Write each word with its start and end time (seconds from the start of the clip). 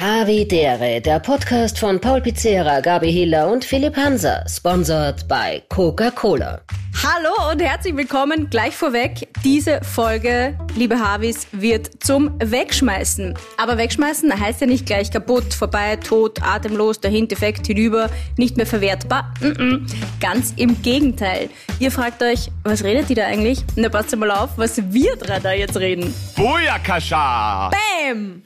Havidere, 0.00 1.02
der 1.02 1.20
Podcast 1.20 1.78
von 1.78 2.00
Paul 2.00 2.22
Pizzera, 2.22 2.80
Gabi 2.80 3.12
Hiller 3.12 3.52
und 3.52 3.66
Philipp 3.66 3.98
Hanser, 3.98 4.42
sponsored 4.48 5.28
by 5.28 5.62
Coca-Cola. 5.68 6.62
Hallo 7.02 7.52
und 7.52 7.60
herzlich 7.60 7.94
willkommen 7.94 8.48
gleich 8.48 8.74
vorweg. 8.74 9.28
Diese 9.44 9.82
Folge, 9.82 10.58
liebe 10.74 10.98
Harvis, 10.98 11.48
wird 11.52 12.02
zum 12.02 12.30
Wegschmeißen. 12.42 13.34
Aber 13.58 13.76
wegschmeißen 13.76 14.40
heißt 14.40 14.62
ja 14.62 14.66
nicht 14.66 14.86
gleich 14.86 15.10
kaputt, 15.10 15.52
vorbei, 15.52 15.96
tot, 15.96 16.42
atemlos, 16.42 16.98
dahin, 17.00 17.28
defekt, 17.28 17.66
hinüber, 17.66 18.08
nicht 18.38 18.56
mehr 18.56 18.66
verwertbar. 18.66 19.34
Mm 19.40 19.46
-mm. 19.48 19.94
Ganz 20.18 20.54
im 20.56 20.80
Gegenteil. 20.80 21.50
Ihr 21.78 21.90
fragt 21.90 22.22
euch, 22.22 22.50
was 22.64 22.84
redet 22.84 23.10
die 23.10 23.14
da 23.14 23.26
eigentlich? 23.26 23.62
Na, 23.76 23.90
passt 23.90 24.16
mal 24.16 24.30
auf, 24.30 24.56
was 24.56 24.80
wir 24.94 25.16
drei 25.16 25.40
da 25.40 25.52
jetzt 25.52 25.76
reden. 25.76 26.14
Booyakasha! 26.36 27.68
Bam! 27.68 28.42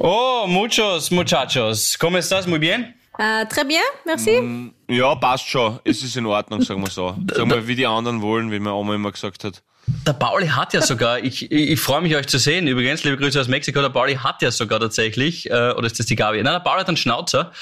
Oh, 0.00 0.44
muchos 0.46 1.10
muchachos. 1.10 1.96
¿Cómo 1.98 2.18
estás? 2.18 2.46
Muy 2.46 2.58
bien? 2.58 2.94
Äh, 3.18 3.46
très 3.46 3.64
bien, 3.66 3.82
merci. 4.04 4.40
Mm, 4.42 4.74
Ja, 4.88 5.14
passt 5.14 5.48
schon. 5.48 5.80
Es 5.84 6.02
ist 6.02 6.16
in 6.16 6.26
Ordnung, 6.26 6.60
sagen 6.62 6.82
wir 6.82 6.90
so. 6.90 7.16
Sagen 7.34 7.50
wir, 7.50 7.66
wie 7.66 7.74
die 7.74 7.86
anderen 7.86 8.20
wollen, 8.20 8.50
wie 8.52 8.58
meine 8.58 8.74
Oma 8.74 8.94
immer 8.94 9.10
gesagt 9.10 9.42
hat. 9.44 9.62
Der 10.06 10.12
Pauli 10.12 10.48
hat 10.48 10.74
ja 10.74 10.82
sogar, 10.82 11.18
ich, 11.24 11.50
ich, 11.50 11.70
ich 11.70 11.80
freue 11.80 12.02
mich 12.02 12.14
euch 12.14 12.26
zu 12.26 12.38
sehen, 12.38 12.66
übrigens, 12.66 13.04
liebe 13.04 13.16
Grüße 13.16 13.40
aus 13.40 13.48
Mexiko, 13.48 13.80
der 13.80 13.88
Pauli 13.88 14.16
hat 14.16 14.42
ja 14.42 14.50
sogar 14.50 14.80
tatsächlich, 14.80 15.48
äh, 15.50 15.70
oder 15.72 15.86
ist 15.86 15.98
das 15.98 16.06
die 16.06 16.16
Gabi? 16.16 16.42
Nein, 16.42 16.52
der 16.52 16.60
Pauli 16.60 16.80
hat 16.80 16.88
einen 16.88 16.98
Schnauzer 16.98 17.52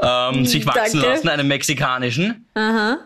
ähm, 0.00 0.46
sich 0.46 0.64
wachsen 0.66 1.00
Danke. 1.00 1.08
lassen, 1.08 1.28
einen 1.28 1.48
mexikanischen. 1.48 2.46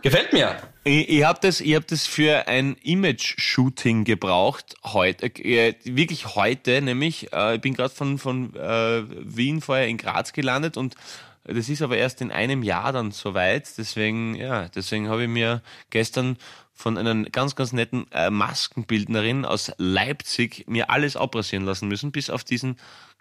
Gefällt 0.03 0.33
mir. 0.35 0.57
Ich, 0.89 1.09
ich 1.09 1.25
habe 1.25 1.41
das, 1.43 1.61
ich 1.61 1.75
hab 1.75 1.89
das 1.89 2.07
für 2.07 2.47
ein 2.47 2.77
Image-Shooting 2.85 4.05
gebraucht, 4.05 4.77
heute, 4.85 5.27
äh, 5.27 5.75
wirklich 5.83 6.37
heute, 6.37 6.81
nämlich, 6.81 7.33
äh, 7.33 7.57
ich 7.57 7.61
bin 7.61 7.75
gerade 7.75 7.93
von, 7.93 8.19
von 8.19 8.55
äh, 8.55 9.03
Wien 9.09 9.61
vorher 9.61 9.89
in 9.89 9.97
Graz 9.97 10.33
gelandet 10.33 10.77
und 10.77 10.95
das 11.43 11.69
ist 11.69 11.83
aber 11.83 11.97
erst 11.97 12.21
in 12.21 12.31
einem 12.31 12.63
Jahr 12.63 12.93
dann 12.93 13.11
soweit, 13.11 13.69
deswegen, 13.77 14.37
ja, 14.37 14.69
deswegen 14.69 15.09
habe 15.09 15.25
ich 15.25 15.29
mir 15.29 15.61
gestern 15.91 16.39
von 16.73 16.97
einer 16.97 17.31
ganz, 17.31 17.57
ganz 17.57 17.73
netten 17.73 18.07
äh, 18.13 18.31
Maskenbildnerin 18.31 19.45
aus 19.45 19.73
Leipzig 19.79 20.67
mir 20.69 20.89
alles 20.89 21.17
abrasieren 21.17 21.65
lassen 21.65 21.89
müssen, 21.89 22.13
bis 22.13 22.31
auf 22.31 22.45
diesen 22.45 22.77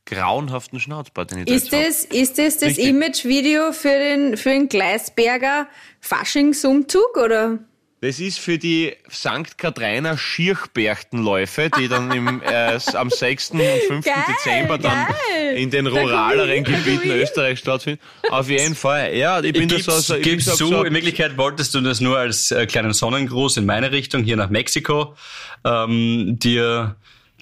grauenhaften 0.06 0.80
Schnauzbart, 0.80 1.32
den 1.32 1.40
ich 1.40 1.46
da 1.46 1.54
Ist 1.54 1.72
hab. 1.72 1.84
das, 1.84 2.06
ist 2.06 2.38
das 2.38 2.58
das. 2.58 2.78
Imagevideo 2.78 3.72
für 3.72 3.90
den, 3.90 4.38
für 4.38 4.50
den 4.50 4.70
Gleisberger 4.70 5.68
Faschingsumzug, 6.00 7.18
oder? 7.18 7.60
Das 8.02 8.20
ist 8.20 8.40
für 8.40 8.60
die 8.60 8.94
St. 9.10 9.58
Katharina 9.58 10.16
Schirchberchtenläufe, 10.16 11.72
die 11.80 11.88
dann 11.88 12.12
im, 12.12 12.42
äh, 12.46 12.78
am 12.94 13.10
6. 13.10 13.52
und 13.52 13.62
5. 13.62 14.06
Geil, 14.06 14.14
Dezember 14.28 14.78
dann 14.78 15.08
geil. 15.08 15.56
in 15.56 15.72
den 15.72 15.86
Da 15.86 15.92
ruraleren 15.92 16.52
ich, 16.52 16.64
da 16.66 16.72
Gebieten 16.72 17.10
ich. 17.10 17.24
Österreichs 17.24 17.62
stattfinden. 17.62 18.00
Auf 18.30 18.48
jeden 18.48 18.76
Fall. 18.76 19.16
Ja, 19.16 19.42
ich 19.42 19.54
bin 19.54 19.70
da 19.70 19.80
so, 19.80 19.92
so, 19.92 20.16
ich 20.16 20.22
bin 20.22 20.34
gib's 20.34 20.46
so, 20.46 20.52
zu, 20.52 20.68
so 20.68 20.84
in 20.84 20.94
Wirklichkeit 20.94 21.36
wolltest 21.38 21.74
du 21.74 21.82
das 21.82 22.00
nur 22.00 22.20
als 22.20 22.52
äh, 22.52 22.68
kleinen 22.68 22.94
Sonnengruß 22.94 23.58
in 23.58 23.66
meine 23.66 23.92
Richtung, 23.92 24.24
hier 24.24 24.36
nach 24.36 24.52
Mexiko, 24.52 25.16
ähm, 25.64 26.38
dir 26.38 26.98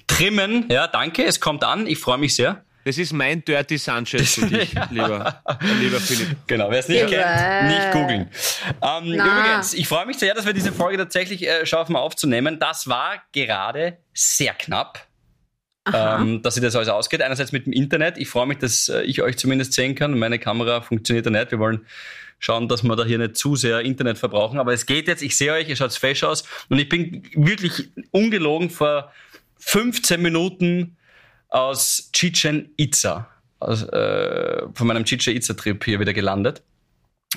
trimmen. 0.06 0.66
Ja, 0.70 0.86
danke, 0.86 1.24
es 1.24 1.40
kommt 1.40 1.64
an, 1.64 1.86
ich 1.86 1.98
freue 1.98 2.18
mich 2.18 2.36
sehr. 2.36 2.64
das 2.84 2.98
ist 2.98 3.12
mein 3.12 3.44
Dirty 3.44 3.78
Sanchez 3.78 4.34
für 4.34 4.46
dich, 4.46 4.74
lieber, 4.90 5.42
lieber 5.80 6.00
Philipp. 6.00 6.36
Genau, 6.46 6.70
wer 6.70 6.80
es 6.80 6.88
nicht 6.88 7.06
kennt, 7.06 7.68
nicht 7.68 7.92
googeln. 7.92 8.30
Ähm, 8.82 9.14
übrigens, 9.14 9.74
ich 9.74 9.88
freue 9.88 10.06
mich 10.06 10.18
sehr, 10.18 10.34
dass 10.34 10.46
wir 10.46 10.52
diese 10.52 10.72
Folge 10.72 10.98
tatsächlich 10.98 11.46
äh, 11.46 11.64
schaffen 11.66 11.96
aufzunehmen. 11.96 12.58
Das 12.58 12.88
war 12.88 13.22
gerade 13.32 13.98
sehr 14.12 14.54
knapp. 14.54 15.06
Ähm, 15.92 16.40
dass 16.40 16.54
sich 16.54 16.62
das 16.62 16.74
alles 16.76 16.88
ausgeht. 16.88 17.20
Einerseits 17.20 17.52
mit 17.52 17.66
dem 17.66 17.72
Internet. 17.74 18.16
Ich 18.16 18.30
freue 18.30 18.46
mich, 18.46 18.56
dass 18.56 18.88
äh, 18.88 19.02
ich 19.02 19.20
euch 19.20 19.36
zumindest 19.36 19.74
sehen 19.74 19.94
kann. 19.94 20.18
Meine 20.18 20.38
Kamera 20.38 20.80
funktioniert 20.80 21.26
ja 21.26 21.32
nicht. 21.32 21.50
Wir 21.50 21.58
wollen 21.58 21.84
schauen, 22.38 22.68
dass 22.68 22.82
wir 22.82 22.96
da 22.96 23.04
hier 23.04 23.18
nicht 23.18 23.36
zu 23.36 23.54
sehr 23.54 23.80
Internet 23.80 24.16
verbrauchen. 24.16 24.58
Aber 24.58 24.72
es 24.72 24.86
geht 24.86 25.08
jetzt. 25.08 25.22
Ich 25.22 25.36
sehe 25.36 25.52
euch, 25.52 25.68
ihr 25.68 25.76
schaut 25.76 25.92
fesch 25.92 26.24
aus. 26.24 26.44
Und 26.70 26.78
ich 26.78 26.88
bin 26.88 27.28
wirklich 27.34 27.90
ungelogen 28.12 28.70
vor 28.70 29.12
15 29.58 30.20
Minuten 30.20 30.96
aus 31.48 32.10
Chichen 32.12 32.70
Itza, 32.76 33.28
aus, 33.60 33.82
äh, 33.84 34.62
von 34.74 34.86
meinem 34.86 35.04
Chichen 35.04 35.36
Itza-Trip 35.36 35.82
hier 35.84 36.00
wieder 36.00 36.12
gelandet. 36.12 36.62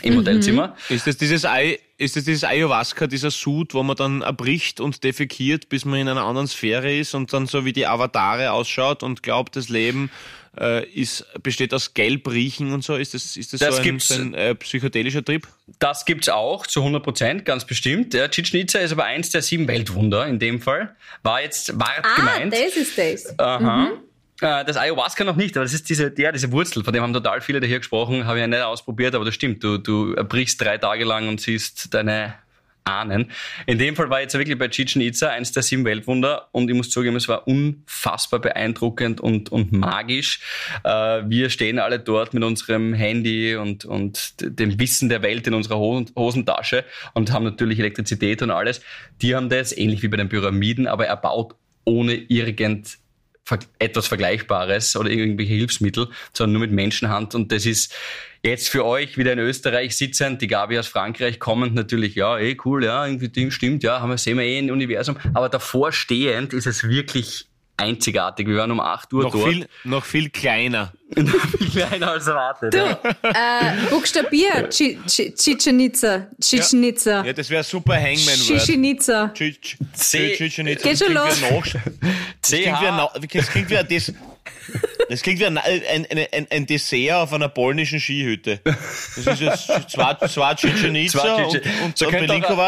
Im 0.03 0.15
Hotelzimmer. 0.17 0.75
Ist 0.89 1.07
das 1.07 1.17
dieses, 1.17 1.43
Ai- 1.43 1.79
ist 1.97 2.15
das 2.15 2.23
dieses 2.25 2.43
Ayahuasca, 2.43 3.07
dieser 3.07 3.31
Sud, 3.31 3.73
wo 3.73 3.81
man 3.81 3.95
dann 3.95 4.21
erbricht 4.21 4.79
und 4.79 5.03
defekiert, 5.03 5.69
bis 5.69 5.85
man 5.85 5.99
in 5.99 6.07
einer 6.07 6.23
anderen 6.23 6.47
Sphäre 6.47 6.95
ist 6.95 7.15
und 7.15 7.33
dann 7.33 7.47
so 7.47 7.65
wie 7.65 7.73
die 7.73 7.87
Avatare 7.87 8.51
ausschaut 8.51 9.01
und 9.01 9.23
glaubt, 9.23 9.55
das 9.55 9.69
Leben 9.69 10.11
äh, 10.59 10.85
ist, 10.89 11.25
besteht 11.43 11.73
aus 11.73 11.93
Gelbriechen 11.93 12.73
und 12.73 12.83
so? 12.83 12.95
Ist 12.95 13.13
das, 13.13 13.37
ist 13.37 13.53
das, 13.53 13.59
Das 13.59 13.75
so 13.77 13.81
ein, 13.81 13.99
so 13.99 14.13
ein 14.15 14.33
äh, 14.33 14.55
psychedelischer 14.55 15.23
Trip? 15.23 15.47
Das 15.79 16.05
gibt's 16.05 16.29
auch 16.29 16.65
zu 16.67 16.79
100 16.81 17.03
Prozent, 17.03 17.45
ganz 17.45 17.65
bestimmt. 17.65 18.13
Ja, 18.13 18.27
Chichen 18.27 18.57
Itza 18.59 18.79
ist 18.79 18.91
aber 18.91 19.05
eins 19.05 19.29
der 19.29 19.41
sieben 19.41 19.67
Weltwunder 19.67 20.25
in 20.27 20.39
dem 20.39 20.61
Fall. 20.61 20.95
War 21.23 21.41
jetzt, 21.41 21.77
war 21.79 21.91
Ah, 22.03 22.15
gemeint. 22.15 22.53
das 22.53 22.75
ist 22.75 22.97
das. 22.97 23.39
Aha. 23.39 23.91
Äh, 24.41 24.65
Das 24.65 24.77
Ayahuasca 24.77 25.23
noch 25.23 25.35
nicht, 25.35 25.57
aber 25.57 25.65
das 25.65 25.73
ist 25.73 25.89
diese, 25.89 26.13
ja, 26.17 26.31
diese 26.31 26.51
Wurzel, 26.51 26.83
von 26.83 26.93
dem 26.93 27.01
haben 27.03 27.13
total 27.13 27.41
viele 27.41 27.59
da 27.59 27.65
hier 27.67 27.79
gesprochen, 27.79 28.25
habe 28.25 28.37
ich 28.37 28.41
ja 28.41 28.47
nicht 28.47 28.61
ausprobiert, 28.61 29.15
aber 29.15 29.25
das 29.25 29.33
stimmt. 29.33 29.63
Du, 29.63 29.77
du 29.79 30.13
erbrichst 30.13 30.61
drei 30.61 30.77
Tage 30.77 31.05
lang 31.05 31.27
und 31.27 31.41
siehst 31.41 31.93
deine 31.93 32.35
Ahnen. 32.87 33.31
In 33.65 33.77
dem 33.77 33.95
Fall 33.95 34.09
war 34.09 34.19
ich 34.19 34.23
jetzt 34.23 34.37
wirklich 34.37 34.57
bei 34.57 34.69
Chichen 34.69 35.01
Itza, 35.01 35.29
eins 35.29 35.51
der 35.51 35.63
sieben 35.63 35.85
Weltwunder, 35.85 36.49
und 36.51 36.69
ich 36.69 36.75
muss 36.75 36.89
zugeben, 36.89 37.15
es 37.15 37.27
war 37.27 37.47
unfassbar 37.47 38.39
beeindruckend 38.39 39.21
und, 39.21 39.51
und 39.51 39.71
magisch. 39.71 40.39
Äh, 40.83 41.23
wir 41.27 41.49
stehen 41.49 41.79
alle 41.79 41.99
dort 41.99 42.33
mit 42.33 42.43
unserem 42.43 42.93
Handy 42.93 43.55
und, 43.55 43.85
und 43.85 44.35
dem 44.41 44.79
Wissen 44.79 45.09
der 45.09 45.21
Welt 45.21 45.47
in 45.47 45.53
unserer 45.53 45.77
Hosen, 45.77 46.11
Hosentasche 46.15 46.85
und 47.13 47.31
haben 47.31 47.45
natürlich 47.45 47.79
Elektrizität 47.79 48.41
und 48.41 48.51
alles. 48.51 48.81
Die 49.21 49.35
haben 49.35 49.49
das, 49.49 49.75
ähnlich 49.75 50.01
wie 50.03 50.07
bei 50.07 50.17
den 50.17 50.29
Pyramiden, 50.29 50.87
aber 50.87 51.07
erbaut 51.07 51.55
ohne 51.83 52.13
irgend 52.13 52.97
etwas 53.79 54.07
Vergleichbares 54.07 54.95
oder 54.97 55.09
irgendwelche 55.09 55.53
Hilfsmittel, 55.53 56.09
sondern 56.33 56.53
nur 56.53 56.61
mit 56.61 56.71
Menschenhand. 56.71 57.33
Und 57.33 57.51
das 57.51 57.65
ist 57.65 57.93
jetzt 58.47 58.69
für 58.69 58.85
euch 58.85 59.17
wieder 59.17 59.33
in 59.33 59.39
Österreich 59.39 59.95
sitzend, 59.95 60.41
die 60.41 60.47
Gabi 60.47 60.79
aus 60.79 60.87
Frankreich 60.87 61.39
kommend 61.39 61.75
natürlich, 61.75 62.15
ja, 62.15 62.37
eh 62.37 62.57
cool, 62.65 62.83
ja, 62.83 63.05
irgendwie 63.05 63.51
stimmt, 63.51 63.83
ja, 63.83 63.99
haben 63.99 64.09
wir, 64.09 64.17
sehen 64.17 64.37
wir 64.37 64.45
eh 64.45 64.59
im 64.59 64.69
Universum. 64.69 65.17
Aber 65.33 65.49
davor 65.49 65.91
stehend 65.91 66.53
ist 66.53 66.67
es 66.67 66.87
wirklich 66.87 67.46
einzigartig. 67.77 68.47
Wir 68.47 68.57
waren 68.57 68.71
um 68.71 68.79
8 68.79 69.13
Uhr 69.13 69.23
Noch 69.23 69.31
dort. 69.31 69.49
viel, 69.49 69.67
noch 69.83 70.03
viel 70.03 70.29
kleiner. 70.29 70.91
viel 71.13 71.69
kleiner 71.69 72.11
als 72.11 72.27
erwartet. 72.27 72.73
Du, 72.73 72.77
ja. 72.77 72.99
äh, 73.23 73.89
buchstabier, 73.89 74.67
Chi- 74.69 74.99
Chi- 75.07 75.33
Chichen 75.33 75.79
Itza, 75.79 76.27
Chichen 76.41 76.83
Itza, 76.83 77.23
Ja, 77.23 77.33
das 77.33 77.49
wäre 77.49 77.63
super 77.63 77.93
Hangman-Word. 77.95 78.59
Chichen 78.65 78.83
Itza. 78.83 79.31
Chichen 79.33 79.87
Itza. 79.93 80.17
Geht 80.17 80.85
Das 80.85 80.99
schon 80.99 81.07
klingt 81.07 81.13
los. 81.13 81.41
wie 81.41 81.45
ein 81.45 81.53
Nachsch- 81.53 81.77
Das 82.41 82.51
klingt 82.51 82.81
wie 83.21 83.37
das 83.37 83.47
klingt 83.49 83.69
wie 83.69 83.77
ein, 83.77 83.87
Des 83.87 84.13
das 85.09 85.21
klingt 85.21 85.39
wie 85.39 85.45
ein, 85.45 85.57
ein, 85.57 86.05
ein, 86.33 86.47
ein, 86.49 86.65
Dessert 86.65 87.13
auf 87.13 87.31
einer 87.31 87.47
polnischen 87.47 87.99
Skihütte. 88.01 88.59
Das 88.65 89.17
ist 89.17 89.39
jetzt 89.39 89.67
zwei, 89.91 90.13
zwei 90.27 90.53
Chichen 90.55 90.93
Itza 90.95 91.19
Zwei 91.19 91.43
und, 91.45 91.51
Chichen- 91.53 91.71
und, 91.85 91.97
so, 91.97 92.05
auch, 92.07 92.09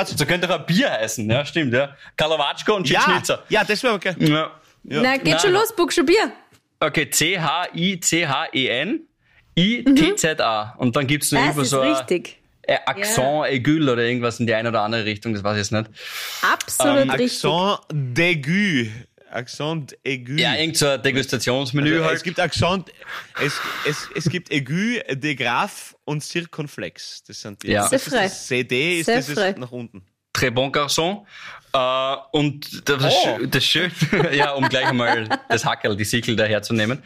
so 0.07 0.25
könnte 0.25 0.49
auch 0.49 0.59
ein 0.59 0.65
Bier 0.65 0.91
heißen, 0.91 1.29
ja, 1.29 1.43
stimmt, 1.45 1.73
ja. 1.73 1.93
Kalawatschko 2.15 2.75
und 2.75 2.85
Chichen 2.87 3.01
Ja, 3.11 3.17
Itza. 3.17 3.43
ja, 3.49 3.63
das 3.65 3.83
wäre 3.83 3.93
okay. 3.95 4.15
Ja. 4.19 4.51
Na, 4.83 5.17
geht 5.17 5.33
Na, 5.33 5.39
schon 5.39 5.51
los, 5.53 5.75
buchstabier. 5.75 6.31
Okay, 6.79 7.09
C-H-I-C-H-E-N. 7.09 9.01
I-T-Z-A. 9.57 10.75
Und 10.77 10.95
dann 10.95 11.07
gibt's 11.07 11.31
noch 11.31 11.39
Das 11.39 11.47
irgendwo 11.47 11.61
ist 11.63 11.69
so 11.71 11.81
ein 11.81 11.91
richtig. 11.93 12.37
äh, 12.63 12.77
Accent 12.85 13.43
aigu 13.45 13.77
oder 13.91 13.97
irgendwas 14.03 14.39
in 14.39 14.47
die 14.47 14.53
eine 14.53 14.69
oder 14.69 14.81
andere 14.81 15.03
Richtung, 15.05 15.33
das 15.33 15.43
weiß 15.43 15.53
ich 15.57 15.59
jetzt 15.59 15.71
nicht. 15.71 15.89
Absolut 16.41 17.03
Ähm, 17.03 17.09
richtig. 17.11 17.43
Accent 17.45 17.79
d'aigu. 18.17 18.89
Accent 19.31 19.97
aigu. 20.05 20.33
Ja, 20.37 20.55
irgend 20.55 20.77
so 20.77 20.87
ein 20.87 21.01
Degustationsmenü 21.03 21.91
Also, 21.93 22.05
halt. 22.05 22.15
Es 22.17 22.23
gibt 22.23 22.39
Accent, 22.39 22.91
es, 23.43 23.59
es, 23.87 24.09
es 24.15 24.29
gibt 24.29 24.51
aigu, 24.51 24.99
de 25.13 25.35
grave 25.35 25.71
und 26.05 26.23
circonflex. 26.23 27.23
Das 27.25 27.41
sind 27.41 27.61
die. 27.61 27.71
Ja. 27.71 27.87
Das 27.89 28.07
ist 28.07 28.13
das 28.15 28.47
CD 28.47 29.01
ist 29.01 29.09
vrai. 29.35 29.53
nach 29.57 29.71
unten. 29.71 30.01
Très 30.33 30.51
bon 30.51 30.71
garçon. 30.71 31.25
Äh, 31.73 32.15
und 32.31 32.89
das, 32.89 33.13
Oh. 33.13 33.37
Das 33.45 33.63
Schöne, 33.63 33.91
ja, 34.33 34.51
um 34.53 34.67
gleich 34.69 34.87
einmal 34.87 35.27
das 35.49 35.65
Hackerl, 35.65 35.95
die 35.95 36.03
Sickel 36.05 36.35
daherzunehmen. 36.35 37.03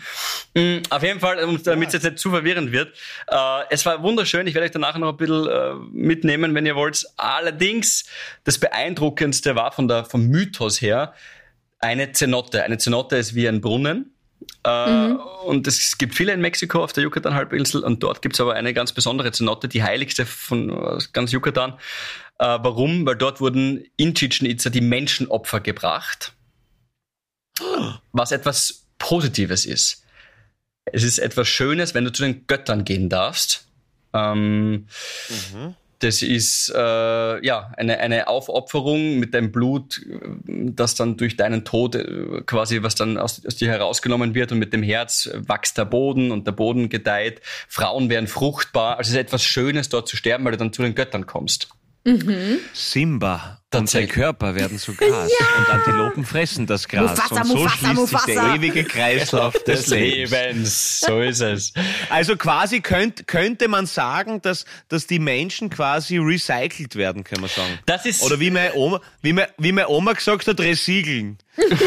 Mm, 0.53 0.77
Auf 0.89 1.03
jeden 1.03 1.19
Fall, 1.19 1.43
um- 1.43 1.61
damit 1.61 1.87
es 1.89 1.93
jetzt 1.95 2.03
nicht 2.03 2.19
zu 2.19 2.29
verwirrend 2.29 2.71
wird. 2.71 2.95
Äh, 3.27 3.35
es 3.69 3.85
war 3.85 4.01
wunderschön. 4.03 4.47
Ich 4.47 4.53
werde 4.53 4.65
euch 4.65 4.71
danach 4.71 4.97
noch 4.97 5.09
ein 5.09 5.17
bisschen 5.17 5.47
äh, 5.47 5.73
mitnehmen, 5.91 6.55
wenn 6.55 6.65
ihr 6.65 6.75
wollt. 6.75 7.05
Allerdings, 7.17 8.05
das 8.45 8.57
Beeindruckendste 8.57 9.55
war 9.55 9.71
von 9.71 9.87
der, 9.87 10.05
vom 10.05 10.27
Mythos 10.27 10.81
her 10.81 11.13
eine 11.79 12.13
Zenotte. 12.13 12.63
Eine 12.63 12.77
Zenotte 12.77 13.17
ist 13.17 13.35
wie 13.35 13.47
ein 13.47 13.59
Brunnen. 13.59 14.12
Äh, 14.63 15.13
Und 15.45 15.67
es 15.67 15.97
gibt 15.97 16.15
viele 16.15 16.31
in 16.33 16.41
Mexiko 16.41 16.83
auf 16.83 16.93
der 16.93 17.03
Yucatan-Halbinsel 17.03 17.83
und 17.83 18.01
dort 18.01 18.21
gibt 18.21 18.35
es 18.35 18.41
aber 18.41 18.53
eine 18.53 18.73
ganz 18.73 18.93
besondere 18.93 19.31
Zenotte, 19.31 19.67
die 19.67 19.83
heiligste 19.83 20.25
von 20.25 20.99
ganz 21.11 21.31
Yucatan. 21.31 21.73
Äh, 22.39 22.59
warum? 22.61 23.05
Weil 23.05 23.17
dort 23.17 23.41
wurden 23.41 23.85
in 23.97 24.15
Chichen 24.15 24.45
Itza 24.45 24.69
die 24.69 24.81
Menschenopfer 24.81 25.59
gebracht, 25.59 26.33
was 28.11 28.31
etwas 28.31 28.87
Positives 28.97 29.65
ist. 29.65 30.05
Es 30.85 31.03
ist 31.03 31.19
etwas 31.19 31.47
Schönes, 31.47 31.93
wenn 31.93 32.05
du 32.05 32.11
zu 32.11 32.23
den 32.23 32.47
Göttern 32.47 32.85
gehen 32.85 33.09
darfst. 33.09 33.67
Ähm, 34.13 34.87
mhm. 35.29 35.75
Das 36.03 36.21
ist 36.21 36.69
äh, 36.75 37.45
ja 37.45 37.71
eine, 37.77 37.97
eine 37.99 38.27
Aufopferung 38.27 39.19
mit 39.19 39.33
deinem 39.33 39.53
Blut, 39.53 40.01
das 40.45 40.95
dann 40.95 41.15
durch 41.15 41.37
deinen 41.37 41.63
Tod 41.63 41.95
äh, 41.95 42.41
quasi, 42.45 42.83
was 42.83 42.95
dann 42.95 43.17
aus, 43.17 43.45
aus 43.45 43.55
dir 43.55 43.69
herausgenommen 43.69 44.35
wird 44.35 44.51
und 44.51 44.59
mit 44.59 44.73
dem 44.73 44.83
Herz 44.83 45.29
wächst 45.33 45.77
der 45.77 45.85
Boden 45.85 46.31
und 46.31 46.45
der 46.45 46.51
Boden 46.51 46.89
gedeiht. 46.89 47.41
Frauen 47.69 48.09
werden 48.09 48.27
fruchtbar. 48.27 48.97
Also 48.97 49.09
es 49.09 49.13
ist 49.13 49.21
etwas 49.21 49.45
Schönes, 49.45 49.87
dort 49.87 50.09
zu 50.09 50.17
sterben, 50.17 50.43
weil 50.43 50.51
du 50.51 50.57
dann 50.57 50.73
zu 50.73 50.81
den 50.81 50.93
Göttern 50.93 51.25
kommst. 51.25 51.69
Mhm. 52.03 52.59
Simba 52.73 53.62
und 53.75 53.89
sein 53.89 54.07
Körper 54.07 54.55
werden 54.55 54.77
zu 54.77 54.93
Gras 54.93 55.31
ja. 55.39 55.45
und 55.57 55.69
Antilopen 55.69 56.25
fressen 56.25 56.65
das 56.65 56.87
Gras. 56.87 57.11
Mufasa, 57.11 57.41
und 57.41 57.47
so 57.47 57.55
Mufasa, 57.55 57.77
schließt 57.77 57.93
Mufasa. 57.95 58.25
sich 58.25 58.35
der 58.35 58.55
ewige 58.55 58.83
Kreislauf 58.83 59.53
des, 59.67 59.87
Lebens. 59.87 60.99
So 61.01 61.21
ist 61.21 61.41
es. 61.41 61.73
Also 62.09 62.35
quasi 62.35 62.81
könnt, 62.81 63.27
könnte 63.27 63.67
man 63.67 63.85
sagen, 63.85 64.41
dass, 64.41 64.65
dass 64.89 65.07
die 65.07 65.19
Menschen 65.19 65.69
quasi 65.69 66.17
recycelt 66.17 66.95
werden, 66.95 67.23
kann 67.23 67.41
man 67.41 67.49
sagen. 67.49 67.79
Das 67.85 68.05
ist 68.05 68.23
Oder 68.23 68.39
wie 68.39 68.51
meine 68.51 68.73
Oma, 68.75 69.01
wie 69.21 69.33
meine, 69.33 69.49
wie 69.57 69.71
meine 69.71 69.89
Oma 69.89 70.13
gesagt 70.13 70.47
hat, 70.47 70.59
resiegeln. 70.59 71.37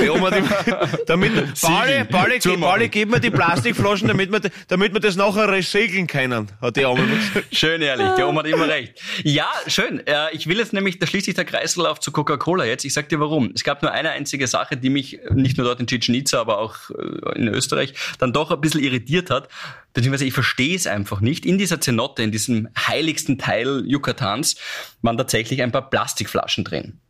Oma, 0.08 0.30
damit, 1.06 1.60
Pauli, 1.60 2.04
Pauli, 2.04 2.38
Pauli, 2.38 2.88
gib 2.88 3.10
mir 3.10 3.18
die 3.18 3.30
Plastikflaschen, 3.30 4.06
damit 4.06 4.30
wir, 4.30 4.40
damit 4.68 4.92
wir 4.92 5.00
das 5.00 5.16
nachher 5.16 5.48
recyceln 5.48 6.06
können, 6.06 6.52
hat 6.60 6.76
die 6.76 6.84
Oma 6.84 7.02
gesagt. 7.04 7.54
Schön 7.54 7.82
ehrlich, 7.82 8.06
die 8.16 8.22
Oma 8.22 8.40
hat 8.40 8.46
immer 8.46 8.68
recht. 8.68 9.00
Ja, 9.24 9.48
schön. 9.66 10.06
Äh, 10.06 10.32
ich 10.32 10.46
will 10.46 10.58
jetzt 10.58 10.72
nämlich, 10.72 11.00
da 11.00 11.06
schließt 11.06 11.26
sich 11.26 11.34
der 11.34 11.44
Kreislauf 11.76 12.00
zu 12.00 12.10
Coca-Cola 12.10 12.64
jetzt. 12.64 12.84
Ich 12.84 12.94
sag 12.94 13.08
dir 13.08 13.20
warum. 13.20 13.52
Es 13.54 13.62
gab 13.62 13.82
nur 13.82 13.92
eine 13.92 14.10
einzige 14.10 14.46
Sache, 14.46 14.76
die 14.76 14.88
mich 14.88 15.20
nicht 15.30 15.58
nur 15.58 15.66
dort 15.66 15.78
in 15.80 15.86
Chichen 15.86 16.14
Itza, 16.14 16.40
aber 16.40 16.58
auch 16.58 16.90
äh, 16.90 17.38
in 17.38 17.48
Österreich 17.48 17.92
dann 18.18 18.32
doch 18.32 18.50
ein 18.50 18.60
bisschen 18.60 18.82
irritiert 18.82 19.30
hat. 19.30 19.48
Beziehungsweise 19.92 20.24
ich 20.24 20.32
verstehe 20.32 20.74
es 20.74 20.86
einfach 20.86 21.20
nicht. 21.20 21.44
In 21.44 21.58
dieser 21.58 21.80
Zenotte, 21.80 22.22
in 22.22 22.32
diesem 22.32 22.68
heiligsten 22.76 23.38
Teil 23.38 23.84
Yucatans, 23.86 24.56
waren 25.02 25.18
tatsächlich 25.18 25.62
ein 25.62 25.72
paar 25.72 25.90
Plastikflaschen 25.90 26.64
drin. 26.64 27.00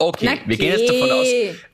Okay, 0.00 0.26
Na 0.26 0.48
wir 0.48 0.56
gehen 0.56 0.78
jetzt 0.78 0.88
davon 0.88 1.10
aus. 1.10 1.26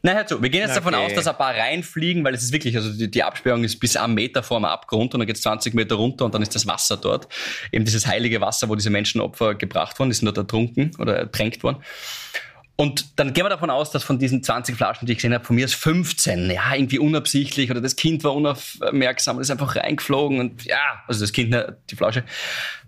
Nein, 0.03 0.17
hör 0.17 0.27
zu, 0.27 0.43
wir 0.43 0.49
gehen 0.49 0.63
jetzt 0.63 0.71
Na 0.71 0.77
davon 0.77 0.95
aus, 0.95 1.13
dass 1.13 1.27
ein 1.27 1.37
paar 1.37 1.55
reinfliegen, 1.55 2.25
weil 2.25 2.33
es 2.33 2.43
ist 2.43 2.53
wirklich, 2.53 2.75
also 2.75 2.91
die, 2.91 3.11
die 3.11 3.23
Absperrung 3.23 3.65
ist 3.65 3.79
bis 3.79 3.97
am 3.97 4.15
Meter 4.15 4.43
vor 4.43 4.59
dem 4.59 4.65
Abgrund 4.65 5.13
und 5.13 5.21
dann 5.21 5.27
geht 5.27 5.37
es 5.37 5.43
20 5.43 5.75
Meter 5.75 5.97
runter 5.97 6.25
und 6.25 6.35
dann 6.35 6.41
ist 6.41 6.55
das 6.55 6.67
Wasser 6.67 6.97
dort. 6.97 7.29
Eben 7.71 7.85
dieses 7.85 8.07
heilige 8.07 8.41
Wasser, 8.41 8.71
wo 8.71 8.77
diese 8.77 8.89
Menschenopfer 8.89 9.55
gebracht 9.55 9.99
wurden, 9.99 10.09
die 10.09 10.17
sind 10.17 10.25
dort 10.25 10.39
ertrunken 10.39 10.93
oder 10.99 11.17
ertränkt 11.17 11.63
worden. 11.63 11.83
Und 12.77 13.21
dann 13.21 13.35
gehen 13.35 13.45
wir 13.45 13.51
davon 13.51 13.71
aus, 13.71 13.91
dass 13.91 14.03
von 14.03 14.19
diesen 14.19 14.43
20 14.43 14.75
Flaschen, 14.75 15.07
die 15.07 15.13
ich 15.13 15.19
gesehen 15.19 15.35
habe, 15.35 15.45
von 15.45 15.55
mir 15.55 15.67
ist 15.67 15.75
15, 15.75 16.51
ja, 16.51 16.75
irgendwie 16.75 16.99
unabsichtlich 16.99 17.71
oder 17.71 17.81
das 17.81 17.95
Kind 17.95 18.25
war 18.25 18.35
unaufmerksam 18.35 19.37
und 19.37 19.43
ist 19.43 19.51
einfach 19.51 19.77
reingeflogen 19.77 20.41
und 20.41 20.65
ja, 20.65 21.03
also 21.07 21.21
das 21.21 21.33
Kind, 21.33 21.55
die 21.91 21.97
Flasche, 21.97 22.25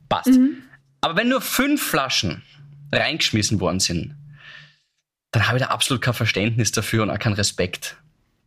passt. 0.09 0.29
Mhm. 0.29 0.62
Aber 1.03 1.17
wenn 1.17 1.29
nur 1.29 1.41
fünf 1.41 1.82
Flaschen 1.82 2.43
reingeschmissen 2.91 3.61
worden 3.61 3.79
sind, 3.79 4.17
dann 5.37 5.49
habe 5.49 5.59
ich 5.59 5.65
da 5.65 5.71
absolut 5.71 6.00
kein 6.00 6.15
Verständnis 6.15 6.73
dafür 6.73 7.03
und 7.03 7.11
auch 7.11 7.19
keinen 7.19 7.35
Respekt. 7.35 7.97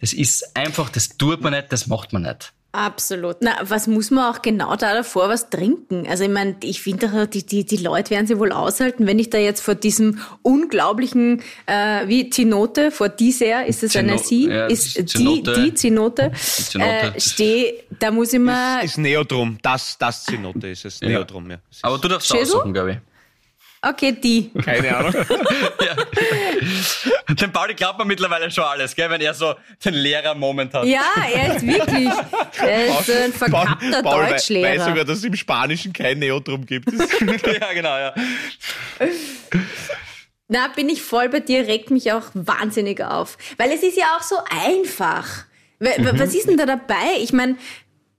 Das 0.01 0.12
ist 0.12 0.56
einfach, 0.56 0.89
das 0.89 1.09
tut 1.09 1.41
man 1.41 1.53
nicht, 1.53 1.71
das 1.71 1.86
macht 1.86 2.13
man 2.13 2.24
nicht. 2.24 2.51
Absolut. 2.71 3.38
Na, 3.41 3.57
was 3.62 3.86
muss 3.86 4.09
man 4.09 4.33
auch 4.33 4.41
genau 4.41 4.75
da 4.75 4.95
davor 4.95 5.30
was 5.30 5.51
trinken? 5.51 6.07
Also 6.07 6.24
ich 6.24 6.31
meine, 6.31 6.56
ich 6.63 6.81
finde, 6.81 7.27
die, 7.27 7.45
die, 7.45 7.63
die 7.63 7.77
Leute 7.77 8.09
werden 8.09 8.25
sie 8.25 8.39
wohl 8.39 8.51
aushalten, 8.51 9.06
wenn 9.06 9.19
ich 9.19 9.30
da 9.30 9.38
jetzt 9.38 9.62
vor 9.62 9.75
diesem 9.75 10.19
unglaublichen, 10.41 11.44
äh, 11.68 12.07
wie 12.07 12.31
Zinote, 12.31 12.89
vor 12.89 13.09
dieser, 13.09 13.68
ist 13.68 13.83
es 13.83 13.95
eine 13.95 14.18
Sie? 14.18 14.47
Ja, 14.47 14.65
ist 14.65 14.94
Zinote. 15.09 15.53
die, 15.53 15.62
die 15.62 15.74
Zinote, 15.75 16.31
Zinote. 16.33 16.89
Äh, 17.15 17.19
stehe, 17.19 17.83
da 18.00 18.09
muss 18.09 18.33
ich 18.33 18.39
mal... 18.39 18.80
Ist, 18.80 18.92
ist 18.92 18.97
Neodrum, 18.97 19.59
das, 19.62 19.95
das 20.00 20.25
Zinote 20.25 20.69
ist 20.69 20.85
es, 20.85 21.00
ja. 21.01 21.09
Neodrum, 21.09 21.51
ja. 21.51 21.57
Aber 21.83 22.00
du 22.00 22.07
darfst 22.07 22.31
aussuchen, 22.33 22.74
glaube 22.74 22.92
ich. 22.92 22.97
Okay, 23.81 24.11
die. 24.11 24.51
Keine 24.61 24.95
Ahnung. 24.95 25.13
ja. 25.85 27.33
Dem 27.33 27.51
Pauli 27.51 27.73
glaubt 27.75 27.97
man 27.97 28.07
mittlerweile 28.07 28.51
schon 28.51 28.65
alles, 28.65 28.93
gell, 28.93 29.09
wenn 29.09 29.21
er 29.21 29.33
so 29.33 29.55
den 29.83 29.93
Lehrer-Moment 29.93 30.73
hat. 30.73 30.85
Ja, 30.85 31.01
er 31.33 31.55
ist 31.55 31.65
wirklich 31.65 32.09
er 32.61 32.87
ist 32.87 33.05
so 33.05 33.13
ein 33.13 33.31
verkappter 33.31 34.03
Paul, 34.03 34.27
Deutschlehrer. 34.27 34.79
weiß 34.79 34.85
sogar, 34.85 35.05
dass 35.05 35.19
es 35.19 35.23
im 35.23 35.35
Spanischen 35.35 35.93
kein 35.93 36.19
Neotrum 36.19 36.65
gibt. 36.65 36.91
ja, 36.91 37.73
genau, 37.73 37.97
ja. 37.97 38.13
Na, 40.49 40.67
bin 40.69 40.89
ich 40.89 41.01
voll 41.01 41.29
bei 41.29 41.39
dir, 41.39 41.67
regt 41.67 41.89
mich 41.89 42.11
auch 42.11 42.25
wahnsinnig 42.33 43.01
auf. 43.01 43.37
Weil 43.57 43.71
es 43.71 43.83
ist 43.83 43.97
ja 43.97 44.17
auch 44.17 44.23
so 44.23 44.35
einfach. 44.49 45.45
Mhm. 45.79 46.19
Was 46.19 46.33
ist 46.33 46.49
denn 46.49 46.57
da 46.57 46.65
dabei? 46.65 47.15
Ich 47.19 47.31
meine, 47.31 47.55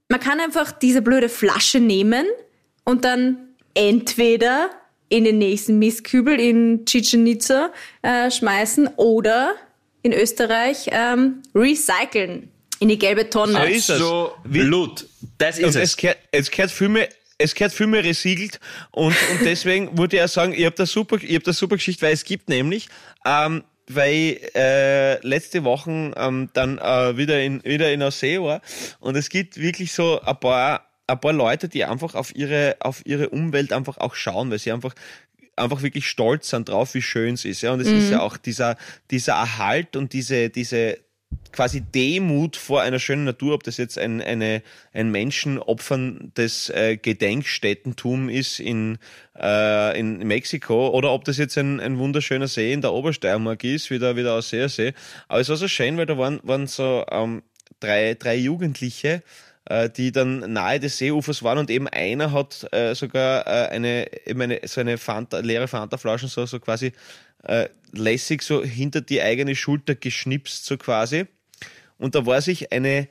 man 0.09 0.21
kann 0.21 0.41
einfach 0.41 0.73
diese 0.73 1.03
blöde 1.03 1.29
Flasche 1.29 1.81
nehmen 1.81 2.27
und 2.85 3.05
dann 3.05 3.37
entweder 3.75 4.71
in 5.11 5.25
den 5.25 5.39
nächsten 5.39 5.79
Mistkübel 5.79 6.41
in 6.41 6.87
Chichen 6.87 7.27
Itza 7.27 7.71
äh, 8.01 8.31
schmeißen 8.31 8.89
oder 8.97 9.55
in 10.03 10.13
Österreich 10.15 10.89
ähm, 10.91 11.43
recyceln 11.55 12.49
in 12.79 12.89
die 12.89 12.99
gelbe 12.99 13.29
Tonne. 13.29 13.53
So 13.53 13.65
ist 13.65 13.91
es. 13.91 13.99
So 13.99 14.33
Blut. 14.45 15.07
Das 15.37 15.59
ist 15.59 15.75
es. 15.75 15.77
Es 15.77 15.97
gehört, 15.97 16.19
es 16.33 16.51
gehört 16.51 16.71
viel 16.71 16.89
mehr 16.89 17.09
es 17.43 17.55
gehört 17.55 17.73
viel 17.73 17.87
mehr 17.87 18.05
resiegelt 18.05 18.61
und, 18.91 19.17
und 19.31 19.41
deswegen 19.45 19.97
würde 19.97 20.17
ich 20.17 20.23
auch 20.23 20.29
sagen, 20.29 20.53
ich 20.53 20.65
habe 20.67 20.77
da 20.77 20.87
super, 20.87 21.17
ich 21.17 21.35
habe 21.35 21.45
da 21.45 21.53
super 21.53 21.77
Geschichte, 21.77 22.03
weil 22.03 22.13
es 22.13 22.25
gibt 22.25 22.51
nämlich, 22.51 22.89
ähm, 23.25 23.65
weil 23.89 24.39
äh, 24.55 25.27
letzte 25.27 25.65
Woche 25.65 26.13
ähm, 26.17 26.51
dann 26.53 26.77
äh, 26.77 27.17
wieder 27.17 27.43
in 27.43 27.65
wieder 27.65 27.91
in 27.91 28.03
Aussee 28.03 28.41
war 28.41 28.61
und 29.01 29.17
es 29.17 29.31
gibt 29.31 29.59
wirklich 29.59 29.93
so 29.93 30.21
ein 30.21 30.39
paar 30.39 30.90
ein 31.13 31.21
paar 31.21 31.33
Leute, 31.33 31.69
die 31.69 31.85
einfach 31.85 32.15
auf 32.15 32.35
ihre, 32.35 32.77
auf 32.81 33.05
ihre 33.05 33.31
Umwelt 33.31 33.73
einfach 33.73 33.99
auch 33.99 34.15
schauen, 34.15 34.51
weil 34.51 34.59
sie 34.59 34.73
einfach 34.73 34.95
einfach 35.57 35.83
wirklich 35.83 36.09
stolz 36.09 36.51
sind 36.51 36.69
drauf, 36.69 36.95
wie 36.95 37.03
schön 37.03 37.35
es 37.35 37.45
ist. 37.45 37.61
Ja, 37.61 37.73
und 37.73 37.81
es 37.81 37.89
mhm. 37.89 37.99
ist 37.99 38.11
ja 38.11 38.21
auch 38.21 38.37
dieser, 38.37 38.77
dieser 39.11 39.35
Erhalt 39.35 39.95
und 39.95 40.13
diese, 40.13 40.49
diese 40.49 40.99
quasi 41.53 41.81
Demut 41.81 42.57
vor 42.57 42.83
einer 42.83 42.99
schönen 42.99 43.25
Natur, 43.25 43.55
ob 43.55 43.63
das 43.63 43.77
jetzt 43.77 43.99
ein, 43.99 44.21
eine, 44.21 44.63
ein 44.93 45.11
Menschenopfern 45.11 46.33
des 46.37 46.71
äh, 46.71 46.97
Gedenkstättentum 46.97 48.29
ist 48.29 48.61
in, 48.61 48.99
äh, 49.39 49.99
in 49.99 50.19
Mexiko 50.19 50.89
oder 50.89 51.13
ob 51.13 51.25
das 51.25 51.39
jetzt 51.39 51.59
ein, 51.59 51.81
ein 51.81 51.99
wunderschöner 51.99 52.49
See 52.49 52.73
in 52.73 52.83
der 52.83 52.93
Obersteiermark 52.93 53.65
ist, 53.65 53.91
wie 53.91 53.99
der, 53.99 54.17
wie 54.17 54.23
der 54.23 54.35
Ausseersee. 54.35 54.93
Aber 55.29 55.41
es 55.41 55.49
war 55.49 55.57
so 55.57 55.69
schön, 55.69 55.97
weil 55.97 56.07
da 56.07 56.19
waren, 56.19 56.41
waren 56.43 56.67
so 56.67 57.05
ähm, 57.11 57.43
drei, 57.81 58.15
drei 58.15 58.37
Jugendliche, 58.37 59.23
die 59.91 60.11
dann 60.11 60.53
nahe 60.53 60.81
des 60.81 60.99
Seeufers 60.99 61.43
waren 61.43 61.59
und 61.59 61.71
eben 61.71 61.87
einer 61.87 62.33
hat 62.33 62.67
äh, 62.73 62.95
sogar 62.95 63.47
äh, 63.47 63.69
eine, 63.69 64.07
eben 64.27 64.43
eine, 64.43 64.61
so 64.65 64.81
eine 64.81 64.99
Fanta, 64.99 65.39
leere 65.39 65.69
Fanta-Flaschen 65.69 66.29
so, 66.29 66.45
so 66.45 66.59
quasi 66.59 66.93
äh, 67.45 67.69
lässig 67.93 68.43
so 68.43 68.65
hinter 68.65 69.01
die 69.01 69.23
eigene 69.23 69.55
Schulter 69.55 69.95
geschnipst, 69.95 70.65
so 70.65 70.77
quasi. 70.77 71.27
Und 71.99 72.15
da 72.15 72.27
war 72.27 72.41
sich 72.41 72.73
eine 72.73 73.09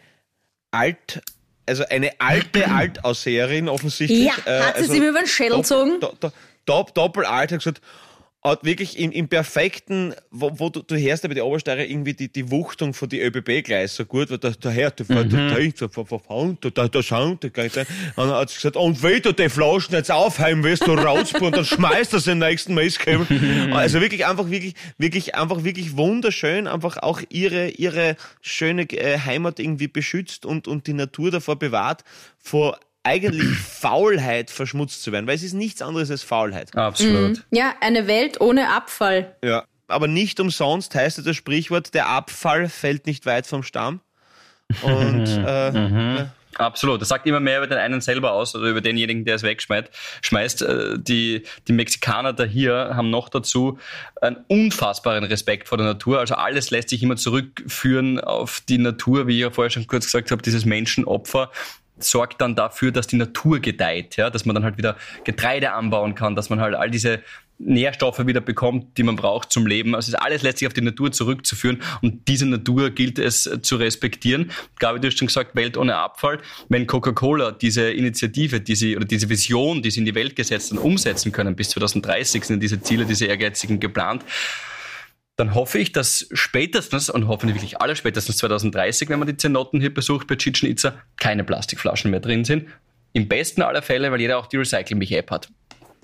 alt, 0.72 1.22
also 1.66 1.86
eine 1.90 2.20
alte 2.20 2.68
Altausseherin 2.72 3.70
offensichtlich. 3.70 4.26
Ja, 4.26 4.34
äh, 4.46 4.62
hat 4.62 4.76
sie 4.76 4.82
also 4.82 4.94
sich 4.94 5.02
über 5.02 5.20
den 5.20 5.28
Schädel 5.28 5.58
gezogen? 5.58 6.00
Do, 6.02 6.14
do, 6.20 6.32
do, 6.66 6.86
doppelalt 6.94 7.52
hat 7.52 7.60
gesagt, 7.60 7.82
hat 8.42 8.64
wirklich 8.64 8.98
im, 8.98 9.12
im 9.12 9.28
perfekten, 9.28 10.14
wo, 10.32 10.52
wo 10.58 10.70
du, 10.70 10.82
du 10.82 10.96
hörst 10.96 11.24
ja 11.24 11.28
bei 11.28 11.34
den 11.34 11.44
Obersteirer 11.44 11.84
irgendwie 11.84 12.14
die, 12.14 12.32
die 12.32 12.50
Wuchtung 12.50 12.94
von 12.94 13.10
die 13.10 13.20
ÖBB 13.20 13.66
gleich 13.66 13.92
so 13.92 14.06
gut, 14.06 14.30
weil 14.32 14.38
da, 14.38 14.52
da 14.52 14.72
hört, 14.72 15.02
da, 15.02 15.04
mhm. 15.04 15.30
da, 15.30 15.90
da, 16.62 16.70
da, 16.70 16.88
da 16.88 17.04
Sound, 17.04 17.44
da 17.44 17.50
gleich, 17.50 17.76
und 17.76 17.88
dann 18.16 18.32
hat 18.32 18.54
gesagt, 18.54 18.78
und 18.78 19.04
wenn 19.04 19.22
du 19.22 19.34
die 19.34 19.50
Flaschen 19.50 19.94
jetzt 19.94 20.10
aufheimen 20.10 20.64
willst, 20.64 20.88
du 20.88 20.94
rauspulen, 20.94 21.48
und 21.48 21.58
dann 21.58 21.66
schmeißt 21.66 22.14
das 22.14 22.28
in 22.28 22.40
den 22.40 22.48
nächsten 22.48 22.74
Mistkabel. 22.76 23.28
also 23.74 24.00
wirklich 24.00 24.26
einfach, 24.26 24.50
wirklich, 24.50 24.76
wirklich, 24.98 25.36
einfach 25.36 25.66
wirklich 25.66 25.98
wunderschön, 25.98 26.68
einfach 26.68 26.96
auch 26.98 27.22
ihre, 27.30 27.70
ihre 27.70 28.16
schöne 28.42 28.84
äh, 28.84 29.20
Heimat 29.20 29.60
irgendwie 29.60 29.90
beschützt 29.90 30.46
und, 30.46 30.70
und 30.70 30.88
die 30.88 30.94
Natur 30.94 31.32
davor 31.32 31.58
bewahrt, 31.60 32.06
vor 32.38 32.80
eigentlich 33.10 33.58
Faulheit 33.58 34.52
verschmutzt 34.52 35.02
zu 35.02 35.12
werden, 35.12 35.26
weil 35.26 35.36
es 35.36 35.44
ist 35.44 35.54
nichts 35.54 35.82
anderes 35.82 36.12
als 36.12 36.22
Faulheit. 36.22 36.76
Absolut. 36.76 37.38
Mhm. 37.38 37.44
Ja, 37.52 37.74
eine 37.82 38.08
Welt 38.08 38.40
ohne 38.40 38.70
Abfall. 38.70 39.36
Ja, 39.44 39.66
aber 39.88 40.08
nicht 40.08 40.40
umsonst 40.40 40.94
heißt 40.94 41.26
das 41.26 41.36
Sprichwort, 41.36 41.94
der 41.94 42.08
Abfall 42.08 42.70
fällt 42.70 43.08
nicht 43.08 43.26
weit 43.26 43.48
vom 43.48 43.64
Stamm. 43.64 44.02
Und 44.84 45.28
äh, 45.28 45.72
mhm. 45.72 46.16
ja. 46.18 46.32
Absolut. 46.60 47.02
Das 47.02 47.08
sagt 47.08 47.26
immer 47.26 47.40
mehr 47.40 47.60
über 47.60 47.68
den 47.68 47.78
einen 47.78 48.02
selber 48.02 48.34
aus 48.34 48.54
oder 48.54 48.68
über 48.68 48.82
denjenigen, 48.82 49.24
der 49.24 49.36
es 49.36 49.44
wegschmeißt. 49.44 49.90
Schmeißt. 50.22 50.62
Äh, 50.64 51.00
die, 51.00 51.44
die 51.68 51.74
Mexikaner 51.74 52.34
da 52.34 52.44
hier 52.44 52.92
haben 52.94 53.10
noch 53.10 53.30
dazu 53.30 53.80
einen 54.22 54.38
unfassbaren 54.48 55.24
Respekt 55.24 55.70
vor 55.70 55.78
der 55.78 55.88
Natur. 55.88 56.20
Also 56.20 56.36
alles 56.36 56.70
lässt 56.70 56.90
sich 56.90 57.02
immer 57.02 57.16
zurückführen 57.16 58.20
auf 58.20 58.62
die 58.68 58.78
Natur, 58.78 59.28
wie 59.28 59.36
ich 59.36 59.42
ja 59.42 59.52
vorher 59.52 59.70
schon 59.70 59.88
kurz 59.88 60.06
gesagt 60.06 60.32
habe, 60.32 60.42
dieses 60.42 60.66
Menschenopfer 60.66 61.50
sorgt 62.04 62.42
dann 62.42 62.56
dafür, 62.56 62.92
dass 62.92 63.08
die 63.08 63.16
Natur 63.16 63.60
gedeiht, 63.60 64.18
ja, 64.18 64.30
dass 64.30 64.46
man 64.46 64.56
dann 64.56 64.64
halt 64.64 64.78
wieder 64.78 64.98
Getreide 65.24 65.72
anbauen 65.74 66.16
kann, 66.16 66.36
dass 66.36 66.50
man 66.50 66.60
halt 66.60 66.76
all 66.76 66.90
diese 66.90 67.22
Nährstoffe 67.60 68.26
wieder 68.26 68.40
bekommt, 68.40 68.98
die 68.98 69.04
man 69.04 69.18
braucht 69.18 69.52
zum 69.52 69.68
Leben. 69.68 69.94
Also 69.94 70.08
es 70.08 70.14
ist 70.14 70.22
alles 70.22 70.42
letztlich 70.44 70.68
auf 70.68 70.74
die 70.74 70.82
Natur 70.82 71.12
zurückzuführen 71.12 71.82
und 72.02 72.28
diese 72.28 72.46
Natur 72.46 72.90
gilt 72.90 73.20
es 73.20 73.50
zu 73.62 73.76
respektieren. 73.76 74.52
Gabi, 74.80 75.02
du 75.02 75.08
hast 75.08 75.18
schon 75.18 75.28
gesagt, 75.28 75.56
Welt 75.56 75.76
ohne 75.76 75.98
Abfall. 75.98 76.40
Wenn 76.70 76.88
Coca-Cola 76.88 77.52
diese 77.52 77.92
Initiative, 77.92 78.62
diese 78.62 78.96
oder 78.96 79.06
diese 79.06 79.28
Vision, 79.28 79.82
die 79.82 79.92
sie 79.92 80.00
in 80.00 80.06
die 80.06 80.16
Welt 80.16 80.38
gesetzt 80.38 80.72
und 80.72 80.78
umsetzen 80.78 81.34
können, 81.34 81.56
bis 81.56 81.70
2030 81.72 82.46
sind 82.46 82.64
diese 82.64 82.82
Ziele, 82.82 83.06
diese 83.06 83.26
ehrgeizigen 83.26 83.80
geplant, 83.80 84.24
dann 85.40 85.56
hoffe 85.56 85.80
ich, 85.80 85.94
dass 85.94 86.28
spätestens 86.34 87.10
und 87.10 87.30
hoffentlich 87.30 87.56
wirklich 87.56 87.80
alle 87.80 87.96
spätestens 87.96 88.38
2030, 88.38 89.08
wenn 89.10 89.20
man 89.20 89.28
die 89.28 89.38
Zenoten 89.38 89.80
hier 89.80 89.94
besucht 89.94 90.28
bei 90.28 90.36
Chichen 90.36 90.70
Itza, 90.70 90.96
keine 91.18 91.46
Plastikflaschen 91.46 92.12
mehr 92.12 92.20
drin 92.20 92.44
sind. 92.44 92.68
Im 93.14 93.30
besten 93.30 93.62
aller 93.62 93.82
Fälle, 93.82 94.12
weil 94.12 94.20
jeder 94.20 94.38
auch 94.38 94.48
die 94.48 94.58
Recycle-Mich-App 94.58 95.32
hat. 95.32 95.48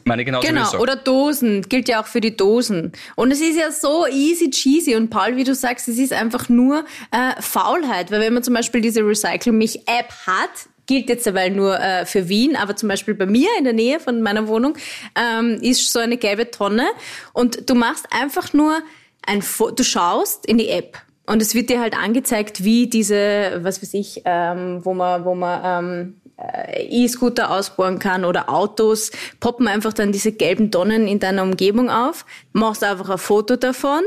Meine 0.06 0.24
genauso 0.24 0.48
Genau, 0.48 0.77
oder 0.77 0.96
Dosen, 0.96 1.63
gilt 1.63 1.89
ja 1.89 2.01
auch 2.01 2.06
für 2.06 2.22
die 2.22 2.38
Dosen. 2.38 2.94
Und 3.15 3.32
es 3.32 3.42
ist 3.42 3.58
ja 3.58 3.72
so 3.72 4.08
easy 4.08 4.50
cheesy 4.51 4.96
und 4.96 5.10
Paul, 5.10 5.36
wie 5.36 5.44
du 5.44 5.54
sagst, 5.54 5.89
es 5.89 5.98
ist 5.98 6.13
einfach 6.13 6.48
nur 6.48 6.86
äh, 7.12 7.42
Faulheit, 7.42 8.12
weil 8.12 8.22
wenn 8.22 8.34
man 8.34 8.44
zum 8.44 8.54
Beispiel 8.54 8.80
diese 8.82 9.01
Recycle 9.01 9.51
Mich 9.51 9.80
App 9.88 10.13
hat, 10.27 10.70
gilt 10.86 11.10
jetzt 11.10 11.27
dabei 11.27 11.50
nur 11.50 11.77
äh, 11.80 12.06
für 12.06 12.30
Wien, 12.30 12.56
aber 12.56 12.75
zum 12.75 12.88
Beispiel 12.88 13.15
bei 13.15 13.25
mir 13.25 13.50
in 13.58 13.63
der 13.63 13.74
Nähe 13.74 14.00
von 14.00 14.22
meiner 14.22 14.48
Wohnung 14.48 14.77
ähm, 15.20 15.58
ist 15.62 15.92
so 15.92 16.00
eine 16.00 16.18
gelbe 16.18 16.51
Tonne 16.51 16.86
und 17.34 17.70
du 17.70 17.75
machst 17.75 18.06
einfach 18.12 18.54
nur 18.54 18.82
ein, 19.27 19.41
Fo 19.41 19.72
du 19.72 19.84
schaust 19.84 20.46
in 20.46 20.58
die 20.58 20.70
App 20.70 20.98
und 21.25 21.41
es 21.41 21.55
wird 21.55 21.70
dir 21.70 21.79
halt 21.79 21.98
angezeigt, 21.98 22.63
wie 22.63 22.88
diese, 22.88 23.60
was 23.63 23.82
weiß 23.82 23.94
ich, 23.96 24.22
ähm, 24.25 24.84
wo 24.84 24.94
man, 24.94 25.25
wo 25.25 25.34
man 25.34 25.62
ähm, 25.63 26.15
äh, 26.38 26.86
E-Scooter 26.88 27.51
ausbauen 27.51 28.00
kann 28.00 28.25
oder 28.25 28.50
Autos, 28.50 29.12
poppen 29.39 29.67
einfach 29.67 29.94
dann 29.94 30.12
diese 30.12 30.32
gelben 30.32 30.72
Tonnen 30.72 31.08
in 31.08 31.20
deiner 31.20 31.44
Umgebung 31.44 31.89
auf, 31.89 32.25
machst 32.53 32.84
einfach 32.84 33.10
ein 33.10 33.17
Foto 33.17 33.55
davon, 33.55 34.03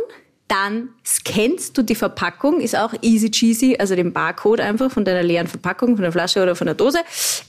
dann 0.47 0.91
scannst 1.05 1.77
du 1.77 1.83
die 1.83 1.95
Verpackung, 1.95 2.61
ist 2.61 2.77
auch 2.77 2.95
easy 3.03 3.31
cheesy, 3.31 3.77
also 3.79 3.95
den 3.97 4.13
Barcode 4.13 4.61
einfach 4.61 4.91
von 4.91 5.05
deiner 5.05 5.23
leeren 5.23 5.47
Verpackung, 5.47 5.97
von 5.97 6.03
der 6.03 6.13
Flasche 6.13 6.43
oder 6.43 6.55
von 6.55 6.67
der 6.67 6.75
Dose, 6.75 7.01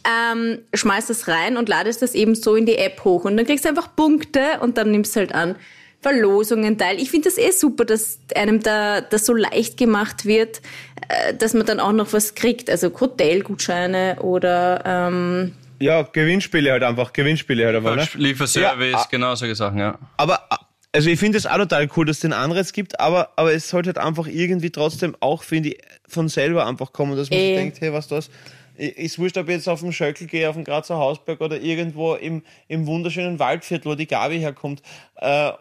ähm, 0.03 0.59
schmeißt 0.73 1.09
das 1.09 1.27
rein 1.27 1.57
und 1.57 1.69
ladest 1.69 2.01
das 2.01 2.15
eben 2.15 2.35
so 2.35 2.55
in 2.55 2.65
die 2.65 2.77
App 2.77 3.03
hoch 3.05 3.23
und 3.23 3.37
dann 3.37 3.45
kriegst 3.45 3.65
du 3.65 3.69
einfach 3.69 3.95
Punkte 3.95 4.59
und 4.61 4.77
dann 4.77 4.91
nimmst 4.91 5.15
du 5.15 5.19
halt 5.19 5.33
an 5.33 5.55
Verlosungen 6.01 6.77
teil. 6.77 6.99
Ich 6.99 7.11
finde 7.11 7.29
das 7.29 7.37
eh 7.37 7.51
super, 7.51 7.85
dass 7.85 8.19
einem 8.35 8.61
da 8.61 9.01
das 9.01 9.25
so 9.25 9.33
leicht 9.33 9.77
gemacht 9.77 10.25
wird, 10.25 10.61
äh, 11.09 11.33
dass 11.33 11.53
man 11.53 11.65
dann 11.65 11.79
auch 11.79 11.91
noch 11.91 12.13
was 12.13 12.35
kriegt, 12.35 12.69
also 12.69 12.91
Hotelgutscheine 12.99 14.17
oder 14.21 14.83
ähm, 14.85 15.53
ja, 15.79 16.01
Gewinnspiele 16.01 16.71
halt 16.71 16.83
einfach, 16.83 17.13
Gewinnspiele 17.13 17.65
halt 17.65 17.75
einfach. 17.77 17.95
Ne? 17.95 18.07
Lieferservice, 18.15 18.91
ja, 18.91 19.07
genau 19.09 19.35
solche 19.35 19.55
Sachen, 19.55 19.79
ja. 19.79 19.97
Aber 20.17 20.41
also 20.91 21.09
ich 21.09 21.19
finde 21.19 21.37
es 21.37 21.45
auch 21.45 21.57
total 21.57 21.87
cool, 21.95 22.05
dass 22.05 22.17
es 22.17 22.21
den 22.21 22.33
Anreiz 22.33 22.73
gibt, 22.73 22.99
aber, 22.99 23.29
aber 23.35 23.53
es 23.53 23.69
sollte 23.69 23.89
halt 23.89 23.97
einfach 23.97 24.27
irgendwie 24.27 24.71
trotzdem 24.71 25.15
auch, 25.19 25.43
finde 25.43 25.69
ich, 25.69 25.77
von 26.07 26.27
selber 26.27 26.65
einfach 26.65 26.91
kommen, 26.91 27.15
dass 27.15 27.29
man 27.29 27.39
e. 27.39 27.47
sich 27.47 27.55
denkt, 27.57 27.81
hey, 27.81 27.93
was 27.93 28.07
das? 28.07 28.29
Ist 28.79 29.19
wurscht, 29.19 29.37
ob 29.37 29.49
ich 29.49 29.55
jetzt 29.55 29.67
auf 29.67 29.81
dem 29.81 29.91
Schöckel 29.91 30.27
gehe, 30.27 30.49
auf 30.49 30.55
dem 30.55 30.63
Grazer 30.63 30.97
Hausberg 30.97 31.41
oder 31.41 31.59
irgendwo 31.59 32.15
im, 32.15 32.43
im 32.67 32.87
wunderschönen 32.87 33.37
Waldviertel, 33.37 33.91
wo 33.91 33.95
die 33.95 34.07
Gabi 34.07 34.39
herkommt, 34.39 34.81
äh, 35.21 35.51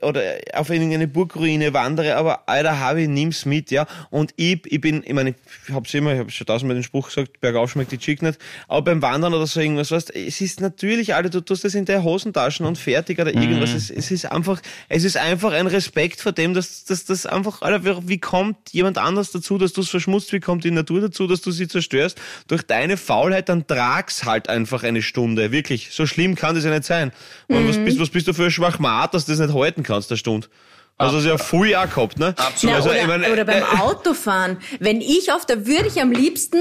oder 0.00 0.22
auf 0.52 0.70
irgendeine 0.70 1.08
Burgruine 1.08 1.74
wandere, 1.74 2.16
aber 2.16 2.48
Alter, 2.48 2.78
Habi, 2.78 3.08
nimm's 3.08 3.44
mit, 3.44 3.70
ja. 3.72 3.86
Und 4.10 4.32
ich, 4.36 4.60
ich 4.66 4.80
bin, 4.80 5.02
ich 5.04 5.12
meine, 5.12 5.34
ich 5.66 5.74
hab's 5.74 5.92
immer, 5.94 6.12
ich 6.12 6.18
habe 6.20 6.30
schon 6.30 6.46
tausendmal 6.46 6.76
den 6.76 6.84
Spruch 6.84 7.08
gesagt, 7.08 7.40
bergauf 7.40 7.72
schmeckt 7.72 7.90
die 7.90 7.98
Chick 7.98 8.22
nicht, 8.22 8.38
aber 8.68 8.82
beim 8.82 9.02
Wandern 9.02 9.34
oder 9.34 9.46
so 9.46 9.60
irgendwas, 9.60 9.90
weißt, 9.90 10.14
es 10.14 10.40
ist 10.40 10.60
natürlich, 10.60 11.14
Alter, 11.14 11.30
du 11.30 11.40
tust 11.40 11.64
das 11.64 11.74
in 11.74 11.86
der 11.86 12.04
Hosentaschen 12.04 12.66
und 12.66 12.78
fertig 12.78 13.18
oder 13.18 13.34
irgendwas, 13.34 13.70
mhm. 13.70 13.76
es, 13.76 13.90
es 13.90 14.10
ist 14.12 14.30
einfach, 14.30 14.62
es 14.88 15.02
ist 15.02 15.16
einfach 15.16 15.52
ein 15.52 15.66
Respekt 15.66 16.20
vor 16.20 16.32
dem, 16.32 16.54
dass, 16.54 16.84
dass 16.84 17.04
das 17.04 17.26
einfach, 17.26 17.62
Alter, 17.62 18.06
wie 18.06 18.18
kommt 18.18 18.56
jemand 18.70 18.98
anders 18.98 19.32
dazu, 19.32 19.58
dass 19.58 19.72
du 19.72 19.80
es 19.80 19.88
verschmutzt, 19.88 20.32
wie 20.32 20.40
kommt 20.40 20.62
die 20.62 20.70
Natur 20.70 21.00
dazu, 21.00 21.26
dass 21.26 21.40
du 21.40 21.50
sie 21.50 21.66
zerstörst, 21.66 22.20
durch 22.46 22.62
deine 22.62 22.96
Faulheit, 22.96 23.48
dann 23.48 23.66
trag's 23.66 24.24
halt 24.24 24.48
einfach 24.48 24.82
eine 24.82 25.02
Stunde. 25.02 25.50
Wirklich. 25.50 25.90
So 25.92 26.06
schlimm 26.06 26.34
kann 26.34 26.54
das 26.54 26.64
ja 26.64 26.70
nicht 26.70 26.84
sein. 26.84 27.12
Mhm. 27.48 27.68
Was, 27.68 27.78
bist, 27.78 28.00
was 28.00 28.10
bist 28.10 28.28
du 28.28 28.34
für 28.34 28.44
ein 28.44 28.50
Schwachmat, 28.50 29.14
dass 29.14 29.26
du 29.26 29.32
das 29.32 29.40
nicht 29.40 29.54
halten 29.54 29.82
kannst, 29.82 30.10
eine 30.10 30.18
Stunde? 30.18 30.48
Also 30.96 31.18
es 31.18 31.24
ja 31.24 31.38
früh 31.38 31.74
auch 31.74 31.90
gehabt, 31.90 32.18
ne? 32.18 32.34
Absolut. 32.36 32.76
Also, 32.76 32.90
oder, 32.90 33.00
ich 33.00 33.06
mein, 33.06 33.24
oder 33.24 33.44
beim 33.44 33.62
äh, 33.62 33.80
Autofahren. 33.80 34.58
Wenn 34.78 35.00
ich 35.00 35.32
auf 35.32 35.44
der 35.44 35.66
würde 35.66 35.88
ich 35.88 36.00
am 36.00 36.12
liebsten 36.12 36.60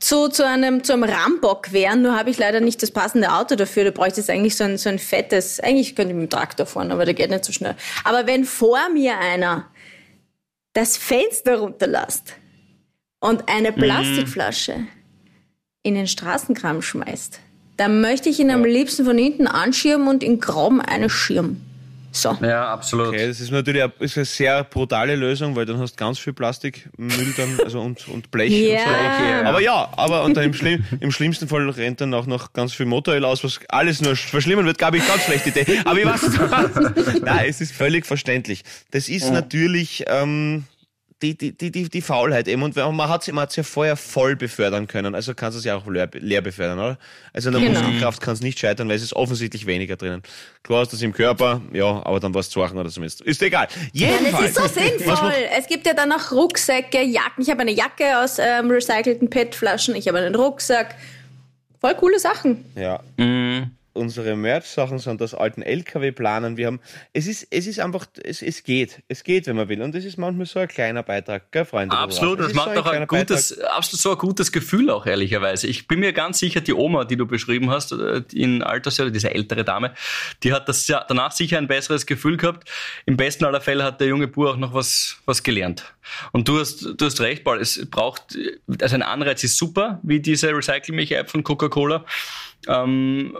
zu, 0.00 0.28
zu 0.28 0.46
einem, 0.46 0.84
zu 0.84 0.92
einem 0.92 1.04
Rambock 1.04 1.72
wären, 1.72 2.02
nur 2.02 2.14
habe 2.14 2.28
ich 2.28 2.36
leider 2.36 2.60
nicht 2.60 2.82
das 2.82 2.90
passende 2.90 3.32
Auto 3.32 3.54
dafür. 3.54 3.84
Da 3.84 3.90
bräuchte 3.90 4.20
es 4.20 4.28
eigentlich 4.28 4.56
so 4.56 4.64
ein, 4.64 4.76
so 4.76 4.90
ein 4.90 4.98
fettes, 4.98 5.60
eigentlich 5.60 5.96
könnte 5.96 6.10
ich 6.10 6.20
mit 6.20 6.30
dem 6.30 6.30
Traktor 6.30 6.66
fahren, 6.66 6.92
aber 6.92 7.06
der 7.06 7.14
geht 7.14 7.30
nicht 7.30 7.44
so 7.44 7.52
schnell. 7.52 7.74
Aber 8.04 8.26
wenn 8.26 8.44
vor 8.44 8.80
mir 8.92 9.16
einer 9.18 9.70
das 10.74 10.98
Fenster 10.98 11.58
runterlässt 11.58 12.34
und 13.20 13.48
eine 13.48 13.72
mhm. 13.72 13.76
Plastikflasche 13.76 14.74
mhm 14.76 14.99
in 15.82 15.94
den 15.94 16.06
Straßenkram 16.06 16.82
schmeißt, 16.82 17.40
dann 17.76 18.00
möchte 18.00 18.28
ich 18.28 18.38
ihn 18.38 18.48
ja. 18.48 18.54
am 18.54 18.64
liebsten 18.64 19.04
von 19.04 19.16
hinten 19.16 19.46
anschirmen 19.46 20.08
und 20.08 20.22
in 20.22 20.40
Graben 20.40 20.80
eine 20.80 21.08
Schirm. 21.08 21.60
So. 22.12 22.36
Ja, 22.42 22.72
absolut. 22.72 23.08
Okay, 23.08 23.28
das 23.28 23.40
ist 23.40 23.52
natürlich 23.52 23.84
eine, 23.84 23.92
ist 24.00 24.16
eine 24.16 24.24
sehr 24.24 24.64
brutale 24.64 25.14
Lösung, 25.14 25.54
weil 25.54 25.64
dann 25.64 25.78
hast 25.78 25.92
du 25.92 25.96
ganz 25.96 26.18
viel 26.18 26.32
Plastikmüll 26.32 27.34
dann, 27.36 27.60
also 27.64 27.80
und, 27.80 28.08
und 28.08 28.30
Blech 28.32 28.50
ja. 28.50 28.78
und 28.78 28.78
so. 28.78 28.90
Okay, 28.90 29.46
aber 29.46 29.60
ja, 29.60 29.88
aber 29.96 30.24
und 30.24 30.36
im, 30.36 30.52
Schlimm, 30.52 30.84
im 30.98 31.12
schlimmsten 31.12 31.46
Fall 31.46 31.68
rennt 31.70 32.00
dann 32.00 32.12
auch 32.12 32.26
noch 32.26 32.52
ganz 32.52 32.72
viel 32.72 32.86
Motoröl 32.86 33.24
aus, 33.24 33.44
was 33.44 33.60
alles 33.68 34.00
nur 34.00 34.16
verschlimmern 34.16 34.66
wird, 34.66 34.78
glaube 34.78 34.96
ich, 34.96 35.06
ganz 35.06 35.22
schlechte 35.22 35.50
Idee. 35.50 35.80
Aber 35.84 35.98
ich 35.98 36.06
weiß, 36.06 37.20
nein, 37.22 37.46
es 37.48 37.60
ist 37.60 37.72
völlig 37.72 38.06
verständlich. 38.06 38.64
Das 38.90 39.08
ist 39.08 39.26
ja. 39.26 39.30
natürlich, 39.30 40.04
ähm, 40.08 40.64
die, 41.22 41.36
die, 41.36 41.52
die, 41.52 41.70
die, 41.70 41.88
die 41.88 42.00
Faulheit 42.00 42.48
eben. 42.48 42.62
Und 42.62 42.76
man 42.76 43.08
hat 43.08 43.22
es 43.22 43.32
man 43.32 43.46
ja 43.50 43.62
vorher 43.62 43.96
voll 43.96 44.36
befördern 44.36 44.86
können. 44.86 45.14
Also 45.14 45.34
kannst 45.34 45.56
du 45.56 45.58
es 45.58 45.64
ja 45.64 45.76
auch 45.76 45.86
leer, 45.86 46.08
leer 46.14 46.40
befördern, 46.40 46.78
oder? 46.78 46.98
Also 47.32 47.50
in 47.50 47.54
der 47.54 47.62
genau. 47.62 47.80
Muskelkraft 47.80 48.20
kann 48.20 48.34
es 48.34 48.40
nicht 48.40 48.58
scheitern, 48.58 48.88
weil 48.88 48.96
es 48.96 49.02
ist 49.02 49.14
offensichtlich 49.14 49.66
weniger 49.66 49.96
drinnen. 49.96 50.22
Klar 50.62 50.82
ist 50.82 50.92
das 50.92 51.02
im 51.02 51.12
Körper, 51.12 51.60
ja, 51.72 51.84
aber 52.04 52.20
dann 52.20 52.34
was 52.34 52.48
zu 52.48 52.58
machen 52.58 52.78
oder 52.78 52.90
zumindest. 52.90 53.20
Ist 53.20 53.42
egal. 53.42 53.68
Jedenfalls. 53.92 54.56
Ja, 54.56 54.64
es 54.64 54.72
ist 54.72 54.74
so 54.74 54.80
sinnvoll. 55.06 55.34
Es 55.58 55.66
gibt 55.66 55.86
ja 55.86 55.94
dann 55.94 56.12
auch 56.12 56.32
Rucksäcke, 56.32 57.02
Jacken. 57.02 57.42
Ich 57.42 57.50
habe 57.50 57.60
eine 57.60 57.72
Jacke 57.72 58.18
aus 58.18 58.38
ähm, 58.38 58.70
recycelten 58.70 59.28
PET-Flaschen. 59.28 59.94
Ich 59.96 60.08
habe 60.08 60.18
einen 60.18 60.34
Rucksack. 60.34 60.94
Voll 61.80 61.94
coole 61.94 62.18
Sachen. 62.18 62.64
Ja. 62.74 63.00
Mhm 63.16 63.72
unsere 63.92 64.36
Merch-Sachen 64.36 64.98
sind 64.98 65.20
aus 65.22 65.34
alten 65.34 65.62
LKW-Planern. 65.62 66.56
Wir 66.56 66.66
haben, 66.68 66.80
es 67.12 67.26
ist, 67.26 67.46
es 67.50 67.66
ist 67.66 67.80
einfach, 67.80 68.06
es, 68.22 68.42
es 68.42 68.62
geht. 68.62 69.02
Es 69.08 69.24
geht, 69.24 69.46
wenn 69.46 69.56
man 69.56 69.68
will. 69.68 69.82
Und 69.82 69.94
es 69.94 70.04
ist 70.04 70.16
manchmal 70.16 70.46
so 70.46 70.60
ein 70.60 70.68
kleiner 70.68 71.02
Beitrag, 71.02 71.50
gell, 71.50 71.64
Freunde? 71.64 71.96
Absolut, 71.96 72.40
das 72.40 72.54
macht 72.54 72.74
so 72.74 72.82
doch 72.82 72.86
ein, 72.86 73.06
gutes, 73.06 73.58
absolut 73.60 74.00
so 74.00 74.10
ein 74.12 74.18
gutes 74.18 74.52
Gefühl 74.52 74.90
auch, 74.90 75.06
ehrlicherweise. 75.06 75.66
Ich 75.66 75.88
bin 75.88 76.00
mir 76.00 76.12
ganz 76.12 76.38
sicher, 76.38 76.60
die 76.60 76.72
Oma, 76.72 77.04
die 77.04 77.16
du 77.16 77.26
beschrieben 77.26 77.70
hast, 77.70 77.92
äh, 77.92 78.22
in 78.32 78.62
Altersjahr, 78.62 79.10
diese 79.10 79.34
ältere 79.34 79.64
Dame, 79.64 79.94
die 80.42 80.52
hat 80.52 80.68
das 80.68 80.86
ja 80.86 81.04
danach 81.06 81.32
sicher 81.32 81.58
ein 81.58 81.68
besseres 81.68 82.06
Gefühl 82.06 82.36
gehabt. 82.36 82.68
Im 83.06 83.16
besten 83.16 83.44
aller 83.44 83.60
Fälle 83.60 83.84
hat 83.84 84.00
der 84.00 84.08
junge 84.08 84.28
Bur 84.28 84.52
auch 84.52 84.56
noch 84.56 84.74
was, 84.74 85.16
was 85.24 85.42
gelernt. 85.42 85.84
Und 86.32 86.48
du 86.48 86.58
hast, 86.58 86.94
du 86.96 87.04
hast 87.04 87.20
recht, 87.20 87.44
Paul, 87.44 87.60
es 87.60 87.88
braucht, 87.90 88.38
also 88.80 88.94
ein 88.94 89.02
Anreiz 89.02 89.44
ist 89.44 89.56
super, 89.56 90.00
wie 90.02 90.20
diese 90.20 90.54
Recycle-Mich-App 90.54 91.30
von 91.30 91.44
Coca-Cola. 91.44 92.04
Ähm, 92.68 93.36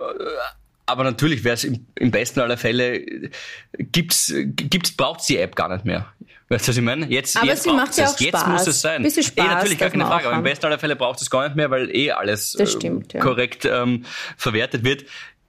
aber 0.86 1.04
natürlich 1.04 1.44
wäre 1.44 1.54
es 1.54 1.64
im, 1.64 1.86
im, 1.94 2.10
besten 2.10 2.40
aller 2.40 2.56
Fälle, 2.56 3.30
gibt's, 3.78 4.32
gibt's, 4.34 4.92
braucht's 4.92 5.26
die 5.26 5.38
App 5.38 5.54
gar 5.54 5.68
nicht 5.68 5.84
mehr. 5.84 6.12
Weißt 6.48 6.66
du, 6.66 6.70
was 6.70 6.76
ich 6.78 6.82
meine? 6.82 7.06
Jetzt, 7.06 7.36
aber 7.36 7.46
jetzt 7.46 7.62
sie 7.62 7.70
macht 7.70 7.96
ja 7.96 8.08
auch 8.08 8.18
Jetzt 8.18 8.36
Spaß. 8.36 8.48
muss 8.48 8.66
es 8.66 8.80
sein. 8.80 9.04
Bisschen 9.04 9.22
Spaß, 9.22 9.44
eh, 9.44 9.48
natürlich, 9.48 9.78
gar 9.78 9.90
keine 9.90 10.04
Frage. 10.04 10.26
Aber 10.26 10.36
im 10.36 10.42
besten 10.42 10.66
aller 10.66 10.80
Fälle 10.80 10.96
braucht 10.96 11.22
es 11.22 11.30
gar 11.30 11.44
nicht 11.44 11.54
mehr, 11.54 11.70
weil 11.70 11.94
eh 11.94 12.10
alles 12.10 12.58
stimmt, 12.64 13.12
ja. 13.12 13.20
korrekt 13.20 13.64
ähm, 13.64 14.04
verwertet 14.36 14.82
wird 14.82 15.04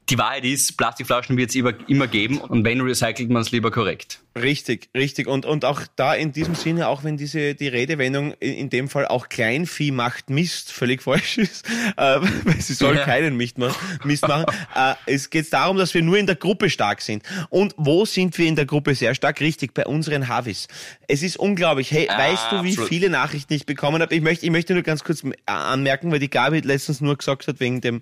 die 0.10 0.18
Wahrheit 0.18 0.44
ist, 0.44 0.78
Plastikflaschen 0.78 1.38
wird 1.38 1.52
es 1.52 1.56
immer, 1.56 2.08
geben 2.08 2.40
und 2.40 2.66
wenn 2.66 2.82
recycelt 2.82 3.30
man 3.30 3.42
es 3.44 3.52
lieber 3.52 3.72
korrekt. 3.72 4.20
Richtig, 4.34 4.90
richtig. 4.96 5.28
Und, 5.28 5.46
und 5.46 5.66
auch 5.66 5.82
da 5.98 6.14
in 6.14 6.32
diesem 6.32 6.56
Sinne, 6.56 6.88
auch 6.88 7.04
wenn 7.04 7.18
diese, 7.18 7.54
die 7.54 7.68
Redewendung 7.68 8.34
in, 8.40 8.54
in 8.54 8.70
dem 8.70 8.88
Fall 8.88 9.06
auch 9.06 9.28
Kleinvieh 9.28 9.92
macht 9.92 10.30
Mist 10.30 10.72
völlig 10.72 11.02
falsch 11.04 11.38
ist, 11.38 11.66
äh, 11.98 12.20
weil 12.46 12.62
sie 12.62 12.74
soll 12.74 12.96
ja. 12.96 13.04
keinen 13.04 13.36
Mist 13.36 13.58
machen, 13.58 13.76
Mist 14.06 14.28
machen. 14.28 14.46
äh, 14.76 14.96
es 15.06 15.30
geht 15.30 15.52
darum, 15.52 15.78
dass 15.78 15.94
wir 15.94 16.02
nur 16.02 16.18
in 16.18 16.28
der 16.28 16.36
Gruppe 16.36 16.70
stark 16.70 17.02
sind. 17.02 17.24
Und 17.50 17.74
wo 17.78 18.06
sind 18.06 18.38
wir 18.38 18.48
in 18.48 18.56
der 18.56 18.66
Gruppe 18.66 18.96
sehr 18.96 19.16
stark? 19.16 19.42
Richtig, 19.42 19.74
bei 19.74 19.86
unseren 19.86 20.30
Havis. 20.30 20.68
Es 21.08 21.24
ist 21.24 21.38
unglaublich. 21.38 21.92
Hey, 21.92 22.08
ah, 22.10 22.18
weißt 22.18 22.52
du, 22.52 22.64
wie 22.64 22.70
absolut. 22.70 22.90
viele 22.90 23.10
Nachrichten 23.10 23.54
ich 23.54 23.66
bekommen 23.66 24.02
habe? 24.02 24.16
Ich 24.16 24.22
möchte, 24.22 24.46
ich 24.46 24.52
möchte 24.52 24.74
nur 24.74 24.84
ganz 24.84 25.04
kurz 25.04 25.24
anmerken, 25.46 26.12
weil 26.12 26.20
die 26.20 26.30
Gabi 26.30 26.60
letztens 26.60 27.02
nur 27.02 27.18
gesagt 27.18 27.48
hat, 27.48 27.60
wegen 27.60 27.82
dem, 27.82 28.02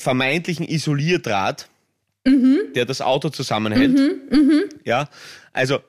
vermeintlichen 0.00 0.66
Isolierdraht, 0.66 1.68
mhm. 2.24 2.58
der 2.74 2.86
das 2.86 3.00
Auto 3.00 3.28
zusammenhält. 3.28 3.92
Mhm, 3.92 4.20
mh. 4.30 4.62
Ja, 4.84 5.08
also 5.52 5.80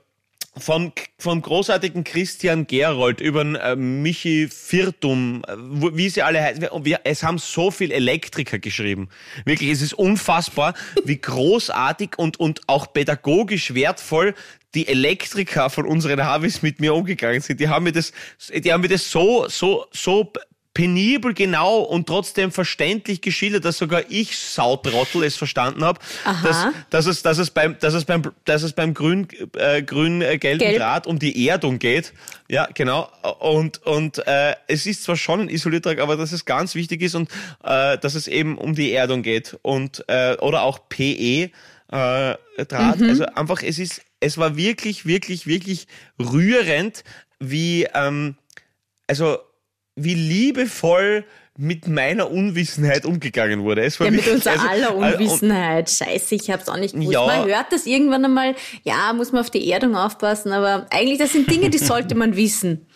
von, 0.58 0.92
vom 1.18 1.42
großartigen 1.42 2.04
Christian 2.04 2.68
Gerold 2.68 3.22
über 3.22 3.42
äh, 3.42 3.76
Michi 3.78 4.50
Viertum, 4.50 5.44
äh, 5.48 5.56
wie 5.96 6.10
sie 6.10 6.24
alle 6.24 6.44
heißen. 6.44 6.68
Wir, 6.84 7.00
es 7.06 7.24
haben 7.24 7.38
so 7.38 7.72
viel 7.72 7.92
Elektriker 7.92 8.60
geschrieben. 8.60 9.08
Wirklich, 9.46 9.72
es 9.72 9.82
ist 9.82 9.94
unfassbar, 9.94 10.74
wie 11.06 11.18
großartig 11.18 12.18
und, 12.18 12.40
und 12.40 12.62
auch 12.68 12.92
pädagogisch 12.92 13.74
wertvoll 13.74 14.36
die 14.76 14.88
Elektriker 14.88 15.70
von 15.70 15.86
unseren 15.86 16.24
Harvis 16.24 16.62
mit 16.62 16.80
mir 16.80 16.94
umgegangen 16.94 17.42
sind. 17.42 17.60
Die 17.60 17.68
haben 17.70 17.84
mir 17.84 17.92
das, 17.92 18.12
die 18.54 18.72
haben 18.72 18.82
mir 18.82 18.88
das 18.90 19.10
so, 19.10 19.48
so, 19.50 19.86
so 19.92 20.32
penibel 20.74 21.34
genau 21.34 21.80
und 21.80 22.08
trotzdem 22.08 22.52
verständlich 22.52 23.22
geschildert, 23.22 23.66
dass 23.66 23.78
sogar 23.78 24.04
ich 24.10 24.38
Sautrottel 24.38 25.24
es 25.24 25.36
verstanden 25.36 25.84
habe, 25.84 26.00
dass, 26.44 26.68
dass 26.90 27.06
es 27.08 27.22
dass 27.24 27.38
es 27.40 27.52
beim 27.52 27.78
dass 27.80 27.94
es 27.94 28.06
beim 28.06 28.22
dass 28.46 28.64
es 28.64 28.72
beim 28.72 28.94
grün 28.94 29.28
äh, 29.58 29.82
grün 29.84 30.22
äh, 30.22 30.38
gelben 30.38 30.60
Gelb. 30.60 30.78
Draht 30.78 31.08
um 31.08 31.20
die 31.20 31.48
Erdung 31.48 31.78
geht. 31.78 32.14
Ja, 32.48 32.70
genau 32.74 33.10
und 33.40 33.86
und 33.86 34.26
äh, 34.26 34.56
es 34.68 34.86
ist 34.86 35.04
zwar 35.04 35.18
schon 35.18 35.42
ein 35.42 35.50
Isolierdraht, 35.50 36.00
aber 36.00 36.16
dass 36.16 36.32
es 36.32 36.46
ganz 36.46 36.74
wichtig 36.74 37.02
ist 37.02 37.16
und 37.16 37.30
äh, 37.64 37.98
dass 37.98 38.16
es 38.16 38.28
eben 38.28 38.58
um 38.58 38.74
die 38.74 38.94
Erdung 38.94 39.24
geht 39.24 39.58
und 39.64 40.06
äh, 40.08 40.38
oder 40.38 40.62
auch 40.64 40.88
PE 40.88 41.52
äh, 41.92 42.36
Draht, 42.66 43.00
mhm. 43.00 43.10
also 43.10 43.26
einfach 43.26 43.62
es 43.62 43.78
ist 43.78 44.04
es 44.22 44.38
war 44.38 44.56
wirklich 44.56 45.06
wirklich 45.06 45.48
wirklich 45.48 45.88
rührend, 46.18 47.04
wie 47.40 47.88
ähm, 47.94 48.36
also 49.08 49.40
wie 49.96 50.14
liebevoll 50.14 51.26
mit 51.58 51.88
meiner 51.88 52.32
Unwissenheit 52.32 53.06
umgegangen 53.06 53.64
wurde. 53.64 53.84
Es 53.84 54.00
war 54.00 54.08
ja, 54.08 54.12
mit 54.12 54.28
unserer 54.28 54.54
also, 54.54 54.68
aller 54.68 54.90
äh, 54.90 55.14
Unwissenheit. 55.14 55.90
Scheiße, 55.90 56.36
ich 56.36 56.50
hab's 56.50 56.70
auch 56.70 56.78
nicht 56.78 56.94
gewusst. 56.94 57.12
Ja, 57.12 57.26
man 57.26 57.46
hört 57.46 57.72
das 57.72 57.86
irgendwann 57.86 58.24
einmal, 58.24 58.56
ja, 58.84 59.12
muss 59.14 59.32
man 59.32 59.42
auf 59.42 59.50
die 59.50 59.70
Erdung 59.70 59.96
aufpassen, 59.96 60.54
aber 60.54 60.88
eigentlich, 60.90 61.20
das 61.20 61.34
sind 61.34 61.52
Dinge, 61.52 61.70
die 61.70 61.78
sollte 61.78 62.16
man 62.16 62.36
wissen. 62.36 62.88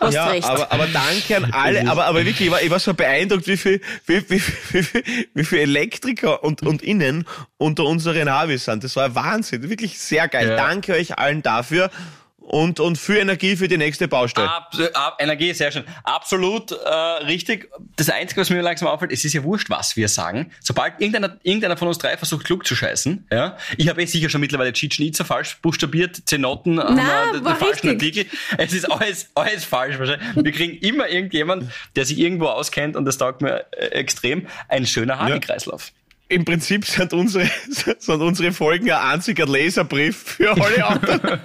Hast 0.00 0.14
ja, 0.14 0.26
recht. 0.26 0.46
Aber, 0.46 0.70
aber 0.70 0.86
danke 0.88 1.36
an 1.36 1.52
alle, 1.52 1.88
aber, 1.88 2.04
aber 2.04 2.26
wirklich, 2.26 2.48
ich 2.48 2.50
war, 2.50 2.60
ich 2.60 2.70
war 2.70 2.78
so 2.78 2.92
beeindruckt, 2.92 3.46
wie 3.46 3.56
viel, 3.56 3.80
wie, 4.06 4.22
wie, 4.28 4.42
wie, 4.70 4.84
wie, 4.92 5.26
wie 5.32 5.44
viel 5.44 5.58
Elektriker 5.60 6.44
und, 6.44 6.62
und 6.62 6.82
Innen 6.82 7.26
unter 7.56 7.84
unseren 7.84 8.26
Navis 8.26 8.66
sind. 8.66 8.84
Das 8.84 8.96
war 8.96 9.14
Wahnsinn, 9.14 9.68
wirklich 9.70 9.98
sehr 9.98 10.28
geil. 10.28 10.48
Ja. 10.48 10.56
Danke 10.56 10.92
euch 10.92 11.18
allen 11.18 11.42
dafür 11.42 11.90
und, 12.44 12.78
und 12.78 12.98
für 12.98 13.18
Energie 13.18 13.56
für 13.56 13.68
die 13.68 13.78
nächste 13.78 14.06
Baustelle. 14.06 14.50
Ab, 14.50 14.74
ab, 14.92 15.16
Energie, 15.18 15.52
sehr 15.54 15.72
schön. 15.72 15.84
Absolut 16.04 16.72
äh, 16.72 16.88
richtig. 17.24 17.70
Das 17.96 18.10
Einzige, 18.10 18.40
was 18.40 18.50
mir 18.50 18.60
langsam 18.60 18.88
auffällt, 18.88 19.12
es 19.12 19.24
ist 19.24 19.32
ja 19.32 19.42
wurscht, 19.42 19.70
was 19.70 19.96
wir 19.96 20.08
sagen. 20.08 20.52
Sobald 20.60 21.00
irgendeiner, 21.00 21.38
irgendeiner 21.42 21.76
von 21.76 21.88
uns 21.88 21.98
drei 21.98 22.16
versucht, 22.16 22.44
klug 22.44 22.66
zu 22.66 22.76
scheißen, 22.76 23.26
ja, 23.32 23.56
ich 23.78 23.88
habe 23.88 24.02
eh 24.02 24.06
sicher 24.06 24.28
schon 24.28 24.40
mittlerweile 24.40 24.72
Chichen 24.72 25.04
Itza 25.04 25.24
falsch 25.24 25.58
buchstabiert, 25.62 26.22
Zenoten, 26.26 26.74
Na, 26.74 27.32
den 27.32 27.44
falschen 27.56 27.88
Artikel. 27.88 28.26
Es 28.58 28.72
ist 28.72 28.90
alles, 28.90 29.30
alles 29.34 29.64
falsch 29.64 29.98
wahrscheinlich. 29.98 30.44
Wir 30.44 30.52
kriegen 30.52 30.78
immer 30.78 31.08
irgendjemand, 31.08 31.70
der 31.96 32.04
sich 32.04 32.18
irgendwo 32.18 32.46
auskennt 32.46 32.94
und 32.96 33.06
das 33.06 33.16
taugt 33.18 33.40
mir 33.40 33.64
äh, 33.72 33.86
extrem. 33.86 34.46
Ein 34.68 34.86
schöner 34.86 35.18
Hagekreislauf. 35.18 35.88
Ja 35.88 36.03
im 36.34 36.44
Prinzip 36.44 36.84
sind 36.84 37.12
unsere, 37.12 37.48
sind 37.70 38.20
unsere 38.20 38.52
Folgen 38.52 38.90
ein 38.90 39.12
einziger 39.12 39.46
Leserbrief 39.46 40.16
für 40.16 40.50
alle 40.50 40.84
anderen, 40.84 41.40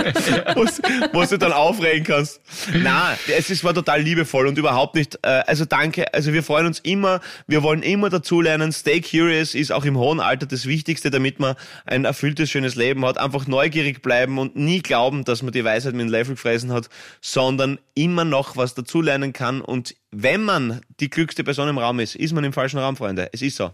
wo 1.14 1.24
du 1.24 1.38
dann 1.38 1.54
aufregen 1.54 2.04
kannst. 2.04 2.42
Na, 2.74 3.16
es 3.28 3.50
ist, 3.50 3.64
war 3.64 3.74
total 3.74 4.02
liebevoll 4.02 4.48
und 4.48 4.58
überhaupt 4.58 4.96
nicht, 4.96 5.20
äh, 5.22 5.44
also 5.46 5.66
danke, 5.66 6.12
also 6.14 6.34
wir 6.34 6.44
freuen 6.44 6.66
uns 6.66 6.80
immer, 6.80 7.22
wir 7.48 7.62
wollen 7.62 7.84
immer 7.84 8.10
dazulernen. 8.10 8.72
Stay 8.72 9.00
curious 9.02 9.54
ist 9.54 9.72
auch 9.72 9.86
im 9.86 9.98
hohen 9.98 10.20
Alter 10.20 10.48
das 10.48 10.66
Wichtigste, 10.66 11.12
damit 11.12 11.40
man 11.40 11.56
ein 11.86 12.06
erfülltes, 12.06 12.50
schönes 12.50 12.76
Leben 12.76 13.06
hat. 13.06 13.20
Einfach 13.20 13.46
neugierig 13.48 14.02
bleiben 14.02 14.40
und 14.40 14.56
nie 14.56 14.82
glauben, 14.82 15.24
dass 15.24 15.44
man 15.44 15.54
die 15.54 15.64
Weisheit 15.64 15.94
mit 15.94 16.02
dem 16.02 16.10
Löffel 16.10 16.34
gefressen 16.36 16.74
hat, 16.74 16.90
sondern 17.22 17.78
immer 17.94 18.26
noch 18.26 18.58
was 18.58 18.74
dazulernen 18.74 19.34
kann 19.34 19.62
und 19.62 19.96
wenn 20.12 20.42
man 20.42 20.82
die 21.00 21.10
klügste 21.10 21.44
Person 21.44 21.70
im 21.70 21.78
Raum 21.78 22.00
ist, 22.00 22.16
ist 22.16 22.34
man 22.34 22.44
im 22.44 22.54
falschen 22.54 22.80
Raum, 22.80 22.96
Freunde. 22.96 23.30
Es 23.32 23.44
ist 23.44 23.58
so. 23.58 23.72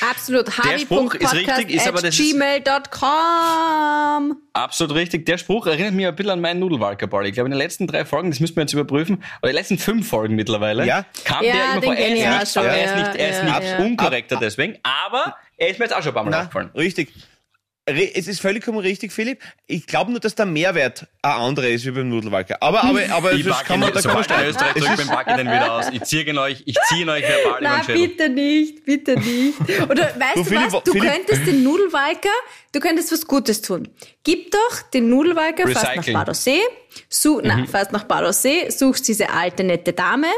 Absolut. 0.00 0.46
Der 0.64 0.78
Spruch 0.78 1.14
ist 1.14 1.34
richtig, 1.34 1.70
ist 1.70 1.88
aber 1.88 2.02
das 2.02 2.16
gmail.com. 2.16 2.76
Absolut 4.52 4.94
richtig. 4.94 5.26
Der 5.26 5.38
Spruch 5.38 5.66
erinnert 5.66 5.94
mich 5.94 6.06
ein 6.06 6.14
bisschen 6.14 6.32
an 6.32 6.40
meinen 6.40 6.60
Nudelwalkerball. 6.60 7.26
Ich 7.26 7.32
glaube, 7.34 7.46
in 7.46 7.52
den 7.52 7.58
letzten 7.58 7.86
drei 7.86 8.04
Folgen, 8.04 8.30
das 8.30 8.38
müssen 8.40 8.56
wir 8.56 8.62
jetzt 8.62 8.72
überprüfen, 8.74 9.22
oder 9.42 9.50
die 9.50 9.56
letzten 9.56 9.78
fünf 9.78 10.08
Folgen 10.08 10.36
mittlerweile, 10.36 10.86
ja? 10.86 11.04
kam 11.24 11.44
ja, 11.44 11.52
der 11.52 11.72
immer 11.72 11.82
vor. 11.82 11.94
Er 11.94 12.08
ist 12.08 12.14
nicht, 12.14 12.56
aber 12.56 12.68
er 12.68 12.84
ist 12.84 12.96
nicht, 12.96 13.16
er 13.16 13.30
ist 13.30 13.42
nicht 13.44 13.78
unkorrekter 13.78 14.36
deswegen, 14.36 14.78
aber 14.82 15.36
er 15.56 15.68
ist 15.68 15.78
mir 15.78 15.86
jetzt 15.86 15.94
auch 15.94 16.02
schon 16.02 16.12
ein 16.12 16.14
paar 16.14 16.24
Mal 16.24 16.30
Na, 16.30 16.40
aufgefallen. 16.42 16.70
Richtig 16.74 17.12
es 17.88 18.28
ist 18.28 18.40
völlig 18.40 18.66
richtig, 18.68 19.12
Philipp. 19.12 19.40
Ich 19.66 19.86
glaube 19.86 20.10
nur, 20.10 20.20
dass 20.20 20.34
der 20.34 20.46
Mehrwert 20.46 21.06
ein 21.22 21.32
anderer 21.32 21.68
ist 21.68 21.86
wie 21.86 21.90
beim 21.90 22.08
Nudelwalker. 22.08 22.56
Aber, 22.60 22.84
aber, 22.84 23.00
aber 23.10 23.32
ich 23.32 23.44
das 23.44 23.64
kann 23.64 23.80
man, 23.80 23.92
da 23.92 24.00
kann 24.00 24.14
man 24.14 24.24
stellen. 24.24 24.48
Österreich 24.48 24.74
zurück 24.74 24.96
beim 24.96 25.08
Backen 25.08 25.36
den 25.36 25.46
wieder 25.46 25.72
aus. 25.72 25.86
Ich 25.92 26.02
ziehe 26.04 26.38
euch, 26.38 26.62
ich 26.66 26.76
ziehe 26.88 27.06
euch 27.08 27.22
verbal 27.22 27.62
Nein, 27.62 27.84
bitte 27.86 28.28
nicht, 28.28 28.84
bitte 28.84 29.18
nicht. 29.18 29.58
Oder 29.88 30.04
weißt 30.18 30.36
du, 30.36 30.42
du 30.42 30.44
Philipp, 30.44 30.72
was? 30.72 30.82
Du 30.84 30.92
Philipp, 30.92 31.12
könntest 31.12 31.46
den 31.46 31.62
Nudelwalker, 31.62 32.28
du 32.72 32.80
könntest 32.80 33.12
was 33.12 33.26
Gutes 33.26 33.62
tun. 33.62 33.88
Gib 34.24 34.50
doch 34.50 34.82
den 34.92 35.08
Nudelwalker 35.08 35.68
fast 35.68 35.96
nach 35.96 36.12
Badersee, 36.12 36.60
such, 37.08 37.42
mhm. 37.42 37.48
na, 37.48 37.66
fast 37.66 37.92
nach 37.92 38.04
Badersee, 38.04 38.70
suchst 38.70 39.08
diese 39.08 39.30
alte 39.30 39.64
nette 39.64 39.92
Dame, 39.92 40.28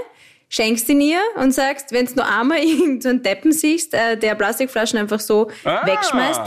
schenkst 0.48 0.88
ihn 0.88 1.00
ihr 1.00 1.20
und 1.36 1.52
sagst, 1.52 1.92
wenn 1.92 2.06
du 2.06 2.14
nur 2.16 2.26
einmal 2.26 2.58
irgendeinen 2.62 3.22
Deppen 3.22 3.52
siehst, 3.52 3.94
äh, 3.94 4.16
der 4.16 4.34
Plastikflaschen 4.34 4.98
einfach 4.98 5.20
so 5.20 5.50
ah. 5.64 5.86
wegschmeißt, 5.86 6.42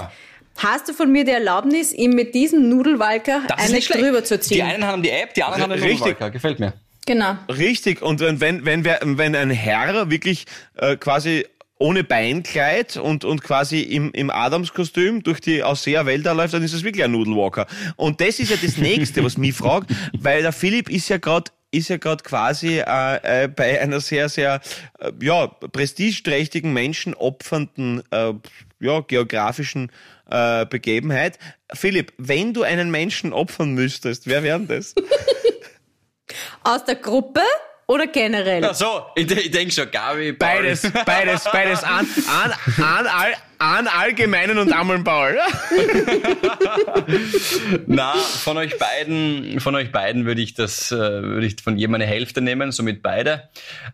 Hast 0.58 0.88
du 0.88 0.94
von 0.94 1.12
mir 1.12 1.26
die 1.26 1.32
Erlaubnis, 1.32 1.94
ihm 1.94 2.12
mit 2.12 2.36
diesem 2.36 2.70
Nudelwalker 2.70 3.42
eine 3.58 3.80
drüber 3.80 4.24
zu 4.24 4.40
ziehen? 4.40 4.58
Die 4.58 4.64
einen 4.64 4.86
haben 4.86 5.02
die 5.02 5.10
App, 5.10 5.34
die 5.34 5.44
anderen 5.44 5.64
haben 5.64 5.82
den 5.82 5.90
Nudelwalker. 5.90 6.30
Gefällt 6.30 6.60
mir. 6.60 6.74
Genau. 7.06 7.36
Richtig. 7.50 8.02
Und 8.02 8.20
wenn, 8.20 8.40
wenn, 8.40 8.66
wenn, 8.66 8.86
wenn 9.18 9.36
ein 9.36 9.50
Herr 9.50 10.10
wirklich 10.10 10.46
äh, 10.78 10.96
quasi 10.96 11.46
ohne 11.80 12.04
Beinkleid 12.04 12.96
und, 12.96 13.26
und 13.26 13.44
quasi 13.44 13.82
im, 13.82 14.12
im 14.14 14.30
Adamskostüm 14.30 15.22
durch 15.22 15.42
die 15.42 15.64
Ausseerwälder 15.64 16.34
läuft, 16.34 16.54
dann 16.54 16.64
ist 16.64 16.74
es 16.74 16.84
wirklich 16.84 17.04
ein 17.04 17.12
Nudelwalker. 17.12 17.68
Und 17.98 18.22
das 18.22 18.40
ist 18.40 18.52
ja 18.52 18.58
das 18.62 18.78
Nächste, 18.78 19.24
was 19.24 19.38
mich 19.38 19.54
fragt, 19.54 19.92
weil 20.18 20.44
der 20.44 20.54
Philipp 20.54 20.90
ist 20.90 21.10
ja 21.10 21.18
gerade 21.18 21.52
ist 21.72 21.90
ja 21.90 21.98
gerade 21.98 22.24
quasi 22.24 22.78
äh, 22.80 23.44
äh, 23.44 23.48
bei 23.48 23.82
einer 23.82 24.00
sehr, 24.00 24.30
sehr 24.30 24.62
äh, 25.00 25.12
ja, 25.22 25.48
prestigeträchtigen, 25.48 26.72
menschenopfernden, 26.72 28.04
äh, 28.12 28.34
ja, 28.84 29.00
geografischen 29.02 29.92
äh, 30.30 30.66
Begebenheit. 30.66 31.40
Philipp, 31.74 32.14
wenn 32.18 32.54
du 32.54 32.64
einen 32.64 32.92
Menschen 32.92 33.34
opfern 33.34 33.74
müsstest, 33.74 34.28
wer 34.28 34.44
wäre 34.44 34.62
das? 34.62 34.94
Aus 36.64 36.86
der 36.86 36.96
Gruppe 36.96 37.42
oder 37.88 38.08
generell? 38.08 38.64
Ach 38.66 38.76
so, 38.76 39.06
ich, 39.16 39.30
ich 39.30 39.52
denke 39.52 39.74
schon, 39.74 39.92
Gabi. 39.92 40.32
Beides, 40.32 40.82
beides, 41.06 41.44
beides. 41.52 41.84
An, 41.84 42.08
an, 42.28 42.54
an, 42.84 43.08
all, 43.08 43.34
an 43.64 43.88
Allgemeinen 43.88 44.58
und 44.58 44.74
Ammeln 44.74 45.06
Paul. 45.06 45.38
Na, 47.88 48.14
von 48.14 48.58
euch 48.58 48.78
beiden, 48.78 49.62
von 49.62 49.74
euch 49.76 49.90
beiden 49.90 50.26
würde 50.26 50.42
ich 50.42 50.54
das, 50.54 50.92
äh, 50.92 50.98
würde 50.98 51.46
ich 51.46 51.56
von 51.64 51.78
jedem 51.78 51.96
eine 51.96 52.06
Hälfte 52.06 52.42
nehmen, 52.42 52.74
somit 52.74 53.02
beide. 53.02 53.50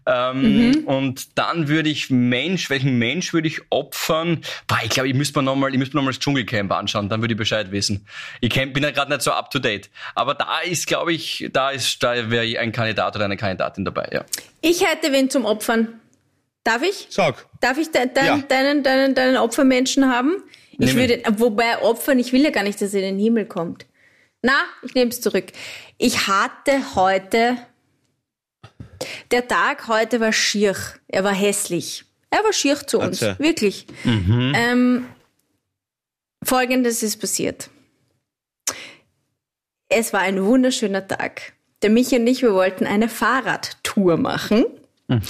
Ähm, 0.07 0.71
mhm. 0.71 0.83
Und 0.85 1.37
dann 1.37 1.67
würde 1.67 1.89
ich 1.89 2.09
Mensch, 2.09 2.71
welchen 2.71 2.97
Mensch 2.97 3.31
würde 3.31 3.47
ich 3.47 3.61
opfern? 3.69 4.41
Boah, 4.67 4.79
ich 4.83 4.89
glaube, 4.89 5.07
ich 5.07 5.13
müsste 5.13 5.37
mir 5.37 5.43
nochmal, 5.43 5.71
ich 5.71 5.77
müsste 5.77 5.95
mir 5.95 5.99
nochmal 5.99 6.13
das 6.13 6.19
Dschungelcamp 6.19 6.71
anschauen, 6.71 7.07
dann 7.07 7.21
würde 7.21 7.35
ich 7.35 7.37
Bescheid 7.37 7.71
wissen. 7.71 8.07
Ich 8.41 8.49
bin 8.49 8.81
ja 8.81 8.89
gerade 8.89 9.11
nicht 9.11 9.21
so 9.21 9.31
up 9.31 9.51
to 9.51 9.59
date. 9.59 9.91
Aber 10.15 10.33
da 10.33 10.61
ist, 10.61 10.87
glaube 10.87 11.13
ich, 11.13 11.47
da 11.53 11.69
ist, 11.69 12.01
da 12.01 12.31
wäre 12.31 12.59
ein 12.59 12.71
Kandidat 12.71 13.15
oder 13.15 13.25
eine 13.25 13.37
Kandidatin 13.37 13.85
dabei, 13.85 14.09
ja. 14.11 14.25
Ich 14.61 14.83
hätte 14.83 15.11
wen 15.11 15.29
zum 15.29 15.45
Opfern. 15.45 15.99
Darf 16.69 16.83
ich? 16.83 17.07
Sag. 17.09 17.47
Darf 17.61 17.79
ich 17.79 17.89
de 17.89 18.05
de 18.05 18.23
ja. 18.23 18.37
deinen, 18.47 18.83
deinen, 18.83 19.15
deinen 19.15 19.37
Opfermenschen 19.37 20.05
haben? 20.07 20.43
Ich 20.77 20.95
würde, 20.95 21.23
wobei 21.37 21.81
Opfern, 21.81 22.19
ich 22.19 22.31
will 22.31 22.43
ja 22.43 22.51
gar 22.51 22.61
nicht, 22.61 22.79
dass 22.79 22.93
er 22.93 23.01
in 23.01 23.17
den 23.17 23.19
Himmel 23.19 23.47
kommt. 23.47 23.87
Na, 24.43 24.53
ich 24.83 24.93
nehme 24.93 25.09
es 25.09 25.19
zurück. 25.19 25.45
Ich 25.97 26.27
hatte 26.27 26.95
heute, 26.95 27.57
der 29.31 29.47
Tag 29.47 29.87
heute 29.87 30.19
war 30.19 30.31
schier. 30.31 30.75
Er 31.07 31.23
war 31.23 31.33
hässlich. 31.33 32.05
Er 32.29 32.43
war 32.43 32.53
schier 32.53 32.75
zu 32.85 32.99
uns, 32.99 33.23
also. 33.23 33.39
wirklich. 33.39 33.87
Mhm. 34.03 34.53
Ähm, 34.55 35.05
Folgendes 36.43 37.01
ist 37.01 37.17
passiert. 37.17 37.71
Es 39.89 40.13
war 40.13 40.19
ein 40.19 40.45
wunderschöner 40.45 41.07
Tag. 41.07 41.53
Der 41.81 41.89
Michi 41.89 42.15
und 42.17 42.27
ich, 42.27 42.43
wir 42.43 42.53
wollten 42.53 42.85
eine 42.85 43.09
Fahrradtour 43.09 44.17
machen. 44.17 44.65
Mhm. 45.07 45.21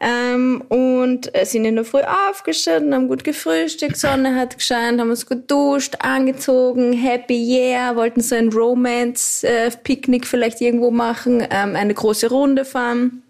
Ähm, 0.00 0.62
und 0.68 1.34
äh, 1.34 1.44
sind 1.44 1.64
in 1.64 1.74
der 1.74 1.84
Früh 1.84 2.02
aufgestanden, 2.02 2.94
haben 2.94 3.08
gut 3.08 3.24
gefrühstückt, 3.24 3.96
Sonne 3.96 4.36
hat 4.36 4.56
gescheint, 4.56 5.00
haben 5.00 5.10
uns 5.10 5.26
gut 5.26 5.50
duscht, 5.50 5.96
angezogen, 5.98 6.92
happy 6.92 7.34
yeah, 7.34 7.96
wollten 7.96 8.20
so 8.20 8.36
ein 8.36 8.52
Romance-Picknick 8.52 10.22
äh, 10.22 10.26
vielleicht 10.26 10.60
irgendwo 10.60 10.92
machen, 10.92 11.44
ähm, 11.50 11.74
eine 11.74 11.94
große 11.94 12.28
Runde 12.28 12.64
fahren. 12.64 13.24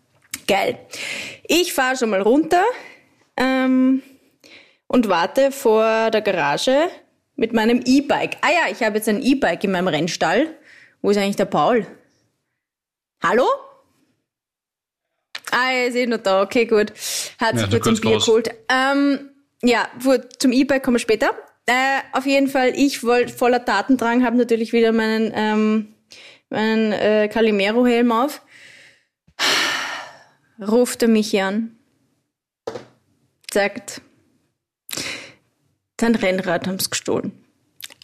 Geil. 0.47 0.79
Ich 1.47 1.73
fahre 1.73 1.97
schon 1.97 2.11
mal 2.11 2.21
runter 2.21 2.65
ähm, 3.39 4.03
und 4.87 5.09
warte 5.09 5.53
vor 5.53 6.11
der 6.11 6.21
Garage 6.21 6.91
mit 7.37 7.55
meinem 7.55 7.81
E-Bike. 7.85 8.37
Ah 8.43 8.51
ja, 8.51 8.73
ich 8.73 8.83
habe 8.83 8.97
jetzt 8.97 9.09
ein 9.09 9.23
E-Bike 9.23 9.65
in 9.65 9.71
meinem 9.71 9.89
Rennstall 9.89 10.49
Wo 11.01 11.11
ist 11.11 11.17
eigentlich 11.17 11.37
der 11.37 11.47
Paul? 11.47 11.87
Hallo? 13.23 13.47
Ah, 15.51 15.71
er 15.73 15.87
ist 15.89 15.97
eh 15.97 16.07
noch 16.07 16.19
da. 16.19 16.43
Okay, 16.43 16.67
gut. 16.67 16.93
Hat 17.39 17.55
Ja, 17.55 17.61
sich 17.61 17.71
kurz 17.71 17.87
ein 17.87 18.01
Bier 18.01 18.15
raus. 18.15 18.27
geholt. 18.27 18.51
Ähm, 18.69 19.31
ja, 19.63 19.89
zum 20.39 20.53
E-Bike 20.53 20.83
kommen 20.83 20.97
wir 20.97 21.01
später. 21.01 21.31
Äh, 21.67 22.01
auf 22.13 22.27
jeden 22.27 22.49
Fall, 22.49 22.73
ich 22.75 23.03
wollte 23.05 23.33
voller 23.33 23.65
Tatendrang, 23.65 24.25
habe 24.25 24.37
natürlich 24.37 24.73
wieder 24.73 24.93
meinen, 24.93 25.33
ähm, 25.35 25.95
meinen 26.51 26.93
äh, 26.93 27.29
Calimero-Helm 27.29 28.11
auf. 28.13 28.43
Ruft 30.61 31.03
er 31.03 31.09
mich 31.09 31.41
an. 31.41 31.77
Sagt, 33.53 34.01
sein 36.01 36.15
Rennrad 36.15 36.67
haben 36.67 36.79
sie 36.79 36.91
gestohlen. 36.91 37.45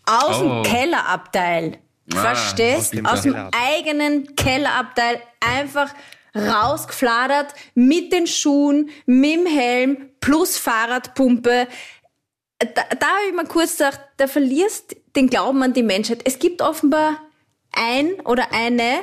Aus 0.07 0.41
Oh. 0.41 0.63
dem 0.63 0.73
Kellerabteil. 0.73 1.79
Ah, 2.15 2.21
Verstehst? 2.21 2.77
aus 2.77 2.91
dem 2.91 3.07
Aus 3.07 3.23
dem 3.23 3.35
eigenen 3.53 4.37
Kellerabteil 4.37 5.21
einfach 5.41 5.93
rausgefladert 6.35 7.55
mit 7.75 8.13
den 8.13 8.27
Schuhen, 8.27 8.91
mit 9.07 9.35
dem 9.35 9.47
Helm 9.47 10.11
plus 10.21 10.57
Fahrradpumpe. 10.57 11.69
Da, 12.59 12.83
da 12.99 13.07
habe 13.07 13.27
ich 13.29 13.35
mal 13.35 13.47
kurz 13.47 13.77
gedacht, 13.77 14.01
da 14.17 14.27
verlierst 14.27 14.97
den 15.17 15.29
Glauben 15.29 15.63
an 15.63 15.73
die 15.73 15.83
Menschheit. 15.83 16.23
Es 16.25 16.39
gibt 16.39 16.63
offenbar 16.63 17.21
ein 17.73 18.15
oder 18.25 18.53
eine, 18.53 19.01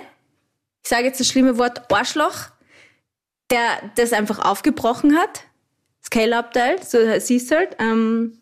ich 0.84 0.90
sage 0.90 1.06
jetzt 1.06 1.20
das 1.20 1.28
schlimme 1.28 1.58
Wort, 1.58 1.92
Arschloch, 1.92 2.48
der 3.50 3.92
das 3.96 4.14
einfach 4.14 4.40
aufgebrochen 4.40 5.18
hat, 5.18 5.44
das 6.02 6.10
Kellerabteil, 6.10 6.82
so 6.84 6.98
siehst 7.20 7.52
du 7.52 7.56
halt, 7.56 7.76
ähm, 7.80 8.42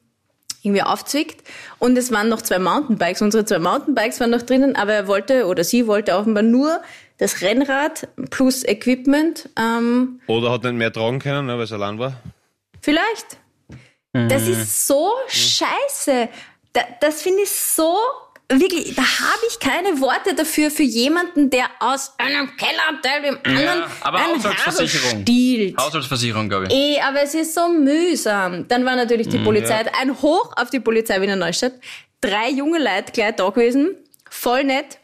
irgendwie 0.61 0.83
aufzwickt. 0.83 1.47
Und 1.79 1.97
es 1.97 2.11
waren 2.11 2.29
noch 2.29 2.41
zwei 2.41 2.59
Mountainbikes. 2.59 3.21
Unsere 3.21 3.45
zwei 3.45 3.59
Mountainbikes 3.59 4.19
waren 4.19 4.31
noch 4.31 4.41
drinnen, 4.41 4.75
aber 4.75 4.93
er 4.93 5.07
wollte 5.07 5.47
oder 5.47 5.63
sie 5.63 5.87
wollte 5.87 6.15
offenbar 6.15 6.43
nur 6.43 6.81
das 7.19 7.41
Rennrad 7.41 8.07
plus 8.31 8.63
Equipment. 8.65 9.47
Ähm, 9.57 10.19
Oder 10.27 10.51
hat 10.51 10.63
nicht 10.63 10.73
mehr 10.73 10.91
tragen 10.91 11.19
können, 11.19 11.45
ne, 11.45 11.55
weil 11.57 11.63
es 11.65 11.71
allein 11.71 11.99
war. 11.99 12.13
vielleicht. 12.81 13.37
Das 14.11 14.47
ist 14.47 14.87
so 14.87 15.11
scheiße. 15.27 16.29
Da, 16.73 16.81
das 16.99 17.21
finde 17.21 17.43
ich 17.43 17.51
so 17.51 17.95
wirklich. 18.51 18.95
Da 18.95 19.03
habe 19.03 19.41
ich 19.47 19.59
keine 19.59 20.01
Worte 20.01 20.33
dafür 20.33 20.71
für 20.71 20.81
jemanden, 20.83 21.51
der 21.51 21.65
aus 21.79 22.13
einem 22.17 22.49
Kellerabteil 22.57 23.21
dem 23.21 23.37
anderen 23.43 23.83
aber 24.01 24.17
ein 24.17 24.35
Haushaltsversicherung. 24.37 25.21
Stiehlt. 25.21 25.77
Haushaltsversicherung, 25.77 26.49
glaube 26.49 26.65
ich. 26.67 26.73
Eh, 26.73 26.99
aber 27.01 27.21
es 27.21 27.35
ist 27.35 27.53
so 27.53 27.69
mühsam. 27.69 28.67
Dann 28.67 28.83
war 28.83 28.95
natürlich 28.95 29.27
Mhm, 29.27 29.31
die 29.31 29.37
Polizei, 29.39 29.85
ein 30.01 30.19
Hoch 30.23 30.53
auf 30.55 30.71
die 30.71 30.79
Polizei 30.79 31.21
Wiener 31.21 31.35
Neustadt. 31.35 31.73
Drei 32.19 32.49
junge 32.49 32.79
Leute 32.79 33.11
gleich 33.13 33.35
da 33.35 33.47
gewesen. 33.49 33.95
Voll 34.29 34.63
nett. 34.63 34.97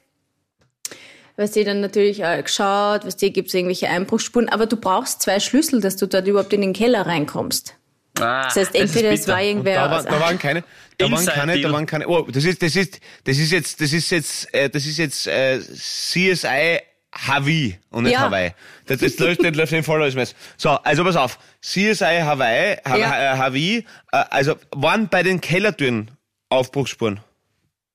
Weißt 1.37 1.55
du, 1.55 1.63
dann 1.65 1.81
natürlich 1.81 2.23
äh, 2.23 2.41
geschaut, 2.41 3.05
weißt 3.05 3.21
du, 3.21 3.29
gibt's 3.31 3.53
irgendwelche 3.53 3.89
Einbruchsspuren, 3.89 4.47
aber 4.49 4.65
du 4.67 4.77
brauchst 4.77 5.21
zwei 5.21 5.39
Schlüssel, 5.39 5.81
dass 5.81 5.97
du 5.97 6.07
dort 6.07 6.27
überhaupt 6.27 6.53
in 6.53 6.61
den 6.61 6.71
Keller 6.73 7.05
reinkommst. 7.05 7.75
Ah, 8.19 8.43
Das 8.45 8.55
heißt, 8.55 8.75
ist 8.75 8.81
entweder 8.81 9.11
es 9.11 9.27
war 9.27 9.41
irgendwer 9.41 9.75
Da, 9.75 9.91
war, 9.91 10.03
da 10.03 10.19
waren 10.21 10.39
keine, 10.39 10.63
da 10.97 11.11
waren 11.11 11.25
keine, 11.25 11.59
da 11.59 11.71
waren 11.73 11.85
keine. 11.85 12.07
Oh, 12.07 12.21
das 12.21 12.45
ist, 12.45 12.61
das 12.61 12.75
ist, 12.77 13.01
das 13.25 13.37
ist 13.37 13.51
jetzt, 13.51 13.81
das 13.81 13.91
ist 13.91 14.09
jetzt, 14.09 14.53
äh, 14.53 14.69
das 14.69 14.85
ist 14.85 14.97
jetzt 14.97 15.27
äh, 15.27 15.59
CSI 15.59 16.79
Hawaii 17.13 17.77
und 17.91 18.03
nicht 18.03 18.13
Ja. 18.13 18.21
Hawaii. 18.21 18.51
Das, 18.85 18.99
das 18.99 19.17
läuft 19.19 19.41
nicht 19.41 19.55
läuft 19.57 19.73
nicht 19.73 19.85
voll 19.85 20.01
alles 20.01 20.15
mehr. 20.15 20.27
So, 20.55 20.69
also 20.69 21.03
pass 21.03 21.17
auf. 21.17 21.37
CSI 21.61 22.21
Hawaii, 22.21 22.77
ha 22.85 22.95
Ja. 22.97 23.33
äh, 23.33 23.37
Hawaii, 23.37 23.77
äh, 24.13 24.23
also 24.29 24.55
waren 24.71 25.09
bei 25.09 25.21
den 25.23 25.41
Kellertüren 25.41 26.11
Aufbruchsspuren. 26.49 27.19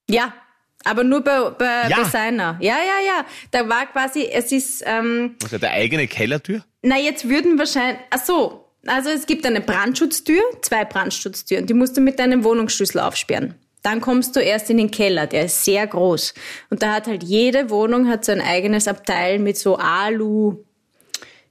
Ja, 0.08 0.34
aber 0.84 1.04
nur 1.04 1.22
bei, 1.22 1.50
bei, 1.50 1.88
Ja. 1.88 1.98
bei 2.02 2.04
seiner. 2.04 2.56
Ja, 2.60 2.76
ja, 2.78 3.06
ja. 3.06 3.24
Da 3.50 3.68
war 3.68 3.86
quasi, 3.86 4.26
es 4.26 4.50
ist, 4.52 4.82
ähm, 4.86 5.36
Was 5.42 5.52
hat 5.52 5.62
der 5.62 5.72
eigene 5.72 6.06
Kellertür? 6.06 6.64
Na, 6.82 6.98
jetzt 6.98 7.28
würden 7.28 7.58
wahrscheinlich. 7.58 7.98
Ach 8.10 8.24
so. 8.24 8.66
Also 8.86 9.10
es 9.10 9.26
gibt 9.26 9.44
eine 9.44 9.60
Brandschutztür, 9.60 10.40
zwei 10.62 10.86
Brandschutztüren. 10.86 11.66
Die 11.66 11.74
musst 11.74 11.98
du 11.98 12.00
mit 12.00 12.18
deinem 12.18 12.44
Wohnungsschlüssel 12.44 13.00
aufsperren. 13.00 13.54
Dann 13.82 14.00
kommst 14.00 14.36
du 14.36 14.40
erst 14.40 14.70
in 14.70 14.78
den 14.78 14.90
Keller, 14.90 15.26
der 15.26 15.44
ist 15.46 15.64
sehr 15.64 15.86
groß. 15.86 16.32
Und 16.70 16.82
da 16.82 16.94
hat 16.94 17.06
halt 17.06 17.22
jede 17.22 17.68
Wohnung 17.68 18.08
hat 18.08 18.24
so 18.24 18.32
ein 18.32 18.40
eigenes 18.40 18.88
Abteil 18.88 19.38
mit 19.38 19.58
so 19.58 19.76
Alu, 19.76 20.64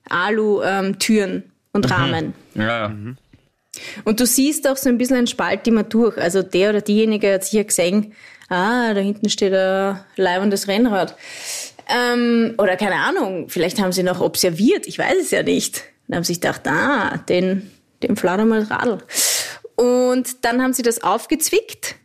Alu 0.09 0.61
ähm, 0.63 0.97
Türen 0.99 1.51
und 1.71 1.89
Rahmen. 1.91 2.33
Ja, 2.55 2.87
ja. 2.89 2.95
Und 4.03 4.19
du 4.19 4.25
siehst 4.25 4.67
auch 4.67 4.77
so 4.77 4.89
ein 4.89 4.97
bisschen 4.97 5.17
einen 5.17 5.27
Spalt 5.27 5.67
immer 5.67 5.83
durch. 5.83 6.17
Also 6.17 6.41
der 6.41 6.69
oder 6.71 6.81
diejenige 6.81 7.33
hat 7.33 7.43
sicher 7.45 7.63
gesehen, 7.63 8.13
ah, 8.49 8.93
da 8.93 8.99
hinten 8.99 9.29
steht 9.29 9.53
ein 9.53 9.99
leibendes 10.15 10.67
Rennrad. 10.67 11.15
Ähm, 11.87 12.53
oder 12.57 12.77
keine 12.77 12.95
Ahnung, 12.95 13.49
vielleicht 13.49 13.79
haben 13.79 13.91
sie 13.91 14.03
noch 14.03 14.21
observiert, 14.21 14.87
ich 14.87 14.99
weiß 14.99 15.17
es 15.19 15.31
ja 15.31 15.43
nicht. 15.43 15.83
Dann 16.07 16.17
haben 16.17 16.23
sie 16.23 16.33
sich 16.33 16.41
gedacht, 16.41 16.67
ah, 16.67 17.17
den, 17.29 17.71
dem 18.03 18.17
flattern 18.17 18.49
mal 18.49 18.63
Radl. 18.63 18.99
Und 19.75 20.43
dann 20.43 20.61
haben 20.61 20.73
sie 20.73 20.81
das 20.81 21.03
aufgezwickt. 21.03 21.95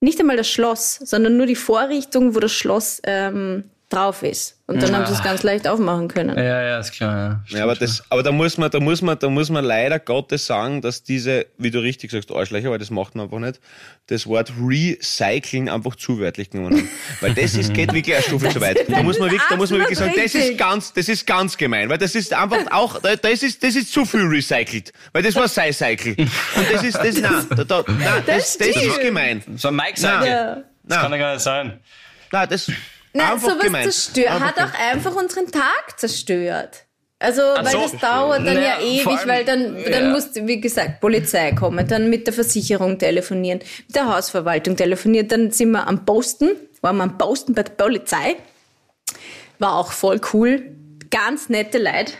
Nicht 0.00 0.18
einmal 0.18 0.36
das 0.36 0.48
Schloss, 0.48 0.94
sondern 0.94 1.36
nur 1.36 1.46
die 1.46 1.56
Vorrichtung, 1.56 2.34
wo 2.34 2.40
das 2.40 2.52
Schloss 2.52 3.00
ähm, 3.04 3.64
drauf 3.92 4.22
ist. 4.22 4.58
Und 4.66 4.82
dann 4.82 4.96
haben 4.96 5.04
sie 5.06 5.12
es 5.12 5.22
ganz 5.22 5.42
leicht 5.42 5.68
aufmachen 5.68 6.08
können. 6.08 6.36
Ja, 6.38 6.62
ja, 6.62 6.78
ist 6.78 6.92
klar. 6.92 7.42
Ja. 7.48 7.58
Ja, 7.58 7.64
aber 7.64 7.74
das, 7.74 8.02
aber 8.08 8.22
da 8.22 8.32
muss 8.32 8.56
man, 8.56 8.70
da 8.70 8.80
muss 8.80 9.02
man, 9.02 9.18
da 9.18 9.28
muss 9.28 9.50
man 9.50 9.64
leider 9.64 9.98
Gottes 9.98 10.46
sagen, 10.46 10.80
dass 10.80 11.02
diese, 11.02 11.46
wie 11.58 11.70
du 11.70 11.80
richtig 11.80 12.10
sagst, 12.10 12.30
Arschlöcher, 12.30 12.70
weil 12.70 12.78
das 12.78 12.90
macht 12.90 13.14
man 13.14 13.26
einfach 13.26 13.38
nicht, 13.38 13.60
das 14.06 14.26
Wort 14.26 14.50
Recycling 14.58 15.68
einfach 15.68 15.96
zu 15.96 16.18
wörtlich 16.18 16.50
genommen 16.50 16.76
haben. 16.76 16.88
Weil 17.20 17.34
das 17.34 17.54
ist, 17.54 17.72
geht 17.74 17.92
wirklich 17.92 18.14
eine 18.16 18.24
Stufe 18.24 18.48
zu 18.48 18.60
weit. 18.60 18.78
Da 18.88 18.94
das 18.94 19.02
muss 19.02 19.18
man 19.18 19.28
ist 19.28 19.32
wirklich, 19.32 19.48
da 19.50 19.56
muss 19.56 19.70
man 19.70 19.80
wirklich 19.80 19.98
sagen, 19.98 20.12
das 20.16 20.34
ist 20.34 20.58
ganz, 20.58 20.92
das 20.92 21.08
ist 21.08 21.26
ganz 21.26 21.56
gemein, 21.56 21.88
weil 21.88 21.98
das 21.98 22.14
ist 22.14 22.32
einfach 22.32 22.58
auch, 22.70 22.98
da- 23.00 23.14
das 23.16 23.42
ist, 23.42 23.62
das 23.62 23.76
ist 23.76 23.92
zu 23.92 24.04
viel 24.04 24.22
recycelt. 24.26 24.92
Weil 25.12 25.22
das 25.22 25.34
war 25.36 25.46
Cycle. 25.72 26.16
Und 26.16 26.72
das 26.72 26.82
ist, 26.82 26.96
das, 26.96 27.16
nein, 27.20 27.46
da, 27.50 27.64
da, 27.64 27.84
nein, 27.86 28.22
das, 28.26 28.56
das 28.58 28.68
ist 28.68 28.76
stimmt. 28.78 29.00
gemein. 29.02 29.42
So 29.56 29.68
ein 29.68 29.76
Mike 29.76 30.00
sagt, 30.00 30.26
Ja. 30.26 30.54
das 30.56 30.64
Nein. 30.84 30.98
kann 31.00 31.12
ja 31.12 31.18
gar 31.18 31.32
nicht 31.34 31.42
sein. 31.42 31.80
Nein, 32.32 32.48
das, 32.50 32.70
Na, 33.14 33.32
einfach 33.32 33.50
sowas 33.50 33.64
gemein. 33.64 33.84
zerstört, 33.84 34.30
Einfach 34.30 34.46
hat 34.46 34.58
auch 34.58 34.78
einfach 34.90 35.14
unseren 35.16 35.50
Tag 35.50 35.98
zerstört. 35.98 36.84
Also, 37.18 37.40
weil 37.42 37.66
so. 37.66 37.78
das 37.82 38.00
dauert 38.00 38.38
dann 38.38 38.54
Naja, 38.54 38.80
ja 38.80 38.84
ewig, 38.84 39.06
allem- 39.06 39.28
weil 39.28 39.44
dann, 39.44 39.78
ja. 39.78 39.90
dann 39.90 40.10
muss, 40.12 40.30
wie 40.34 40.60
gesagt, 40.60 41.00
Polizei 41.00 41.52
kommen, 41.52 41.86
dann 41.86 42.10
mit 42.10 42.26
der 42.26 42.34
Versicherung 42.34 42.98
telefonieren, 42.98 43.60
mit 43.86 43.94
der 43.94 44.12
Hausverwaltung 44.12 44.76
telefonieren, 44.76 45.28
dann 45.28 45.50
sind 45.52 45.70
wir 45.70 45.86
am 45.86 46.04
Posten, 46.04 46.50
waren 46.80 46.96
wir 46.96 47.04
am 47.04 47.18
Posten 47.18 47.54
bei 47.54 47.62
der 47.62 47.72
Polizei. 47.74 48.36
War 49.60 49.76
auch 49.76 49.92
voll 49.92 50.20
cool. 50.32 50.72
Ganz 51.10 51.48
nette 51.48 51.78
Leute. 51.78 52.12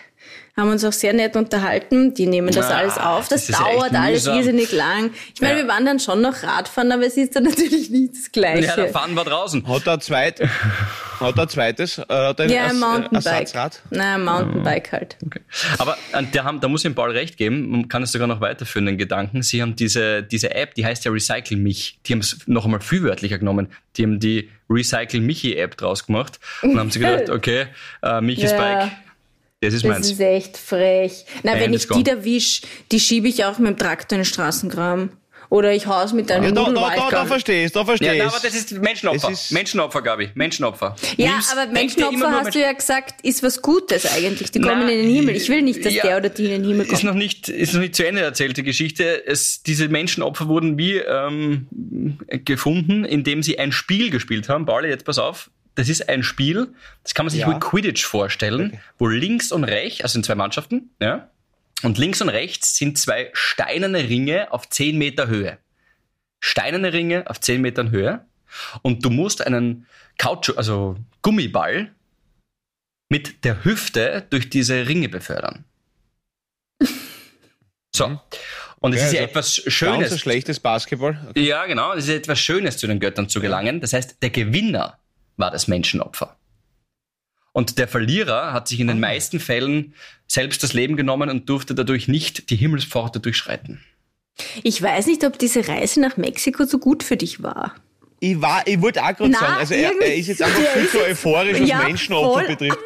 Haben 0.55 0.69
uns 0.71 0.85
auch 0.85 0.93
sehr 0.93 1.15
nett 1.15 1.35
unterhalten. 1.35 2.13
Die 2.13 2.27
nehmen 2.27 2.53
das 2.53 2.67
Ah, 2.71 2.77
alles 2.77 2.99
auf. 2.99 3.27
Das, 3.29 3.47
das 3.47 3.57
dauert 3.59 3.95
alles 3.95 4.27
irrsinnig 4.27 4.71
lang. 4.73 5.11
Ich 5.35 5.41
meine, 5.41 5.55
Ja. 5.59 5.65
wir 5.65 5.69
waren 5.69 5.87
dann 5.87 5.99
schon 5.99 6.21
noch 6.21 6.43
Radfahren, 6.43 6.93
aber 6.93 7.07
es 7.07 7.17
ist 7.17 7.35
dann 7.35 7.45
natürlich 7.45 7.89
nicht 7.89 8.13
das 8.15 8.31
Gleiche. 8.33 8.67
Ja, 8.67 8.77
der 8.77 8.89
Fahren 8.91 9.17
war 9.17 9.25
draußen. 9.25 9.67
Hat 9.67 9.87
er 9.87 9.95
ein 9.95 10.01
zweit, 10.03 10.41
hat 11.21 11.37
er 11.39 11.43
ein 11.43 11.49
zweites, 11.49 11.97
äh, 11.97 12.03
hat 12.09 12.39
er 12.39 12.51
Ja, 12.51 12.67
ein 12.67 12.79
Mountainbike. 12.79 13.15
Ersatzrad? 13.25 13.81
Nein, 13.89 14.07
ein 14.21 14.25
Mountainbike 14.25 14.93
halt. 14.93 15.17
Okay. 15.25 15.41
Aber 15.79 15.97
äh, 16.13 16.23
der 16.23 16.45
haben, 16.45 16.61
da 16.61 16.69
muss 16.69 16.81
ich 16.81 16.91
dem 16.91 16.95
Paul 16.95 17.13
recht 17.13 17.39
geben, 17.39 17.71
man 17.71 17.89
kann 17.89 18.03
es 18.03 18.13
sogar 18.13 18.29
noch 18.29 18.43
weiterführen, 18.43 18.85
den 18.85 18.99
Gedanken. 18.99 19.41
Sie 19.43 19.63
haben 19.63 19.75
diese, 19.75 20.23
diese 20.23 20.55
App, 20.55 20.75
die 20.75 20.85
heißt 20.85 21.07
ja 21.07 21.13
Recycle 21.13 21.57
Mich. 21.57 21.99
Die 22.05 22.13
haben 22.13 22.21
es 22.21 22.41
noch 22.47 22.67
einmal 22.67 22.81
viel 22.83 23.03
wörtlicher 23.05 23.39
genommen. 23.39 23.69
Die 23.97 24.03
haben 24.03 24.21
die 24.21 24.51
Recycle 24.69 25.21
Michi 25.23 25.57
App 25.57 25.79
draus 25.79 26.05
gemacht 26.07 26.41
und 26.61 26.79
haben 26.79 26.91
sich 26.91 27.01
gedacht, 27.01 27.31
okay, 27.31 27.69
äh, 28.03 28.21
Michis 28.21 28.51
Ja. 28.51 28.59
Bike, 28.59 28.91
das 29.63 29.75
ist 29.75 29.85
Das 29.85 29.91
meins. 29.91 30.11
ist 30.11 30.21
echt 30.21 30.57
frech. 30.59 31.25
Na, 31.43 31.59
wenn 31.59 31.73
ich 31.73 31.83
die 31.83 31.89
gone. 31.89 32.11
erwisch, 32.11 32.61
die 32.91 33.01
schiebe 33.01 33.29
ich 33.29 33.45
auch 33.45 33.59
mit 33.59 33.69
dem 33.71 33.77
Traktor 33.79 34.17
in 34.17 34.21
den 34.21 34.25
Straßengraben. 34.27 35.11
Oder 35.49 35.75
ich 35.75 35.87
hau's 35.87 36.15
mit 36.15 36.33
einem 36.33 36.45
Ja, 36.45 36.51
da, 36.53 36.65
da, 36.65 36.71
da, 36.73 36.81
da 37.27 37.37
ich, 37.37 37.73
da 37.73 37.85
verstehe 37.85 38.17
ja, 38.17 38.27
aber 38.27 38.39
das 38.43 38.55
ist 38.55 38.73
Menschenopfer. 38.73 39.29
Das 39.29 39.43
ist- 39.45 39.53
Menschenopfer, 39.53 40.01
Gabi. 40.01 40.31
Menschenopfer. 40.35 40.97
Ja, 41.19 41.33
Nimm's- 41.33 41.53
aber 41.53 41.71
Menschenopfer 41.71 42.31
hast 42.31 42.55
du 42.55 42.59
ja 42.61 42.73
gesagt, 42.73 43.21
ist 43.23 43.43
was 43.43 43.61
Gutes 43.61 44.11
eigentlich. 44.17 44.51
Die 44.51 44.61
kommen 44.61 44.87
Na, 44.87 44.91
in 44.91 45.03
den 45.07 45.15
Himmel. 45.15 45.37
Ich 45.37 45.51
will 45.51 45.61
nicht, 45.61 45.85
dass 45.85 45.93
ja. 45.93 46.05
der 46.05 46.17
oder 46.17 46.31
die 46.31 46.47
in 46.47 46.51
den 46.53 46.65
Himmel 46.65 46.87
ist 46.87 46.93
kommt. 46.93 47.05
noch 47.05 47.13
nicht 47.15 47.51
ist 47.51 47.75
noch 47.75 47.81
nicht 47.83 47.95
zu 47.95 48.07
Ende 48.07 48.23
erzählte 48.23 48.63
Geschichte. 48.63 49.27
Es, 49.27 49.63
diese 49.63 49.89
Menschenopfer 49.89 50.49
wurden 50.49 50.79
wie 50.79 50.95
ähm, 50.97 51.67
gefunden, 52.47 53.05
indem 53.05 53.43
sie 53.43 53.59
ein 53.59 53.73
Spiel 53.73 54.09
gespielt 54.09 54.49
haben. 54.49 54.65
Pauli, 54.65 54.89
jetzt 54.89 55.05
pass 55.05 55.19
auf. 55.19 55.51
Das 55.75 55.89
ist 55.89 56.09
ein 56.09 56.23
Spiel, 56.23 56.75
das 57.03 57.15
kann 57.15 57.25
man 57.27 57.31
sich 57.31 57.41
Ja. 57.41 57.51
wie 57.55 57.59
Quidditch 57.59 58.05
vorstellen, 58.05 58.79
wo 58.99 59.07
links 59.09 59.53
und 59.53 59.65
rechts, 59.65 60.03
also 60.03 60.19
in 60.19 60.25
zwei 60.25 60.35
Mannschaften, 60.35 60.91
ja, 61.01 61.31
und 61.83 61.99
links 61.99 62.21
und 62.21 62.29
rechts 62.29 62.77
sind 62.77 62.99
zwei 62.99 63.31
steinerne 63.33 64.09
Ringe 64.09 64.53
auf 64.53 64.69
10 64.69 64.99
Meter 64.99 65.27
Höhe. 65.29 65.59
Steinerne 66.41 66.93
Ringe 66.93 67.29
auf 67.29 67.41
10 67.41 67.61
Metern 67.61 67.91
Höhe. 67.91 68.25
Und 68.83 69.05
du 69.05 69.11
musst 69.11 69.45
einen 69.47 69.87
Kautschuk, 70.19 70.59
also 70.59 70.97
Gummiball, 71.23 71.91
mit 73.09 73.45
der 73.45 73.65
Hüfte 73.65 74.27
durch 74.31 74.49
diese 74.51 74.87
Ringe 74.87 75.09
befördern. 75.09 75.65
So. 77.95 78.19
Und 78.81 78.95
es 78.95 79.01
Ja, 79.01 79.07
ist 79.07 79.13
ja 79.13 79.21
also 79.21 79.31
etwas 79.31 79.57
Ganz 79.57 79.67
ein 79.67 79.71
Schönes. 79.73 80.21
schlechtes 80.21 80.61
Basketball. 80.61 81.33
Ja, 81.37 81.67
genau. 81.67 81.93
Es 81.93 82.05
ist 82.05 82.11
etwas 82.15 82.41
Schönes 82.41 82.79
zu 82.79 82.87
den 82.87 83.01
Göttern 83.01 83.29
zu 83.29 83.41
gelangen. 83.41 83.81
Das 83.81 83.93
heißt, 83.93 84.23
der 84.23 84.31
Gewinner 84.31 84.99
war 85.37 85.51
das 85.51 85.69
Menschenopfer. 85.69 86.37
Und 87.53 87.79
der 87.79 87.87
Verlierer 87.89 88.53
hat 88.53 88.69
sich 88.69 88.81
in 88.81 88.87
den 88.89 88.99
meisten 89.01 89.39
Fällen 89.39 89.95
selbst 90.27 90.63
das 90.63 90.73
Leben 90.73 90.97
genommen 90.97 91.29
und 91.29 91.49
durfte 91.49 91.75
dadurch 91.75 92.09
nicht 92.09 92.49
die 92.51 92.57
Himmelspforte 92.57 93.21
durchschreiten. 93.21 93.83
Ich 94.63 94.81
weiß 94.81 95.07
nicht, 95.07 95.23
ob 95.25 95.39
diese 95.39 95.69
Reise 95.69 96.01
nach 96.01 96.17
Mexiko 96.17 96.65
so 96.65 96.79
gut 96.79 97.03
für 97.03 97.19
dich 97.19 97.43
war. 97.43 97.75
Ich, 98.21 98.41
war, 98.41 98.67
ich 98.67 98.81
wollte 98.81 99.03
auch 99.03 99.15
gerade 99.15 99.33
sagen, 99.33 99.55
also 99.59 99.75
er, 99.75 99.93
er 100.01 100.15
ist 100.17 100.29
jetzt 100.29 100.41
einfach 100.43 100.63
viel 100.63 100.89
zu 100.89 100.97
jetzt- 100.99 101.11
euphorisch, 101.11 101.61
was 101.61 101.69
ja, 101.69 101.83
Menschenopfer 101.83 102.33
voll- 102.45 102.47
betrifft. 102.57 102.79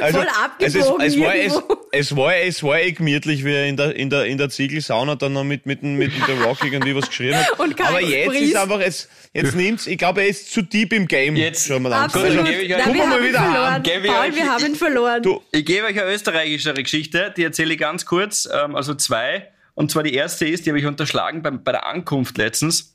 Also, 0.00 0.18
voll 0.18 0.28
also 0.28 0.40
abgebogen 0.40 1.00
es, 1.06 1.14
es, 1.14 1.20
war, 1.20 1.34
es, 1.36 1.62
es, 1.92 2.16
war, 2.16 2.36
es 2.36 2.62
war 2.62 2.80
eh 2.80 2.92
gemütlich, 2.92 3.44
wie 3.44 3.52
er 3.52 3.66
in 3.66 3.76
der, 3.76 3.94
in 3.96 4.10
der, 4.10 4.26
in 4.26 4.38
der 4.38 4.48
Ziegelsauna 4.48 5.16
dann 5.16 5.32
noch 5.32 5.44
mit, 5.44 5.66
mit, 5.66 5.82
dem- 5.82 5.96
mit 5.96 6.12
The 6.26 6.32
Rock 6.44 6.64
irgendwie 6.64 6.94
was 6.94 7.08
geschrien 7.08 7.34
hat. 7.36 7.48
Aber 7.58 8.00
jetzt 8.00 8.28
Fries. 8.28 8.48
ist 8.50 8.56
einfach, 8.56 8.80
jetzt, 8.80 9.08
jetzt 9.32 9.54
nimmt's, 9.56 9.86
ich 9.86 9.98
glaube, 9.98 10.22
er 10.22 10.28
ist 10.28 10.52
zu 10.52 10.62
deep 10.62 10.92
im 10.92 11.06
Game. 11.08 11.36
Jetzt- 11.36 11.66
schon 11.66 11.82
mal 11.82 11.88
langsam. 11.88 12.22
Absolut. 12.22 12.46
gebe 12.46 12.62
ich 12.62 12.72
euch- 12.74 12.78
Nein, 12.78 12.84
Gucken 12.86 12.98
wir 12.98 13.02
wir 13.02 13.06
mal 13.06 13.14
haben 13.14 13.22
ihn 13.24 13.28
wieder 13.28 13.40
an. 13.40 13.82
Paul, 13.82 14.28
euch- 14.30 14.36
wir 14.36 14.48
haben 14.52 14.66
ihn 14.66 14.76
verloren. 14.76 15.22
Du, 15.22 15.42
Ich 15.52 15.64
gebe 15.64 15.86
euch 15.86 16.00
eine 16.00 16.12
österreichische 16.12 16.72
Geschichte, 16.74 17.32
die 17.36 17.44
erzähle 17.44 17.74
ich 17.74 17.80
ganz 17.80 18.06
kurz, 18.06 18.48
ähm, 18.52 18.74
also 18.76 18.94
zwei. 18.94 19.48
Und 19.74 19.90
zwar 19.90 20.02
die 20.02 20.14
erste 20.14 20.46
ist, 20.46 20.66
die 20.66 20.70
habe 20.70 20.78
ich 20.78 20.86
unterschlagen 20.86 21.42
bei, 21.42 21.50
bei 21.50 21.72
der 21.72 21.86
Ankunft 21.86 22.36
letztens. 22.38 22.91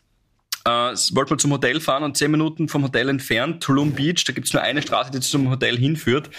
Äh, 0.68 0.96
wollten 1.16 1.30
wir 1.30 1.38
zum 1.38 1.54
Hotel 1.54 1.80
fahren 1.80 2.04
und 2.04 2.18
zehn 2.18 2.30
Minuten 2.30 2.68
vom 2.68 2.84
Hotel 2.84 3.08
entfernt, 3.08 3.64
Tulum 3.64 3.94
Beach, 3.94 4.26
da 4.26 4.34
gibt 4.34 4.48
es 4.48 4.54
nur 4.54 4.62
eine 4.62 4.82
Straße, 4.82 5.12
die 5.12 5.22
zum 5.22 5.50
Hotel 5.50 5.78
hinführt. 5.78 6.30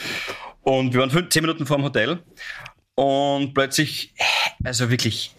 Und 0.61 0.93
wir 0.93 1.01
waren 1.01 1.11
fünf, 1.11 1.31
zehn 1.31 1.43
Minuten 1.43 1.65
vor 1.65 1.79
dem 1.79 1.85
Hotel. 1.85 2.19
Und 2.95 3.55
plötzlich, 3.55 4.13
also 4.63 4.91
wirklich 4.91 5.35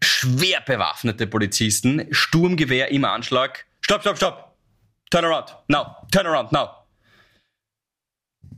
schwer 0.00 0.60
bewaffnete 0.60 1.26
Polizisten, 1.26 2.06
Sturmgewehr 2.12 2.92
im 2.92 3.04
Anschlag. 3.04 3.66
Stopp, 3.80 4.02
stopp, 4.02 4.16
stopp! 4.16 4.54
Turn 5.10 5.24
around, 5.24 5.56
now, 5.66 5.96
turn 6.12 6.26
around, 6.26 6.52
now. 6.52 6.68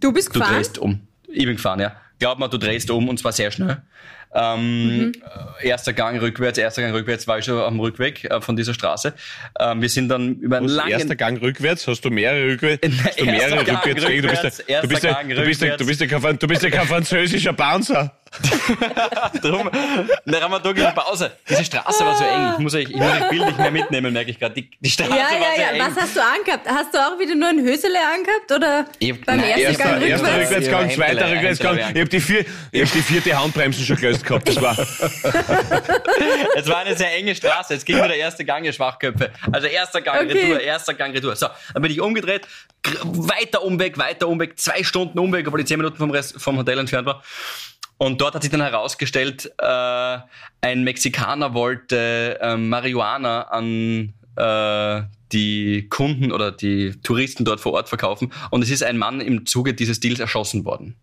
Du 0.01 0.13
bist 0.13 0.29
Du 0.29 0.41
gefahren? 0.41 0.57
drehst 0.57 0.77
um. 0.77 1.09
Ich 1.29 1.47
bin 1.47 1.57
gefahren, 1.57 1.81
ja. 1.81 1.97
Glaub 2.19 2.39
mal, 2.39 2.49
du 2.49 2.59
drehst 2.59 2.91
um 2.91 3.09
und 3.09 3.19
zwar 3.19 3.33
sehr 3.33 3.51
schnell. 3.51 3.83
Ähm, 4.35 5.13
äh, 5.61 5.69
Erster 5.69 5.93
Gang 5.93 6.21
rückwärts, 6.21 6.59
erster 6.59 6.83
Gang 6.83 6.95
rückwärts 6.95 7.27
war 7.29 7.39
ich 7.39 7.45
schon 7.45 7.59
am 7.59 7.79
Rückweg 7.79 8.25
äh, 8.25 8.41
von 8.41 8.57
dieser 8.57 8.75
Straße. 8.75 9.13
Ähm, 9.61 9.83
wir 9.83 9.89
sind 9.89 10.09
dann 10.09 10.37
über 10.37 10.57
einen 10.59 10.69
langen... 10.69 10.91
erster 10.91 11.17
Gang 11.17 11.41
rückwärts, 11.41 11.87
hast 11.87 12.05
du 12.05 12.11
mehrere 12.11 12.53
rückwärts? 12.53 12.87
Hast 13.05 13.21
du 13.21 13.25
mehrere 13.27 13.61
rückwärts, 13.61 13.83
du 16.39 16.47
bist 16.49 16.63
ja 16.63 16.71
kein 16.71 16.87
französischer 16.87 17.53
Bouncer. 17.53 18.15
drum, 19.43 19.71
da 20.25 20.41
haben 20.41 20.51
wir 20.53 20.59
da 20.61 20.71
eine 20.71 20.93
Pause. 20.95 21.33
Diese 21.49 21.65
Straße 21.65 22.05
war 22.05 22.17
so 22.17 22.25
eng. 22.25 22.53
Ich 22.55 22.59
muss 22.59 22.75
euch, 22.75 22.89
ich 22.89 22.97
muss 22.97 23.07
euch 23.13 23.29
bildlich 23.29 23.57
mehr 23.59 23.71
mitnehmen, 23.71 24.13
merke 24.13 24.31
ich 24.31 24.39
gerade. 24.39 24.55
Die, 24.55 24.71
die 24.81 24.91
Straße 24.91 25.11
Ja, 25.11 25.17
war 25.17 25.33
ja, 25.33 25.39
so 25.55 25.61
ja. 25.61 25.69
eng. 25.71 25.81
Was 25.81 26.03
hast 26.03 26.17
du 26.17 26.21
angehabt? 26.23 26.67
Hast 26.69 26.95
du 26.95 26.99
auch 26.99 27.19
wieder 27.19 27.35
nur 27.35 27.49
ein 27.49 27.61
Hösele 27.61 27.99
angehabt 28.15 28.53
oder 28.55 28.87
Ich- 28.99 29.21
beim 29.25 29.37
nein, 29.39 29.49
ersten 29.51 29.61
Erster, 29.67 29.85
Gang 29.85 30.03
erster 30.03 30.27
rückwärts? 30.29 30.45
Rückwärtsgang, 30.51 30.89
Ja, 30.91 30.95
zweiter 30.97 31.31
Rückwärtsgang. 31.31 31.77
Ich 31.79 31.85
habe 31.85 32.05
die, 32.09 32.21
vier, 32.21 32.45
ich 32.73 32.83
hab 32.83 32.93
die 32.93 33.03
vierte 33.03 33.39
Handbremsen 33.39 33.85
schon 33.85 33.97
gelöst 33.97 34.25
gehabt. 34.25 34.49
Das 34.49 34.61
war. 34.61 34.77
Es 36.55 36.69
war 36.69 36.79
eine 36.79 36.97
sehr 36.97 37.13
enge 37.15 37.35
Straße. 37.35 37.75
Jetzt 37.75 37.87
ging 37.87 37.97
nur 37.99 38.07
der 38.09 38.17
erste 38.17 38.45
Gang, 38.45 38.65
ihr 38.65 38.73
Schwachköpfe. 38.73 39.31
Also 39.51 39.67
erster 39.67 40.01
Gang, 40.01 40.27
Okay. 40.27 40.33
Retour, 40.39 40.61
erster 40.61 40.95
Gang, 40.95 41.13
Retour. 41.15 41.35
So, 41.37 41.49
dann 41.73 41.83
bin 41.83 41.91
ich 41.91 42.01
umgedreht, 42.01 42.47
weiter 43.03 43.63
Umweg, 43.63 43.99
weiter 43.99 44.29
Umweg, 44.29 44.59
zwei 44.59 44.83
Stunden 44.85 45.19
Umweg, 45.19 45.47
obwohl 45.47 45.61
ich 45.61 45.67
zehn 45.67 45.79
Minuten 45.79 45.97
vom, 45.97 46.11
Rest, 46.11 46.41
vom 46.41 46.57
Hotel 46.59 46.79
entfernt 46.79 47.07
war. 47.07 47.23
Und 48.03 48.21
dort 48.21 48.35
hat 48.35 48.43
sich 48.43 48.51
dann 48.51 48.61
herausgestellt, 48.61 49.53
äh, 49.59 50.19
ein 50.61 50.83
Mexikaner 50.83 51.55
wollte 51.55 52.37
äh, 52.41 52.57
Marihuana 52.57 53.43
an 53.43 54.13
äh, 54.35 55.03
die 55.31 55.89
Kunden 55.89 56.33
oder 56.33 56.51
die 56.51 57.01
Touristen 57.03 57.45
dort 57.45 57.61
vor 57.61 57.75
Ort 57.75 57.89
verkaufen. 57.89 58.33
Und 58.51 58.63
es 58.63 58.71
ist 58.71 58.83
ein 58.83 58.99
Mann 58.99 59.21
im 59.21 59.47
Zuge 59.47 59.73
dieses 59.73 60.01
Deals 60.01 60.19
erschossen 60.19 60.65
worden. 60.65 60.97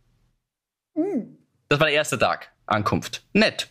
Das 1.70 1.80
war 1.80 1.88
der 1.88 1.96
erste 1.96 2.20
Tag. 2.20 2.52
Ankunft. 2.66 3.24
Nett. 3.32 3.70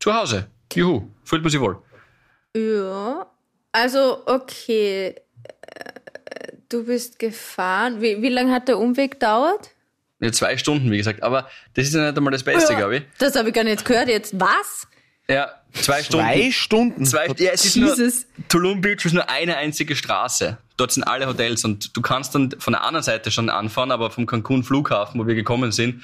Zu 0.00 0.12
Hause. 0.12 0.48
Juhu. 0.74 1.08
Fühlt 1.22 1.42
man 1.42 1.52
sich 1.52 1.60
wohl. 1.60 1.80
Ja, 2.56 3.30
also 3.70 4.26
okay. 4.26 5.14
Äh, 5.44 5.96
Du 6.68 6.84
bist 6.84 7.20
gefahren. 7.20 8.00
Wie, 8.00 8.20
wie 8.22 8.28
lange 8.28 8.52
hat 8.52 8.66
der 8.66 8.78
Umweg 8.78 9.12
gedauert? 9.12 9.70
Ja, 10.20 10.32
zwei 10.32 10.56
Stunden, 10.56 10.90
wie 10.90 10.96
gesagt. 10.96 11.22
Aber 11.22 11.48
das 11.74 11.88
ist 11.88 11.94
ja 11.94 12.06
nicht 12.06 12.16
einmal 12.16 12.32
das 12.32 12.42
Beste, 12.42 12.72
Ja, 12.72 12.78
glaube 12.78 12.96
ich. 12.98 13.02
Das 13.18 13.36
habe 13.36 13.48
ich 13.48 13.54
gar 13.54 13.64
nicht 13.64 13.84
gehört 13.84 14.08
jetzt. 14.08 14.38
Was? 14.38 14.86
Ja, 15.28 15.50
zwei 15.72 16.02
Stunden. 16.02 16.24
Zwei 16.24 16.50
Stunden. 16.52 17.04
Zwei, 17.04 17.26
ja, 17.38 17.50
es 17.52 17.64
ist 17.64 17.76
Jesus. 17.76 18.26
nur, 18.36 18.46
Tulum 18.48 18.80
Beach 18.80 19.04
ist 19.04 19.12
nur 19.12 19.28
eine 19.28 19.56
einzige 19.56 19.96
Straße. 19.96 20.58
Dort 20.76 20.92
sind 20.92 21.04
alle 21.04 21.26
Hotels 21.26 21.64
und 21.64 21.96
du 21.96 22.00
kannst 22.00 22.34
dann 22.34 22.52
von 22.58 22.72
der 22.72 22.84
anderen 22.84 23.02
Seite 23.02 23.30
schon 23.30 23.50
anfahren, 23.50 23.90
aber 23.90 24.10
vom 24.10 24.26
Cancun 24.26 24.62
Flughafen, 24.62 25.20
wo 25.20 25.26
wir 25.26 25.34
gekommen 25.34 25.72
sind, 25.72 26.02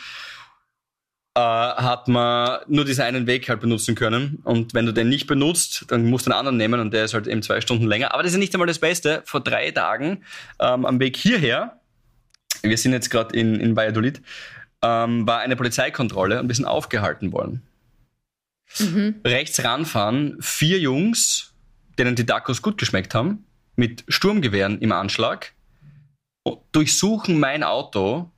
äh, 1.34 1.40
hat 1.40 2.08
man 2.08 2.60
nur 2.66 2.84
diesen 2.84 3.02
einen 3.04 3.26
Weg 3.26 3.48
halt 3.48 3.60
benutzen 3.60 3.94
können. 3.94 4.40
Und 4.44 4.74
wenn 4.74 4.86
du 4.86 4.92
den 4.92 5.08
nicht 5.08 5.26
benutzt, 5.26 5.84
dann 5.88 6.10
musst 6.10 6.26
du 6.26 6.30
einen 6.30 6.38
anderen 6.38 6.56
nehmen 6.56 6.80
und 6.80 6.92
der 6.92 7.04
ist 7.04 7.14
halt 7.14 7.26
eben 7.26 7.42
zwei 7.42 7.60
Stunden 7.60 7.86
länger. 7.86 8.12
Aber 8.12 8.22
das 8.22 8.32
ist 8.32 8.38
nicht 8.38 8.54
einmal 8.54 8.66
das 8.66 8.78
Beste. 8.78 9.22
Vor 9.24 9.40
drei 9.40 9.70
Tagen 9.70 10.24
ähm, 10.58 10.84
am 10.84 11.00
Weg 11.00 11.16
hierher, 11.16 11.80
wir 12.62 12.78
sind 12.78 12.92
jetzt 12.92 13.10
gerade 13.10 13.36
in, 13.36 13.60
in 13.60 13.76
Valladolid, 13.76 14.22
ähm, 14.82 15.26
war 15.26 15.40
eine 15.40 15.56
Polizeikontrolle 15.56 16.40
und 16.40 16.48
wir 16.48 16.54
sind 16.54 16.66
aufgehalten 16.66 17.32
worden 17.32 17.62
rechts 19.24 19.62
ranfahren, 19.64 20.36
vier 20.40 20.78
Jungs, 20.78 21.54
denen 21.98 22.16
die 22.16 22.26
Tacos 22.26 22.62
gut 22.62 22.78
geschmeckt 22.78 23.14
haben, 23.14 23.44
mit 23.76 24.04
Sturmgewehren 24.08 24.80
im 24.80 24.92
Anschlag, 24.92 25.52
durchsuchen 26.72 27.38
mein 27.38 27.62
Auto 27.62 28.30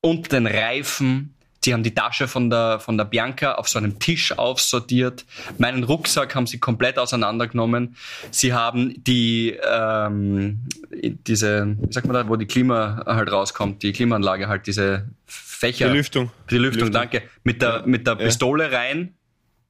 unter 0.00 0.36
den 0.36 0.46
Reifen. 0.46 1.34
Sie 1.64 1.72
haben 1.72 1.84
die 1.84 1.94
Tasche 1.94 2.26
von 2.26 2.50
der, 2.50 2.80
von 2.80 2.98
der 2.98 3.04
Bianca 3.04 3.52
auf 3.54 3.68
so 3.68 3.78
einem 3.78 3.98
Tisch 4.00 4.36
aufsortiert. 4.36 5.24
Meinen 5.58 5.84
Rucksack 5.84 6.34
haben 6.34 6.46
sie 6.48 6.58
komplett 6.58 6.98
auseinandergenommen. 6.98 7.96
Sie 8.32 8.52
haben 8.52 8.94
die, 9.04 9.56
ähm, 9.70 10.60
diese, 10.90 11.76
wie 11.80 11.92
sagt 11.92 12.06
man 12.08 12.14
da, 12.14 12.28
wo 12.28 12.34
die 12.36 12.46
Klima 12.46 13.04
halt 13.06 13.30
rauskommt, 13.30 13.82
die 13.84 13.92
Klimaanlage 13.92 14.48
halt, 14.48 14.66
diese 14.66 15.06
Fächer. 15.26 15.88
Belüftung. 15.88 16.32
Die 16.50 16.58
Lüftung, 16.58 16.86
Lüftung. 16.88 16.92
danke. 16.92 17.22
Mit 17.44 17.62
der, 17.62 17.86
mit 17.86 18.06
der 18.08 18.16
Pistole 18.16 18.72
rein. 18.72 19.14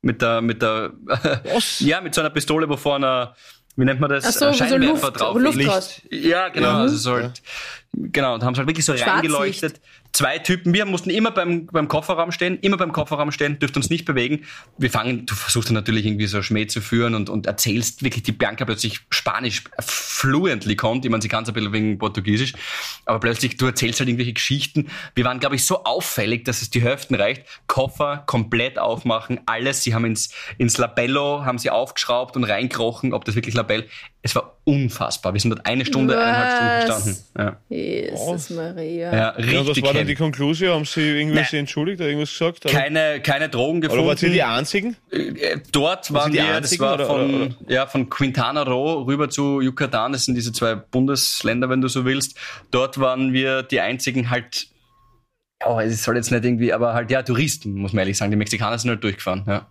Mit 0.00 0.22
der, 0.22 0.40
mit 0.40 0.62
der, 0.62 0.92
Was? 1.54 1.80
ja, 1.80 2.00
mit 2.00 2.14
so 2.14 2.22
einer 2.22 2.30
Pistole, 2.30 2.68
wo 2.68 2.76
vorne, 2.78 3.34
wie 3.76 3.84
nennt 3.84 4.00
man 4.00 4.08
das? 4.10 4.24
Ach 4.24 4.30
so, 4.32 4.46
Ein 4.46 4.52
wo 4.52 4.56
so 4.56 4.64
Scheinwerfer 4.64 5.06
Luft- 5.08 5.20
drauf 5.20 5.38
Luft 5.38 5.68
raus. 5.68 6.02
Ja, 6.10 6.48
genau. 6.48 6.68
Ja. 6.68 6.78
Also 6.78 6.96
so 6.96 7.12
halt, 7.12 7.42
genau, 7.92 8.34
und 8.34 8.42
haben 8.42 8.52
es 8.52 8.58
halt 8.58 8.68
wirklich 8.68 8.84
so 8.84 8.92
reingeleuchtet. 8.92 9.80
Zwei 10.12 10.38
Typen, 10.38 10.74
wir 10.74 10.84
mussten 10.84 11.08
immer 11.08 11.30
beim, 11.30 11.66
beim 11.66 11.88
Kofferraum 11.88 12.32
stehen, 12.32 12.58
immer 12.60 12.76
beim 12.76 12.92
Kofferraum 12.92 13.32
stehen, 13.32 13.58
dürft 13.58 13.76
uns 13.76 13.88
nicht 13.88 14.04
bewegen. 14.04 14.44
Wir 14.76 14.90
fangen, 14.90 15.24
du 15.24 15.34
versuchst 15.34 15.70
dann 15.70 15.74
natürlich 15.74 16.04
irgendwie 16.04 16.26
so 16.26 16.42
Schmäh 16.42 16.66
zu 16.66 16.82
führen 16.82 17.14
und, 17.14 17.30
und 17.30 17.46
erzählst 17.46 18.02
wirklich, 18.02 18.22
die 18.22 18.32
Bianca 18.32 18.66
plötzlich 18.66 19.00
Spanisch 19.08 19.64
fluently 19.80 20.76
kommt. 20.76 21.04
Ich 21.04 21.10
meine, 21.10 21.22
sie 21.22 21.28
kann 21.28 21.44
es 21.44 21.48
ein 21.48 21.54
bisschen 21.54 21.72
wegen 21.72 21.98
Portugiesisch, 21.98 22.52
aber 23.06 23.20
plötzlich, 23.20 23.56
du 23.56 23.66
erzählst 23.66 24.00
halt 24.00 24.08
irgendwelche 24.08 24.34
Geschichten. 24.34 24.88
Wir 25.14 25.24
waren, 25.24 25.40
glaube 25.40 25.56
ich, 25.56 25.64
so 25.64 25.84
auffällig, 25.84 26.44
dass 26.44 26.60
es 26.60 26.68
die 26.68 26.82
Hälften 26.82 27.14
reicht. 27.14 27.44
Koffer 27.66 28.24
komplett 28.26 28.78
aufmachen, 28.78 29.40
alles. 29.46 29.82
Sie 29.82 29.94
haben 29.94 30.04
ins, 30.04 30.34
ins 30.58 30.76
Labello, 30.76 31.46
haben 31.46 31.58
sie 31.58 31.70
aufgeschraubt 31.70 32.36
und 32.36 32.44
reinkrochen, 32.44 33.14
ob 33.14 33.24
das 33.24 33.34
wirklich 33.34 33.54
Labell. 33.54 33.88
Es 34.24 34.36
war 34.36 34.56
unfassbar. 34.62 35.32
Wir 35.34 35.40
sind 35.40 35.50
dort 35.50 35.66
eine 35.66 35.84
Stunde, 35.84 36.16
eineinhalb 36.16 36.84
Stunden 36.84 36.88
Was? 36.88 37.04
gestanden. 37.04 37.58
Ja, 37.70 37.76
Jesus 37.76 38.50
Maria. 38.50 39.12
ja 39.16 39.28
richtig. 39.30 39.52
Ja, 39.54 39.60
was 39.66 39.76
war 39.82 39.82
dann 39.88 39.94
heavy. 39.96 40.06
die 40.06 40.14
Konklusion? 40.14 40.70
Haben 40.74 40.84
Sie 40.84 41.00
irgendwie 41.00 41.34
Nein. 41.34 41.44
sich 41.44 41.58
entschuldigt 41.58 41.98
oder 42.00 42.08
irgendwas 42.08 42.30
gesagt? 42.30 42.64
Oder, 42.64 42.72
keine, 42.74 43.20
keine 43.20 43.48
Drogen 43.48 43.80
gefunden. 43.80 44.00
oder 44.04 44.08
waren 44.10 44.16
Sie 44.18 44.30
die 44.30 44.42
Einzigen? 44.44 44.96
Äh, 45.10 45.58
Dort 45.72 46.12
waren 46.12 46.30
die 46.30 46.38
wir, 46.38 46.46
das 46.46 46.56
einzigen 46.58 46.82
war 46.84 46.94
oder- 46.94 47.06
von, 47.06 47.34
oder- 47.46 47.54
ja, 47.66 47.86
von 47.88 48.08
Quintana 48.10 48.62
Roo 48.62 49.02
rüber 49.02 49.28
zu 49.28 49.60
Yucatan, 49.60 50.12
das 50.12 50.26
sind 50.26 50.36
diese 50.36 50.52
zwei 50.52 50.76
Bundesländer, 50.76 51.68
wenn 51.68 51.80
du 51.80 51.88
so 51.88 52.04
willst. 52.04 52.38
Dort 52.70 53.00
waren 53.00 53.32
wir 53.32 53.64
die 53.64 53.80
einzigen 53.80 54.30
halt, 54.30 54.68
oh, 55.66 55.80
es 55.80 56.04
soll 56.04 56.14
jetzt 56.14 56.30
nicht 56.30 56.44
irgendwie, 56.44 56.72
aber 56.72 56.94
halt, 56.94 57.10
ja, 57.10 57.22
Touristen, 57.24 57.74
muss 57.74 57.92
man 57.92 58.00
ehrlich 58.02 58.18
sagen. 58.18 58.30
Die 58.30 58.36
Mexikaner 58.36 58.78
sind 58.78 58.90
halt 58.90 59.02
durchgefahren, 59.02 59.42
ja. 59.48 59.66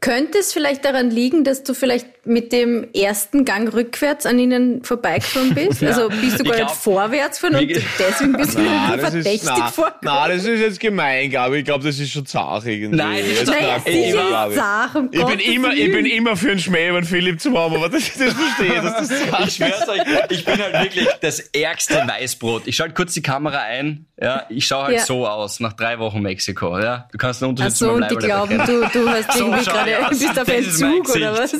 Könnte 0.00 0.38
es 0.38 0.52
vielleicht 0.52 0.84
daran 0.84 1.10
liegen, 1.10 1.44
dass 1.44 1.62
du 1.62 1.74
vielleicht 1.74 2.26
mit 2.26 2.52
dem 2.52 2.88
ersten 2.92 3.44
Gang 3.44 3.72
rückwärts 3.72 4.26
an 4.26 4.36
ihnen 4.40 4.82
vorbeigefahren 4.82 5.54
bist? 5.54 5.80
Ja. 5.80 5.90
Also 5.90 6.08
bist 6.08 6.40
du 6.40 6.44
gar 6.44 6.56
glaub- 6.56 6.68
nicht 6.70 6.76
vorwärts 6.80 7.40
gefahren 7.40 7.62
und 7.62 7.70
deswegen 7.70 8.32
bist 8.32 8.54
du 8.54 8.58
mir 8.62 8.70
das 8.96 9.14
ist, 9.14 9.22
verdächtig 9.22 9.42
na, 9.44 9.68
vorgekommen? 9.68 10.00
na, 10.02 10.28
das 10.28 10.44
ist 10.44 10.60
jetzt 10.60 10.80
gemein, 10.80 11.30
glaube 11.30 11.54
ich. 11.54 11.60
Ich 11.60 11.64
glaube, 11.66 11.84
das 11.84 12.00
ist 12.00 12.10
schon 12.10 12.26
zart 12.26 12.66
irgendwie. 12.66 12.96
Nein, 12.96 13.22
das 13.30 13.42
ist 13.42 13.46
Naja, 13.48 13.78
nach 13.78 14.48
ich 14.48 14.54
Sache, 14.56 14.98
um 14.98 15.08
Ich 15.12 15.24
bin, 15.24 15.38
immer, 15.38 15.72
ich 15.72 15.92
bin 15.92 16.06
immer 16.06 16.36
für 16.36 16.50
einen 16.50 16.58
Schmäh 16.60 16.90
den 16.90 17.04
Philipp 17.04 17.40
zu 17.40 17.56
haben, 17.56 17.76
aber 17.76 17.88
das, 17.88 18.02
das 18.18 18.32
verstehe 18.32 18.74
ich, 18.74 18.80
dass 18.82 19.08
das 19.08 19.08
zart 19.30 19.46
Ich 19.46 19.54
schwör's 19.54 19.88
euch, 19.88 20.00
ich 20.30 20.44
bin 20.44 20.58
halt 20.60 20.72
wirklich 20.82 21.06
das 21.20 21.38
ärgste 21.38 21.94
Weißbrot. 21.94 22.66
Ich 22.66 22.74
schalte 22.74 22.94
kurz 22.94 23.14
die 23.14 23.22
Kamera 23.22 23.60
ein, 23.60 24.06
ja, 24.22 24.46
ich 24.48 24.66
schaue 24.66 24.84
halt 24.84 24.96
Ja. 24.98 25.04
so 25.04 25.26
aus, 25.26 25.60
nach 25.60 25.72
drei 25.72 25.98
Wochen 25.98 26.20
Mexiko, 26.20 26.78
ja. 26.78 27.08
Du 27.12 27.18
kannst 27.18 27.42
einen 27.42 27.48
Ach 27.48 27.50
Unterschied 27.50 27.76
so, 27.76 27.86
zu 27.86 27.92
meinem 27.92 28.02
und 28.02 28.10
die 28.22 28.26
glauben, 28.26 28.58
du, 28.58 28.80
du 28.92 29.08
hast 29.08 29.32
So 29.32 29.46
irgendwie 29.46 29.64
gerade, 29.64 30.06
aus. 30.06 30.10
bist 30.18 30.40
auf 30.40 30.48
einen 30.48 30.70
Zug 31.04 31.16
oder 31.16 31.38
was? 31.38 31.52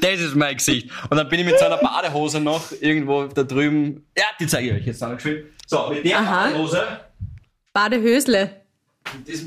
Das 0.00 0.20
ist 0.20 0.34
mein 0.34 0.56
Gesicht. 0.56 0.90
Und 1.10 1.16
dann 1.16 1.28
bin 1.28 1.40
ich 1.40 1.46
mit 1.46 1.58
so 1.58 1.64
einer 1.66 1.76
Badehose 1.78 2.40
noch 2.40 2.72
irgendwo 2.80 3.24
da 3.24 3.42
drüben. 3.42 4.06
Ja, 4.16 4.24
die 4.40 4.46
zeige 4.46 4.68
ich 4.70 4.74
euch 4.80 4.86
jetzt 4.86 5.02
dann 5.02 5.14
geschwind. 5.16 5.44
So, 5.66 5.88
mit 5.90 6.04
der 6.04 6.18
Aha. 6.18 6.44
Badehose, 6.48 6.82
Badehösle. 7.72 8.50
mit 9.16 9.28
diesem 9.28 9.46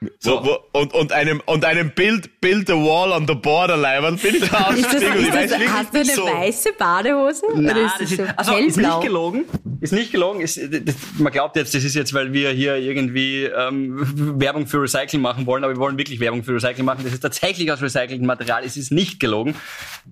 Badehösele. 0.00 0.18
Wo, 0.24 0.44
wo, 0.44 0.80
und, 0.80 0.94
und 0.94 1.12
einem, 1.12 1.42
und 1.46 1.64
einem 1.64 1.90
Bild, 1.90 2.40
Build 2.40 2.68
the 2.68 2.74
Wall 2.74 3.12
on 3.12 3.26
the 3.26 3.34
Border 3.34 3.76
Leibern 3.76 4.16
bin 4.16 4.36
ich 4.36 4.48
da 4.48 4.70
Ist 4.70 4.84
das, 4.84 4.94
ausgestiegen 4.94 5.12
und 5.12 5.20
ich 5.20 5.28
ist 5.28 5.52
das, 5.52 5.68
hast 5.68 5.94
du 5.94 5.98
eine 5.98 6.14
so. 6.14 6.24
weiße 6.26 6.72
Badehose? 6.78 7.46
Nein, 7.54 7.64
Oder 7.64 7.86
ist 7.86 7.92
das 7.92 8.00
das 8.00 8.10
ist, 8.10 8.16
so 8.16 8.24
also, 8.36 8.56
ist 8.56 8.76
nicht 8.76 9.00
gelogen. 9.00 9.44
Ist 9.80 9.92
nicht 9.92 10.12
gelogen. 10.12 10.40
Ist, 10.40 10.58
das, 10.58 10.94
man 11.18 11.32
glaubt 11.32 11.56
jetzt, 11.56 11.74
das 11.74 11.84
ist 11.84 11.94
jetzt, 11.94 12.12
weil 12.14 12.32
wir 12.32 12.50
hier 12.50 12.76
irgendwie 12.76 13.44
ähm, 13.44 14.40
Werbung 14.40 14.66
für 14.66 14.82
Recycling 14.82 15.20
machen 15.20 15.46
wollen, 15.46 15.64
aber 15.64 15.74
wir 15.74 15.80
wollen 15.80 15.98
wirklich 15.98 16.20
Werbung 16.20 16.42
für 16.44 16.54
Recycling 16.54 16.84
machen. 16.84 17.02
Das 17.04 17.12
ist 17.12 17.20
tatsächlich 17.20 17.70
aus 17.70 17.82
recyceltem 17.82 18.26
Material. 18.26 18.64
Es 18.64 18.76
ist 18.76 18.92
nicht 18.92 19.20
gelogen. 19.20 19.50
Äh, 19.50 19.54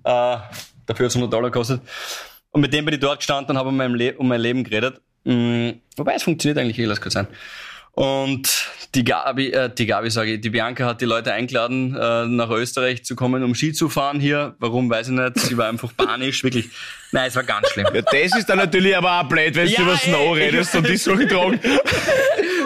dafür 0.04 0.46
hat 0.86 1.00
es 1.06 1.16
100 1.16 1.32
Dollar 1.32 1.50
gekostet. 1.50 1.80
Und 2.50 2.60
mit 2.60 2.72
dem 2.72 2.84
bin 2.84 2.94
ich 2.94 3.00
dort 3.00 3.18
gestanden 3.18 3.56
und 3.56 3.58
habe 3.58 3.68
um, 3.68 3.80
um 4.18 4.28
mein 4.28 4.40
Leben 4.40 4.62
geredet. 4.64 5.00
Mm, 5.24 5.70
wobei, 5.96 6.14
es 6.14 6.22
funktioniert 6.22 6.58
eigentlich 6.58 6.78
eh, 6.78 6.84
lass 6.84 7.00
kurz 7.00 7.14
sein. 7.14 7.26
Und 7.94 8.70
die 8.96 9.04
Gabi, 9.04 9.50
äh, 9.52 9.70
die 9.72 9.87
Gabi 9.87 10.11
sage 10.11 10.35
ich, 10.35 10.40
die 10.40 10.50
Bianca 10.50 10.85
hat 10.85 11.00
die 11.00 11.04
Leute 11.04 11.33
eingeladen, 11.33 11.96
äh, 11.96 12.26
nach 12.26 12.50
Österreich 12.50 13.04
zu 13.04 13.14
kommen, 13.14 13.42
um 13.44 13.54
Ski 13.54 13.72
zu 13.72 13.88
fahren 13.88 14.18
hier. 14.18 14.57
Warum, 14.59 14.90
weiß 14.90 15.09
ich 15.09 15.14
nicht. 15.14 15.38
Sie 15.38 15.57
war 15.57 15.68
einfach 15.68 15.90
panisch, 15.96 16.42
wirklich. 16.42 16.70
Nein, 17.12 17.28
es 17.28 17.37
war 17.37 17.44
ganz 17.44 17.68
schlimm. 17.68 17.87
Ja, 17.94 18.02
das 18.02 18.37
ist 18.37 18.48
dann 18.48 18.59
natürlich 18.59 18.96
aber 18.96 19.20
auch 19.20 19.28
blöd, 19.28 19.54
wenn 19.54 19.68
Ja, 19.68 19.76
du 19.76 19.83
über 19.83 19.92
ey, 19.92 19.98
Snow 19.98 20.37
ich 20.37 20.42
redest 20.42 20.74
und 20.74 20.88
die 20.88 20.96
suchen 20.96 21.28
Drogen. 21.28 21.61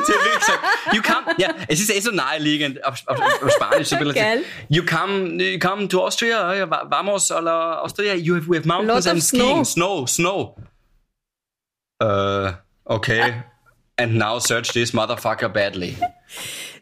Sie 0.09 0.13
hat 0.15 0.25
wirklich 0.25 0.39
gesagt, 0.39 0.61
you 0.93 1.03
come, 1.03 1.35
ja, 1.37 1.51
es 1.67 1.81
ist 1.81 1.91
eh 1.91 2.01
so 2.01 2.11
naheliegend, 2.11 2.83
auf, 2.85 3.03
auf, 3.05 3.21
auf 3.21 3.53
Spanisch 3.53 3.89
so 3.89 3.97
ein 3.97 4.05
bisschen. 4.05 4.15
Geil. 4.15 4.43
You 4.69 4.85
come, 4.85 5.43
you 5.43 5.59
come 5.59 5.89
to 5.89 6.03
Austria, 6.07 6.67
vamos 6.89 7.31
a 7.31 7.41
la 7.41 7.81
Austria, 7.81 8.15
you 8.15 8.37
have, 8.37 8.49
we 8.49 8.57
have 8.57 8.67
mountains 8.67 9.07
and 9.07 9.23
skiing, 9.23 9.65
snow. 9.67 10.07
snow, 10.07 10.55
snow. 10.57 10.57
Äh, 12.01 12.53
okay. 12.85 13.45
And 13.99 14.15
now 14.15 14.39
search 14.39 14.73
this 14.73 14.93
motherfucker 14.93 15.49
badly. 15.49 15.97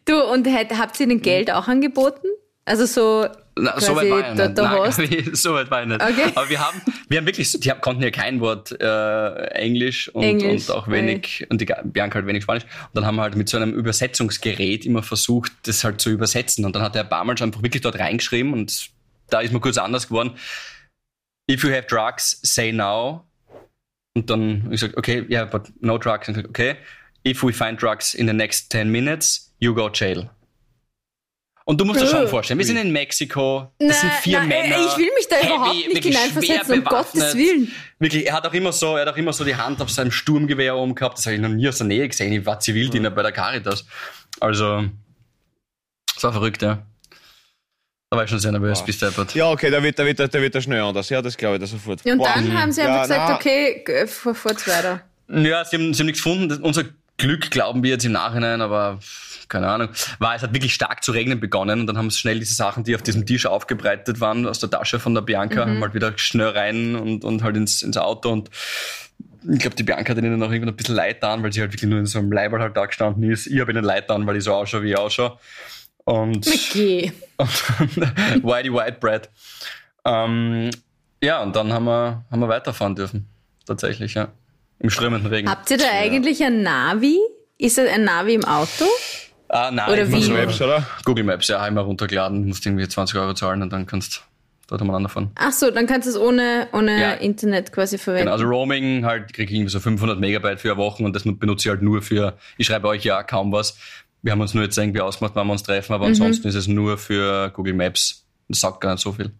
Du, 0.04 0.22
und 0.22 0.46
hätt- 0.46 0.76
habt 0.78 1.00
ihr 1.00 1.06
ihnen 1.06 1.22
Geld 1.22 1.50
auch 1.50 1.66
angeboten? 1.66 2.28
Also 2.66 2.84
so 2.84 3.26
Na, 3.58 3.80
so 3.80 3.94
weit 3.96 4.10
war 4.10 4.20
ich 4.20 4.34
nicht. 4.34 5.24
Nein, 5.24 5.30
so 5.34 5.54
weit 5.54 5.70
war 5.70 5.82
ich 5.82 5.88
nicht. 5.88 6.02
Okay. 6.02 6.32
Aber 6.34 6.48
wir 6.50 6.60
haben, 6.60 6.80
wir 7.08 7.18
haben 7.18 7.26
wirklich, 7.26 7.52
die 7.58 7.70
konnten 7.80 8.02
ja 8.02 8.10
kein 8.10 8.40
Wort 8.40 8.72
äh, 8.80 9.46
Englisch 9.52 10.08
und, 10.08 10.24
Englisch, 10.24 10.68
und 10.68 10.74
auch 10.74 10.88
wenig, 10.88 11.46
und 11.48 11.60
die 11.60 11.66
Bianca 11.84 12.16
halt 12.16 12.26
wenig 12.26 12.42
Spanisch. 12.42 12.64
Und 12.64 12.94
dann 12.94 13.06
haben 13.06 13.16
wir 13.16 13.22
halt 13.22 13.36
mit 13.36 13.48
so 13.48 13.56
einem 13.56 13.72
Übersetzungsgerät 13.72 14.84
immer 14.84 15.02
versucht, 15.02 15.52
das 15.62 15.84
halt 15.84 16.00
zu 16.00 16.10
übersetzen. 16.10 16.64
Und 16.64 16.74
dann 16.74 16.82
hat 16.82 16.94
der 16.94 17.04
Barmann 17.04 17.40
einfach 17.40 17.62
wirklich 17.62 17.82
dort 17.82 17.98
reingeschrieben 17.98 18.52
und 18.52 18.90
da 19.30 19.40
ist 19.40 19.52
mir 19.52 19.60
kurz 19.60 19.78
anders 19.78 20.08
geworden. 20.08 20.36
If 21.50 21.62
you 21.62 21.70
have 21.70 21.86
drugs, 21.86 22.40
say 22.42 22.72
now. 22.72 23.24
Und 24.14 24.28
dann 24.28 24.64
hab 24.64 24.72
ich 24.72 24.80
gesagt, 24.80 24.96
okay, 24.96 25.24
yeah, 25.30 25.44
but 25.44 25.72
no 25.80 25.98
drugs. 25.98 26.28
Und 26.28 26.36
ich 26.36 26.42
gesagt, 26.42 26.48
okay, 26.48 26.76
if 27.26 27.42
we 27.42 27.52
find 27.52 27.80
drugs 27.80 28.14
in 28.14 28.26
the 28.26 28.32
next 28.32 28.70
10 28.70 28.90
minutes, 28.90 29.52
you 29.58 29.74
go 29.74 29.88
jail. 29.92 30.30
Und 31.68 31.80
du 31.80 31.84
musst 31.84 32.00
dir 32.00 32.06
schon 32.06 32.22
Äh. 32.24 32.28
vorstellen, 32.28 32.58
wir 32.58 32.66
sind 32.66 32.76
in 32.76 32.92
Mexiko, 32.92 33.72
das 33.80 34.00
sind 34.00 34.12
vier 34.22 34.38
nein, 34.38 34.48
Männer. 34.48 34.76
Ich 34.86 34.96
will 34.98 35.10
mich 35.16 35.26
da 35.28 35.34
heavy, 35.36 35.48
überhaupt 35.48 35.88
nicht 35.94 36.04
hineinversetzen, 36.04 36.78
um 36.78 36.84
Gottes. 36.84 37.34
Willen. 37.36 37.72
Wirklich, 37.98 38.24
er 38.26 38.34
hat 38.34 38.46
auch 38.46 38.54
immer 38.54 38.70
so, 38.70 38.94
er 38.96 39.04
hat 39.04 39.12
auch 39.12 39.16
immer 39.16 39.32
so 39.32 39.44
die 39.44 39.56
Hand 39.56 39.82
auf 39.82 39.90
seinem 39.90 40.12
Sturmgewehr 40.12 40.76
oben 40.76 40.94
gehabt. 40.94 41.18
Das 41.18 41.26
habe 41.26 41.34
ich 41.34 41.40
noch 41.42 41.48
nie 41.48 41.68
aus 41.68 41.78
der 41.78 41.88
Nähe 41.88 42.06
gesehen. 42.08 42.32
Ich 42.32 42.46
war 42.46 42.60
Zivildiener 42.60 43.10
bei 43.10 43.22
der 43.22 43.32
Caritas. 43.32 43.84
Also, 44.38 44.84
das 46.14 46.22
war 46.22 46.32
verrückt, 46.32 46.62
ja. 46.62 46.86
Da 48.10 48.16
war 48.18 48.22
ich 48.24 48.30
schon 48.30 48.38
sehr 48.38 48.52
nervös, 48.52 48.84
bis 48.84 48.98
deppert. 49.00 49.34
Ja, 49.34 49.50
okay, 49.50 49.68
da 49.68 49.82
wird, 49.82 49.98
da 49.98 50.04
wird, 50.06 50.20
da 50.20 50.32
wird 50.40 50.54
er 50.54 50.60
schnell 50.60 50.80
anders. 50.82 51.08
Ja, 51.08 51.20
das 51.20 51.36
glaube 51.36 51.56
ich 51.56 51.60
da 51.62 51.66
sofort. 51.66 52.06
Und 52.06 52.18
Boah. 52.18 52.30
dann 52.32 52.56
haben 52.60 52.70
sie 52.70 52.82
einfach 52.82 52.94
Ja, 52.96 53.02
gesagt, 53.02 53.28
na. 53.28 53.34
okay, 53.34 54.06
fahr- 54.06 54.34
fahrt's 54.36 54.68
weiter. 54.68 55.00
Ja, 55.28 55.64
sie 55.64 55.76
haben, 55.76 55.92
sie 55.92 55.98
haben 56.00 56.06
nichts 56.06 56.22
gefunden. 56.22 56.62
Unser 56.62 56.84
Glück 57.18 57.50
glauben 57.50 57.82
wir 57.82 57.90
jetzt 57.90 58.04
im 58.04 58.12
Nachhinein, 58.12 58.60
aber 58.60 58.98
keine 59.48 59.68
Ahnung. 59.68 59.88
War, 60.18 60.34
es 60.34 60.42
hat 60.42 60.52
wirklich 60.52 60.74
stark 60.74 61.02
zu 61.04 61.12
regnen 61.12 61.40
begonnen 61.40 61.80
und 61.80 61.86
dann 61.86 61.96
haben 61.96 62.10
sie 62.10 62.18
schnell 62.18 62.38
diese 62.38 62.54
Sachen, 62.54 62.84
die 62.84 62.94
auf 62.94 63.02
diesem 63.02 63.24
Tisch 63.26 63.46
aufgebreitet 63.46 64.20
waren, 64.20 64.46
aus 64.46 64.58
der 64.58 64.70
Tasche 64.70 64.98
von 64.98 65.14
der 65.14 65.22
Bianca, 65.22 65.66
haben 65.66 65.80
halt 65.80 65.94
wieder 65.94 66.12
schnell 66.16 66.48
rein 66.48 66.96
und, 66.96 67.24
und 67.24 67.42
halt 67.42 67.56
ins, 67.56 67.82
ins 67.82 67.96
Auto 67.96 68.30
und 68.30 68.50
ich 69.48 69.60
glaube, 69.60 69.76
die 69.76 69.84
Bianca 69.84 70.10
hat 70.10 70.18
ihnen 70.18 70.38
noch 70.38 70.50
irgendwann 70.50 70.74
ein 70.74 70.76
bisschen 70.76 70.96
leid 70.96 71.20
getan, 71.20 71.42
weil 71.42 71.52
sie 71.52 71.60
halt 71.60 71.72
wirklich 71.72 71.88
nur 71.88 72.00
in 72.00 72.06
so 72.06 72.18
einem 72.18 72.32
Leiberl 72.32 72.60
halt 72.60 72.76
da 72.76 72.86
gestanden 72.86 73.30
ist. 73.30 73.46
Ich 73.46 73.60
habe 73.60 73.70
ihnen 73.70 73.84
leid 73.84 74.08
getan, 74.08 74.26
weil 74.26 74.36
ich 74.36 74.44
so 74.44 74.52
ausschaue, 74.52 74.82
wie 74.82 74.90
ich 74.90 74.98
ausschaue. 74.98 75.38
Und, 76.04 76.46
Okay. 76.46 77.12
und 77.36 77.48
Whitey 78.44 78.72
White 78.72 78.98
Bread. 79.00 79.30
Ähm, 80.04 80.70
ja, 81.22 81.42
und 81.42 81.54
dann 81.54 81.72
haben 81.72 81.84
wir, 81.84 82.24
haben 82.30 82.40
wir 82.40 82.48
weiterfahren 82.48 82.94
dürfen. 82.94 83.28
Tatsächlich, 83.66 84.14
ja. 84.14 84.28
Im 84.78 84.90
strömenden 84.90 85.30
Regen. 85.32 85.48
Habt 85.48 85.70
ihr 85.70 85.78
da 85.78 85.84
eigentlich 85.90 86.42
ein 86.44 86.62
Navi? 86.62 87.18
Ist 87.58 87.78
das 87.78 87.88
ein 87.88 88.04
Navi 88.04 88.34
im 88.34 88.44
Auto? 88.44 88.84
Ah, 89.48 89.70
nein, 89.70 89.90
Oder 89.90 90.10
wie? 90.10 90.28
Maps, 90.30 90.60
oder? 90.60 90.86
Google 91.04 91.24
Maps, 91.24 91.48
ja, 91.48 91.60
einmal 91.62 91.84
runtergeladen, 91.84 92.46
musst 92.46 92.66
irgendwie 92.66 92.86
20 92.86 93.16
Euro 93.18 93.32
zahlen 93.34 93.62
und 93.62 93.72
dann 93.72 93.86
kannst 93.86 94.16
du 94.16 94.20
dort 94.68 94.82
umeinander 94.82 95.08
fahren. 95.08 95.30
Ach 95.36 95.52
so, 95.52 95.70
dann 95.70 95.86
kannst 95.86 96.06
du 96.06 96.10
es 96.10 96.18
ohne, 96.18 96.66
ohne 96.72 97.00
Ja. 97.00 97.12
Internet 97.14 97.72
quasi 97.72 97.96
verwenden. 97.96 98.24
Genau, 98.26 98.32
also 98.32 98.44
Roaming 98.46 99.04
halt 99.04 99.32
kriege 99.32 99.50
ich 99.52 99.56
irgendwie 99.56 99.70
so 99.70 99.78
500 99.80 100.18
Megabyte 100.18 100.60
für 100.60 100.72
eine 100.72 100.76
Woche 100.78 101.04
und 101.04 101.14
das 101.14 101.22
benutze 101.22 101.68
ich 101.68 101.70
halt 101.70 101.82
nur 101.82 102.02
für, 102.02 102.36
ich 102.58 102.66
schreibe 102.66 102.88
euch 102.88 103.04
ja 103.04 103.22
kaum 103.22 103.52
was. 103.52 103.78
Wir 104.22 104.32
haben 104.32 104.40
uns 104.40 104.54
nur 104.54 104.64
jetzt 104.64 104.76
irgendwie 104.76 105.00
ausgemacht, 105.00 105.36
wann 105.36 105.46
wir 105.46 105.52
uns 105.52 105.62
treffen, 105.62 105.92
aber 105.92 106.06
ansonsten 106.06 106.48
ist 106.48 106.56
es 106.56 106.66
nur 106.66 106.98
für 106.98 107.50
Google 107.50 107.74
Maps. 107.74 108.24
Das 108.48 108.60
sagt 108.60 108.80
gar 108.80 108.92
nicht 108.94 109.02
so 109.02 109.12
viel. 109.12 109.30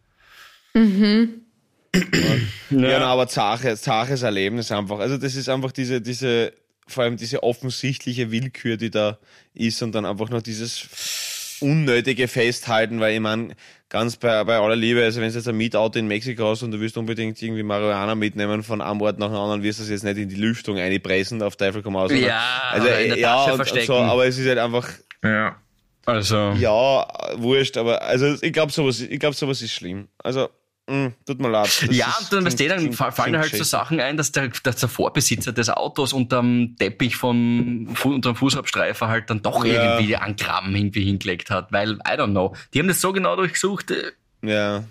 Ja, 2.71 2.99
na, 2.99 3.07
aber 3.07 3.29
zaches, 3.29 3.83
zaches 3.83 4.23
Erlebnis 4.23 4.73
einfach. 4.73 4.99
Also 4.99 5.19
das 5.19 5.35
ist 5.37 5.49
einfach 5.49 5.73
diese, 5.73 6.01
diese, 6.01 6.53
vor 6.87 7.05
allem 7.05 7.17
diese 7.17 7.43
offensichtliche 7.43 8.31
Willkür, 8.31 8.77
die 8.77 8.91
da 8.91 9.19
ist 9.55 9.83
und 9.83 9.95
dann 9.95 10.05
einfach 10.05 10.31
noch 10.31 10.43
dieses 10.43 11.59
unnötige 11.61 12.29
Festhalten, 12.29 13.01
weil 13.01 13.15
ich 13.15 13.21
meine, 13.21 13.55
ganz 13.89 14.17
bei, 14.17 14.45
bei 14.45 14.57
aller 14.57 14.77
Liebe, 14.77 15.03
also 15.03 15.21
wenn 15.21 15.31
du 15.31 15.37
jetzt 15.37 15.49
ein 15.49 15.57
Mietauto 15.57 15.99
in 15.99 16.07
Mexiko 16.07 16.51
hast 16.51 16.63
und 16.63 16.73
du 16.73 16.81
willst 16.81 16.97
unbedingt 16.97 17.41
irgendwie 17.41 17.63
Marihuana 17.63 18.15
mitnehmen 18.15 18.63
von 18.63 18.81
einem 18.81 19.01
Ort 19.01 19.19
nach 19.19 19.29
dem 19.29 19.37
anderen, 19.37 19.63
wirst 19.63 19.79
du 19.79 19.85
es 19.85 19.89
jetzt 19.89 20.05
nicht 20.05 20.19
in 20.19 20.29
die 20.29 20.35
Lüftung 20.35 20.77
einpressen, 20.79 21.41
auf 21.43 21.57
Teufel 21.57 21.83
komm 21.83 21.97
aus. 21.97 22.13
Ja, 22.13 22.41
also, 22.73 22.89
in 22.89 23.09
der 23.11 23.19
ja, 23.19 23.37
Tasche 23.37 23.45
und, 23.47 23.51
und 23.53 23.57
verstecken. 23.57 23.87
so, 23.87 23.95
aber 23.95 24.27
es 24.27 24.39
ist 24.39 24.47
halt 24.49 24.59
einfach, 24.59 24.89
Ja. 25.23 25.57
Also, 26.05 26.53
ja, 26.53 27.05
wurscht, 27.35 27.77
aber 27.77 28.03
also 28.03 28.37
ich 28.41 28.53
glaube 28.53 28.71
sowas, 28.71 29.01
ich 29.01 29.19
glaube 29.19 29.35
sowas 29.35 29.61
ist 29.61 29.73
schlimm. 29.73 30.07
Also, 30.19 30.49
mh, 30.89 31.13
tut 31.27 31.41
mir 31.41 31.49
leid. 31.51 31.65
Das 31.87 31.97
ja, 31.97 32.15
und 32.21 32.33
dann, 32.33 32.45
weißt 32.47 32.59
du, 32.61 32.69
dann 32.69 32.93
fallen 32.93 33.37
halt 33.37 33.55
so. 33.55 33.65
Sachen 33.65 34.01
ein, 34.01 34.17
dass 34.17 34.33
der, 34.33 34.49
dass 34.63 34.77
der 34.77 34.89
Vorbesitzer 34.89 35.53
des 35.53 35.69
Autos 35.71 36.13
unterm 36.13 36.77
Teppich 36.79 37.17
vom, 37.17 37.95
unterm 38.05 38.37
Fußabstreifer 38.37 39.09
halt 39.09 39.31
dann 39.31 39.43
doch 39.43 39.65
Ja. 39.65 39.97
irgendwie 39.97 40.17
ein 40.17 40.37
Gramm 40.37 40.75
irgendwie 40.75 41.05
hingelegt 41.05 41.51
hat, 41.51 41.73
weil, 41.73 41.93
I 41.95 42.13
don't 42.19 42.31
know. 42.31 42.55
Die 42.75 42.79
haben 42.79 42.89
das 42.89 43.01
so 43.01 43.13
genau 43.13 43.37
durchgesucht 43.37 43.91
äh, 43.91 44.13
Ja. 44.43 44.85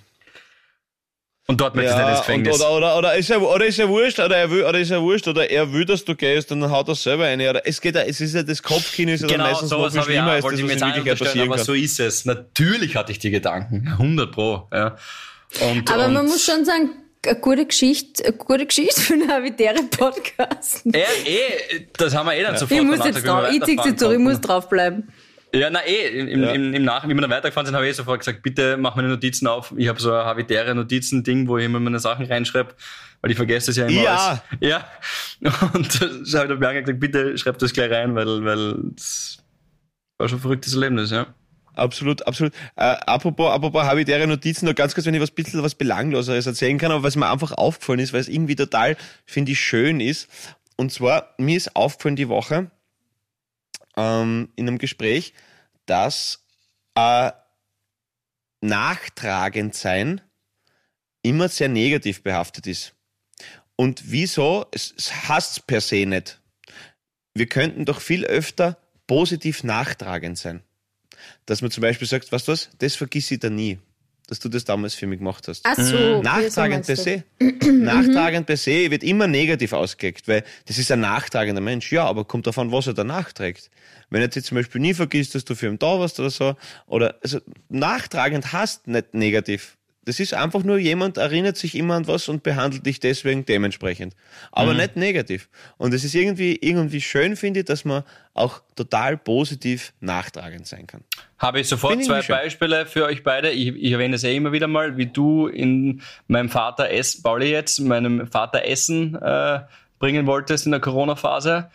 und 1.47 1.61
dort 1.61 1.75
möchte 1.75 1.91
ich 1.91 1.97
nicht 1.97 2.07
ins 2.07 2.15
Ja, 2.17 2.21
Gefängnis. 2.25 2.55
oder, 2.59 2.71
oder, 2.71 2.97
oder, 2.97 3.15
ist 3.15 3.29
er, 3.29 3.41
oder 3.41 3.65
ist 3.65 3.77
er 3.79 3.87
wurscht, 3.87 4.19
oder 4.19 4.35
er 4.35 4.49
will, 4.49 4.63
oder 4.63 4.79
ist 4.79 4.89
er 4.89 5.01
wurscht, 5.01 5.27
oder 5.27 5.47
er 5.49 5.71
will, 5.71 5.85
dass 5.85 6.03
du 6.03 6.15
gehst, 6.15 6.51
und 6.51 6.59
dann 6.61 6.71
haut 6.71 6.87
er 6.87 6.95
selber 6.95 7.25
eine. 7.25 7.49
Oder 7.51 7.67
es 7.67 7.79
geht 7.79 7.93
ja, 7.95 8.01
es 8.01 8.19
ist 8.19 8.33
ja 8.33 8.41
das 8.41 8.63
Kopfkino 8.63 9.11
ist 9.11 9.21
ja 9.21 9.27
dann 9.27 9.37
Genau, 9.37 9.49
meistens 9.49 9.69
noch 9.69 9.77
sowas 9.77 9.93
viel 9.93 10.01
schlimmer, 10.03 10.31
als 10.31 10.43
das, 10.43 10.53
was 10.53 10.59
in 10.59 10.67
Wirklichkeit 10.69 11.19
passieren 11.19 11.47
aber 11.47 11.55
kann. 11.57 11.65
so 11.65 11.73
ist 11.73 11.99
es. 11.99 12.25
Natürlich 12.25 12.95
hatte 12.95 13.11
ich 13.11 13.19
die 13.19 13.29
Gedanken. 13.29 13.87
100 13.87 14.31
pro, 14.31 14.67
ja. 14.73 14.97
Und, 15.61 15.91
Aber 15.91 16.05
und, 16.05 16.13
man 16.13 16.25
muss 16.25 16.43
schon 16.45 16.65
sagen, 16.65 16.91
eine 17.25 17.39
gute 17.39 17.65
Geschichte, 17.65 18.23
eine 18.25 18.33
gute 18.37 18.65
Geschichte 18.65 19.01
für 19.01 19.13
einen 19.13 19.29
habitären 19.31 19.89
Podcast. 19.89 20.81
Ja, 20.85 20.99
eh, 21.25 21.87
das 21.97 22.15
haben 22.15 22.27
wir 22.27 22.35
eh 22.35 22.43
dann 22.43 22.57
sofort 22.57 22.79
Ich 22.79 22.85
muss 22.85 22.97
danach 22.99 23.05
jetzt 23.05 23.23
gesagt, 23.23 23.43
drauf, 23.45 23.53
ich 23.53 23.63
zieh 23.63 23.79
sie 23.89 23.95
zurück, 23.95 24.13
ich 24.13 24.19
muss 24.19 24.41
draufbleiben. 24.41 25.07
Ja, 25.53 25.69
na 25.69 25.79
eh, 25.85 26.19
im, 26.19 26.43
Ja. 26.43 26.51
im, 26.51 26.73
im 26.73 26.83
Nach, 26.83 27.07
wie 27.07 27.13
wir 27.13 27.21
dann 27.21 27.29
weitergefahren 27.31 27.65
sind, 27.65 27.75
habe 27.75 27.85
ich 27.85 27.91
eh 27.91 27.95
sofort 27.95 28.19
gesagt, 28.19 28.43
bitte 28.43 28.75
mach 28.77 28.95
meine 28.95 29.07
Notizen 29.07 29.47
auf. 29.47 29.73
Ich 29.77 29.87
habe 29.87 29.99
so 30.01 30.11
ein 30.13 30.25
habitäre 30.25 30.75
Notizen-Ding, 30.75 31.47
wo 31.47 31.57
ich 31.57 31.65
immer 31.65 31.79
meine 31.79 31.99
Sachen 31.99 32.25
reinschreibe, 32.25 32.73
weil 33.21 33.31
ich 33.31 33.37
vergesse 33.37 33.67
das 33.67 33.77
ja 33.77 33.85
immer 33.87 34.01
Ja. 34.01 34.15
alles. 34.15 34.41
Ja. 34.59 34.87
Und 35.73 36.01
da 36.33 36.39
habe 36.39 36.53
ich 36.53 36.59
Bianca 36.59 36.81
gesagt, 36.81 36.99
bitte 36.99 37.37
schreib 37.37 37.57
das 37.59 37.71
gleich 37.73 37.89
rein, 37.91 38.15
weil, 38.15 38.43
weil 38.43 38.75
das 38.95 39.37
war 40.17 40.27
schon 40.27 40.39
ein 40.39 40.41
verrücktes 40.41 40.73
Erlebnis, 40.73 41.11
ja. 41.11 41.27
Absolut, 41.75 42.25
absolut. 42.25 42.53
Äh, 42.75 42.83
apropos, 42.83 43.51
apropos 43.51 43.83
habitäre 43.83 44.27
Notizen, 44.27 44.65
nur 44.65 44.73
ganz 44.73 44.93
kurz, 44.93 45.05
wenn 45.05 45.13
ich 45.13 45.21
was 45.21 45.31
bisschen 45.31 45.61
was 45.63 45.75
Belangloseres 45.75 46.45
erzählen 46.45 46.77
kann, 46.77 46.91
aber 46.91 47.03
was 47.03 47.15
mir 47.15 47.29
einfach 47.29 47.51
aufgefallen 47.51 47.99
ist, 47.99 48.13
weil 48.13 48.21
es 48.21 48.29
irgendwie 48.29 48.55
total, 48.55 48.97
finde 49.25 49.51
ich, 49.51 49.59
schön 49.59 49.99
ist. 49.99 50.29
Und 50.77 50.91
zwar, 50.91 51.33
mir 51.37 51.57
ist 51.57 51.75
aufgefallen 51.75 52.15
die 52.15 52.29
Woche, 52.29 52.71
ähm, 53.97 54.49
in 54.55 54.67
einem 54.67 54.77
Gespräch, 54.77 55.33
dass 55.85 56.45
äh, 56.95 57.31
nachtragend 58.61 59.75
sein 59.75 60.21
immer 61.21 61.49
sehr 61.49 61.69
negativ 61.69 62.23
behaftet 62.23 62.67
ist. 62.67 62.93
Und 63.75 64.11
wieso? 64.11 64.65
Es, 64.71 64.93
es 64.97 65.27
hasst 65.27 65.67
per 65.67 65.81
se 65.81 66.05
nicht. 66.05 66.41
Wir 67.33 67.47
könnten 67.47 67.85
doch 67.85 67.99
viel 67.99 68.25
öfter 68.25 68.77
positiv 69.07 69.63
nachtragend 69.63 70.37
sein 70.37 70.63
dass 71.45 71.61
man 71.61 71.71
zum 71.71 71.81
Beispiel 71.81 72.07
sagt, 72.07 72.31
was 72.31 72.45
du 72.45 72.51
was, 72.51 72.69
das 72.79 72.95
vergiss 72.95 73.31
ich 73.31 73.39
da 73.39 73.49
nie. 73.49 73.79
dass 74.27 74.39
du 74.39 74.49
das 74.49 74.65
damals 74.65 74.95
für 74.95 75.07
mich 75.07 75.19
gemacht 75.19 75.47
hast. 75.47 75.61
Ach 75.65 75.77
so. 75.77 76.21
Nachtragend 76.21 76.85
per 76.85 76.95
se. 76.95 77.23
Nachtragend 77.39 78.47
per 78.47 78.57
se 78.57 78.89
wird 78.89 79.03
immer 79.03 79.27
negativ 79.27 79.73
ausgelegt, 79.73 80.27
weil 80.27 80.43
das 80.65 80.77
ist 80.77 80.91
ein 80.91 81.01
nachtragender 81.01 81.61
Mensch. 81.61 81.91
Ja, 81.91 82.05
aber 82.05 82.25
kommt 82.25 82.47
davon, 82.47 82.71
was 82.71 82.87
er 82.87 82.93
danach 82.93 83.31
trägt. 83.33 83.69
Wenn 84.09 84.21
er 84.21 84.29
jetzt 84.33 84.47
zum 84.47 84.55
Beispiel 84.55 84.81
nie 84.81 84.93
vergisst, 84.93 85.35
dass 85.35 85.45
du 85.45 85.55
für 85.55 85.67
ihn 85.67 85.79
da 85.79 85.99
warst 85.99 86.19
oder 86.19 86.29
so, 86.29 86.55
oder, 86.87 87.15
also, 87.21 87.39
nachtragend 87.69 88.53
hast 88.53 88.87
nicht 88.87 89.13
negativ. 89.13 89.77
Das 90.05 90.19
ist 90.19 90.33
einfach 90.33 90.63
nur 90.63 90.77
jemand 90.77 91.17
erinnert 91.17 91.57
sich 91.57 91.75
immer 91.75 91.95
an 91.95 92.07
was 92.07 92.29
und 92.29 92.43
behandelt 92.43 92.85
dich 92.85 92.99
deswegen 92.99 93.45
dementsprechend. 93.45 94.15
Aber 94.51 94.71
Mhm. 94.71 94.77
nicht 94.77 94.95
negativ. 94.95 95.49
Und 95.77 95.93
es 95.93 96.03
ist 96.03 96.13
irgendwie, 96.13 96.55
irgendwie 96.61 97.01
schön, 97.01 97.35
finde 97.35 97.61
ich, 97.61 97.65
dass 97.65 97.85
man 97.85 98.03
auch 98.33 98.61
total 98.75 99.17
positiv 99.17 99.93
nachtragend 99.99 100.67
sein 100.67 100.85
kann. 100.87 101.03
Habe 101.39 101.59
ich 101.59 101.67
sofort 101.67 101.99
ich 101.99 102.05
zwei. 102.05 102.21
Beispiele 102.21 102.85
für 102.85 103.05
euch 103.05 103.23
beide. 103.23 103.49
Ich, 103.49 103.69
ich 103.69 103.91
erwähne 103.91 104.15
es 104.15 104.23
eh 104.23 104.35
immer 104.35 104.51
wieder 104.51 104.67
mal, 104.67 104.95
wie 104.97 105.07
du 105.07 105.47
in 105.47 106.01
meinem 106.27 106.49
Vater 106.49 106.89
Essen, 106.91 107.23
Pauli 107.23 107.49
jetzt, 107.51 107.79
meinem 107.79 108.27
Vater 108.27 108.63
Essen 108.65 109.15
äh, 109.15 109.59
bringen 109.97 110.27
wolltest 110.27 110.65
in 110.65 110.71
der 110.71 110.81
Corona-Phase. 110.81 111.69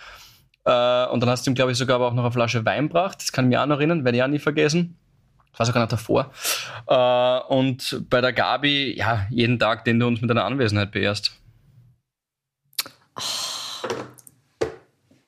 Äh, 0.64 1.06
und 1.06 1.20
dann 1.20 1.30
hast 1.30 1.46
du 1.46 1.50
ihm, 1.50 1.54
glaube 1.54 1.72
ich, 1.72 1.78
sogar 1.78 1.96
aber 1.96 2.08
auch 2.08 2.14
noch 2.14 2.24
eine 2.24 2.32
Flasche 2.32 2.64
Wein 2.64 2.88
gebracht. 2.88 3.18
Das 3.20 3.32
kann 3.32 3.46
ich 3.46 3.48
mich 3.50 3.58
auch 3.58 3.66
noch 3.66 3.78
erinnern, 3.78 4.04
werde 4.04 4.18
ich 4.18 4.22
auch 4.22 4.28
nie 4.28 4.38
vergessen. 4.38 4.96
Das 5.52 5.58
war 5.60 5.66
sogar 5.66 5.82
noch 5.82 5.90
davor. 5.90 6.32
Äh, 6.88 7.52
und 7.52 8.04
bei 8.08 8.20
der 8.20 8.32
Gabi, 8.32 8.96
ja, 8.96 9.26
jeden 9.30 9.58
Tag, 9.58 9.84
den 9.84 9.98
du 10.00 10.06
uns 10.06 10.20
mit 10.20 10.30
deiner 10.30 10.44
Anwesenheit 10.44 10.90
beehrst. 10.92 11.32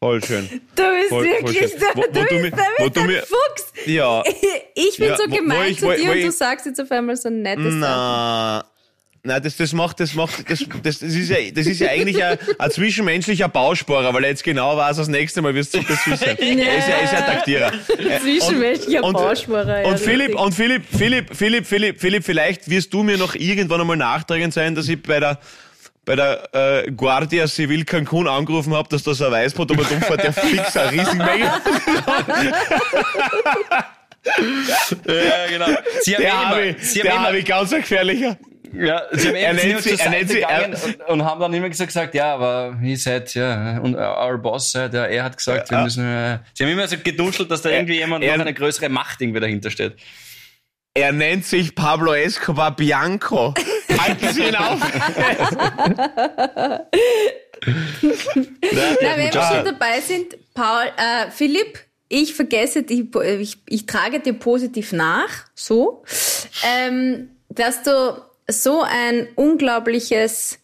Voll 0.01 0.25
schön. 0.25 0.49
Du 0.75 0.83
bist 0.83 1.09
Voll- 1.11 1.25
voll 1.25 1.25
wirklich 1.27 1.59
schön. 1.59 1.79
der, 1.81 1.89
Wo- 1.95 2.01
wo 2.01 2.07
du 2.07 2.13
du 2.13 2.27
bist, 2.29 2.43
mir- 2.43 2.51
der, 2.51 2.67
wo 2.79 2.89
du 2.89 3.01
ein 3.01 3.07
mir- 3.07 3.23
Fuchs. 3.23 3.73
Ja, 3.87 4.23
Ich 4.75 4.97
bin 4.99 5.09
Ja, 5.09 5.17
so 5.17 5.25
wo- 5.25 5.31
wo 5.31 5.37
gemein 5.37 5.71
ich- 5.73 5.79
zu 5.79 5.87
dir 5.87 6.07
wo 6.09 6.11
und 6.13 6.23
du 6.23 6.29
ich- 6.29 6.33
sagst 6.37 6.67
jetzt 6.67 6.81
auf 6.81 6.91
einmal 6.91 7.17
so 7.17 7.31
nette 7.31 7.63
Sachen. 7.63 7.81
Na, 7.81 8.65
na, 9.25 9.39
das, 9.39 9.57
das 9.57 9.73
macht, 9.73 10.01
das 10.01 10.15
macht, 10.15 10.51
das, 10.51 10.65
das, 10.83 10.99
das 10.99 11.15
ist 11.15 11.29
ja, 11.29 11.37
das 11.55 11.67
ist 11.67 11.79
ja 11.81 11.91
eigentlich 11.91 12.23
ein, 12.25 12.37
ein 12.59 12.71
zwischenmenschlicher 12.73 13.49
Bausparer, 13.49 14.13
weil 14.13 14.25
er 14.25 14.31
jetzt 14.31 14.43
genau 14.43 14.77
weiß, 14.77 14.97
das 14.97 15.07
nächste 15.07 15.43
Mal 15.43 15.55
wirst 15.55 15.75
du 15.75 15.81
das 15.81 16.05
wissen. 16.07 16.37
Er 16.39 16.79
ist 16.79 16.89
ja, 16.89 16.95
er 16.97 17.05
ist 17.05 17.13
ja 17.13 17.19
ein 17.21 17.27
Taktierer. 17.27 17.73
Zwischenmenschlicher 18.21 19.05
und, 19.05 19.13
Bausparer. 19.13 19.83
ja, 19.83 19.89
und 19.89 20.01
Philipp, 20.01 20.35
und 20.35 20.53
Philipp, 20.53 20.85
Philipp, 20.91 21.37
Philipp, 21.37 21.67
Philipp, 21.67 22.01
Philipp, 22.01 22.25
vielleicht 22.25 22.69
wirst 22.69 22.93
du 22.93 23.05
mir 23.05 23.17
noch 23.17 23.37
irgendwann 23.37 23.81
einmal 23.81 23.97
nachtragend 23.97 24.53
sein, 24.55 24.75
dass 24.75 24.89
ich 24.89 25.01
bei 25.01 25.21
der, 25.21 25.39
bei 26.05 26.17
der 26.17 26.85
äh, 26.87 26.91
Guardia 26.91 27.47
Civil 27.47 27.85
Cancun 27.85 28.27
angerufen 28.27 28.75
habe, 28.75 28.89
dass 28.89 29.05
da 29.05 29.15
so 29.15 29.27
ein 29.27 29.31
Weißbrot 29.33 29.71
aber 29.71 29.85
dumm 29.85 30.03
fährt, 30.03 30.25
der 30.25 30.33
fix 30.33 30.77
eine 30.77 30.91
Riesenmenge. 30.93 31.53
Ja, 34.25 35.47
genau. 35.49 35.67
Sie 36.03 36.15
haben 36.15 36.23
Der 36.23 36.29
eh 36.29 36.31
habe 36.31 36.61
immer, 36.61 36.71
ich, 36.79 36.89
sie 36.91 37.01
haben 37.01 37.07
der 37.07 37.15
immer, 37.15 37.27
habe 37.27 37.39
ich 37.39 37.45
ganz 37.45 37.73
ein 37.73 37.81
gefährlicher. 37.81 38.37
Ja, 38.75 39.03
sie 39.13 39.29
haben 39.29 39.35
Er 39.37 39.53
nennt 39.55 39.83
sie 39.83 39.91
er 39.99 40.11
nennt 40.11 40.31
sie- 40.31 40.41
er- 40.41 40.69
gegangen 40.69 40.77
und, 40.85 41.09
und 41.09 41.25
haben 41.25 41.41
dann 41.41 41.53
immer 41.53 41.69
gesagt, 41.69 42.15
ja, 42.15 42.35
aber 42.35 42.77
he 42.81 42.97
said, 42.97 43.35
ja, 43.35 43.79
und 43.81 43.95
our 43.97 44.39
boss 44.39 44.71
said, 44.73 44.95
ja, 44.95 45.05
er 45.07 45.25
hat 45.25 45.37
gesagt, 45.37 45.71
wir 45.71 45.79
müssen, 45.79 46.05
äh, 46.07 46.39
sie 46.55 46.65
haben 46.65 46.71
immer 46.73 46.89
so 46.89 46.97
geduschelt, 46.97 47.51
dass 47.51 47.63
da 47.63 47.71
irgendwie 47.71 47.97
jemand 47.99 48.25
er- 48.25 48.37
noch 48.37 48.45
eine 48.47 48.55
größere 48.55 48.89
Macht 48.89 49.21
irgendwie 49.21 49.41
dahinter 49.41 49.71
steht. 49.71 49.95
Er 50.95 51.13
nennt 51.13 51.47
sich 51.47 51.75
Pablo 51.75 52.13
Escobar 52.15 52.77
Bianco. 52.77 53.55
Halten 53.99 54.29
Sie 54.35 54.43
ihn 54.45 54.55
auf. 54.57 54.79
Na, 57.65 59.17
wenn 59.17 59.33
wir 59.33 59.33
schon 59.33 59.65
dabei 59.65 60.01
sind, 60.01 60.37
Paul, 60.55 60.85
äh, 60.97 61.31
Philipp, 61.31 61.79
ich 62.09 62.35
vergesse 62.35 62.83
die, 62.83 63.09
ich, 63.41 63.59
ich 63.69 63.87
trage 63.87 64.21
dir 64.21 64.35
positiv 64.35 64.93
nach, 64.93 65.29
so, 65.55 66.05
ähm, 66.67 67.31
dass 67.49 67.83
du 67.83 67.91
so 68.53 68.83
ein 68.83 69.29
unglaubliches, 69.35 70.59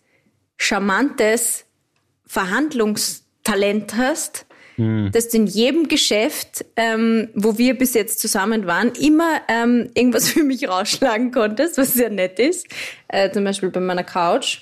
charmantes 0.56 1.64
Verhandlungstalent 2.26 3.96
hast, 3.96 4.46
dass 5.10 5.28
du 5.28 5.38
in 5.38 5.46
jedem 5.48 5.88
Geschäft, 5.88 6.64
ähm, 6.76 7.30
wo 7.34 7.58
wir 7.58 7.76
bis 7.76 7.94
jetzt 7.94 8.20
zusammen 8.20 8.68
waren, 8.68 8.92
immer 8.92 9.40
ähm, 9.48 9.90
irgendwas 9.94 10.28
für 10.28 10.44
mich 10.44 10.68
rausschlagen 10.68 11.32
konntest, 11.32 11.78
was 11.78 11.94
sehr 11.94 12.10
nett 12.10 12.38
ist. 12.38 12.68
Äh, 13.08 13.32
zum 13.32 13.42
Beispiel 13.42 13.70
bei 13.70 13.80
meiner 13.80 14.04
Couch. 14.04 14.60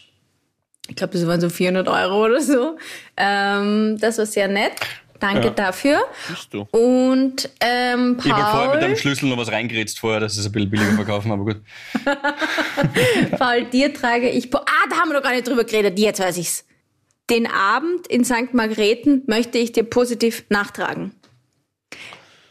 Ich 0.88 0.96
glaube, 0.96 1.12
das 1.12 1.26
waren 1.26 1.40
so 1.40 1.50
400 1.50 1.88
Euro 1.88 2.24
oder 2.24 2.40
so. 2.40 2.78
Ähm, 3.18 3.98
das 4.00 4.16
war 4.16 4.24
sehr 4.24 4.48
nett. 4.48 4.72
Danke 5.20 5.50
dafür. 5.50 6.00
Bist 6.28 6.52
du? 6.52 6.62
Und 6.70 7.48
ähm, 7.60 8.18
Ich 8.24 8.30
habe 8.32 8.42
vorher 8.42 8.68
mit 8.70 8.74
Paul, 8.80 8.84
einem 8.84 8.96
Schlüssel 8.96 9.28
noch 9.28 9.36
was 9.38 9.50
reingeritzt 9.50 9.98
vorher, 9.98 10.20
dass 10.20 10.36
es 10.36 10.46
ein 10.46 10.52
bisschen 10.52 10.70
billiger 10.70 10.92
verkaufen, 10.92 11.32
aber 11.32 11.44
gut. 11.44 11.60
Paul, 13.38 13.64
dir 13.64 13.92
trage 13.92 14.28
ich... 14.30 14.52
Ah, 14.54 14.60
da 14.90 14.96
haben 14.96 15.08
wir 15.10 15.14
noch 15.14 15.22
gar 15.22 15.32
nicht 15.32 15.46
drüber 15.46 15.64
geredet. 15.64 15.98
Jetzt 15.98 16.20
weiß 16.20 16.36
ich's. 16.38 16.64
Den 17.30 17.46
Abend 17.46 18.06
in 18.06 18.24
St. 18.24 18.52
Margrethen 18.52 19.22
möchte 19.26 19.58
ich 19.58 19.72
dir 19.72 19.82
positiv 19.84 20.44
nachtragen. 20.48 21.12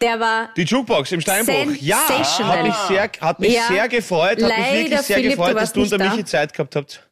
Der 0.01 0.19
war 0.19 0.49
Die 0.57 0.63
Jukebox 0.63 1.11
im 1.13 1.21
Steinbruch. 1.21 1.73
Ja, 1.79 1.97
hat 2.09 2.17
mich 2.63 2.73
sehr, 2.73 3.09
hat 3.21 3.39
mich 3.39 3.53
Ja. 3.53 3.61
sehr 3.69 3.87
gefreut, 3.87 4.31
hat 4.31 4.37
mich 4.39 4.49
Leider, 4.49 4.73
wirklich 4.73 4.99
sehr 5.01 5.15
Philipp, 5.17 5.31
gefreut, 5.31 5.55
dass 5.55 5.71
du 5.71 5.81
und 5.83 5.91
der 5.91 5.99
nicht 5.99 6.09
da. 6.11 6.15
Michi 6.15 6.25
Zeit 6.25 6.53
gehabt 6.53 6.75
habt. 6.75 7.04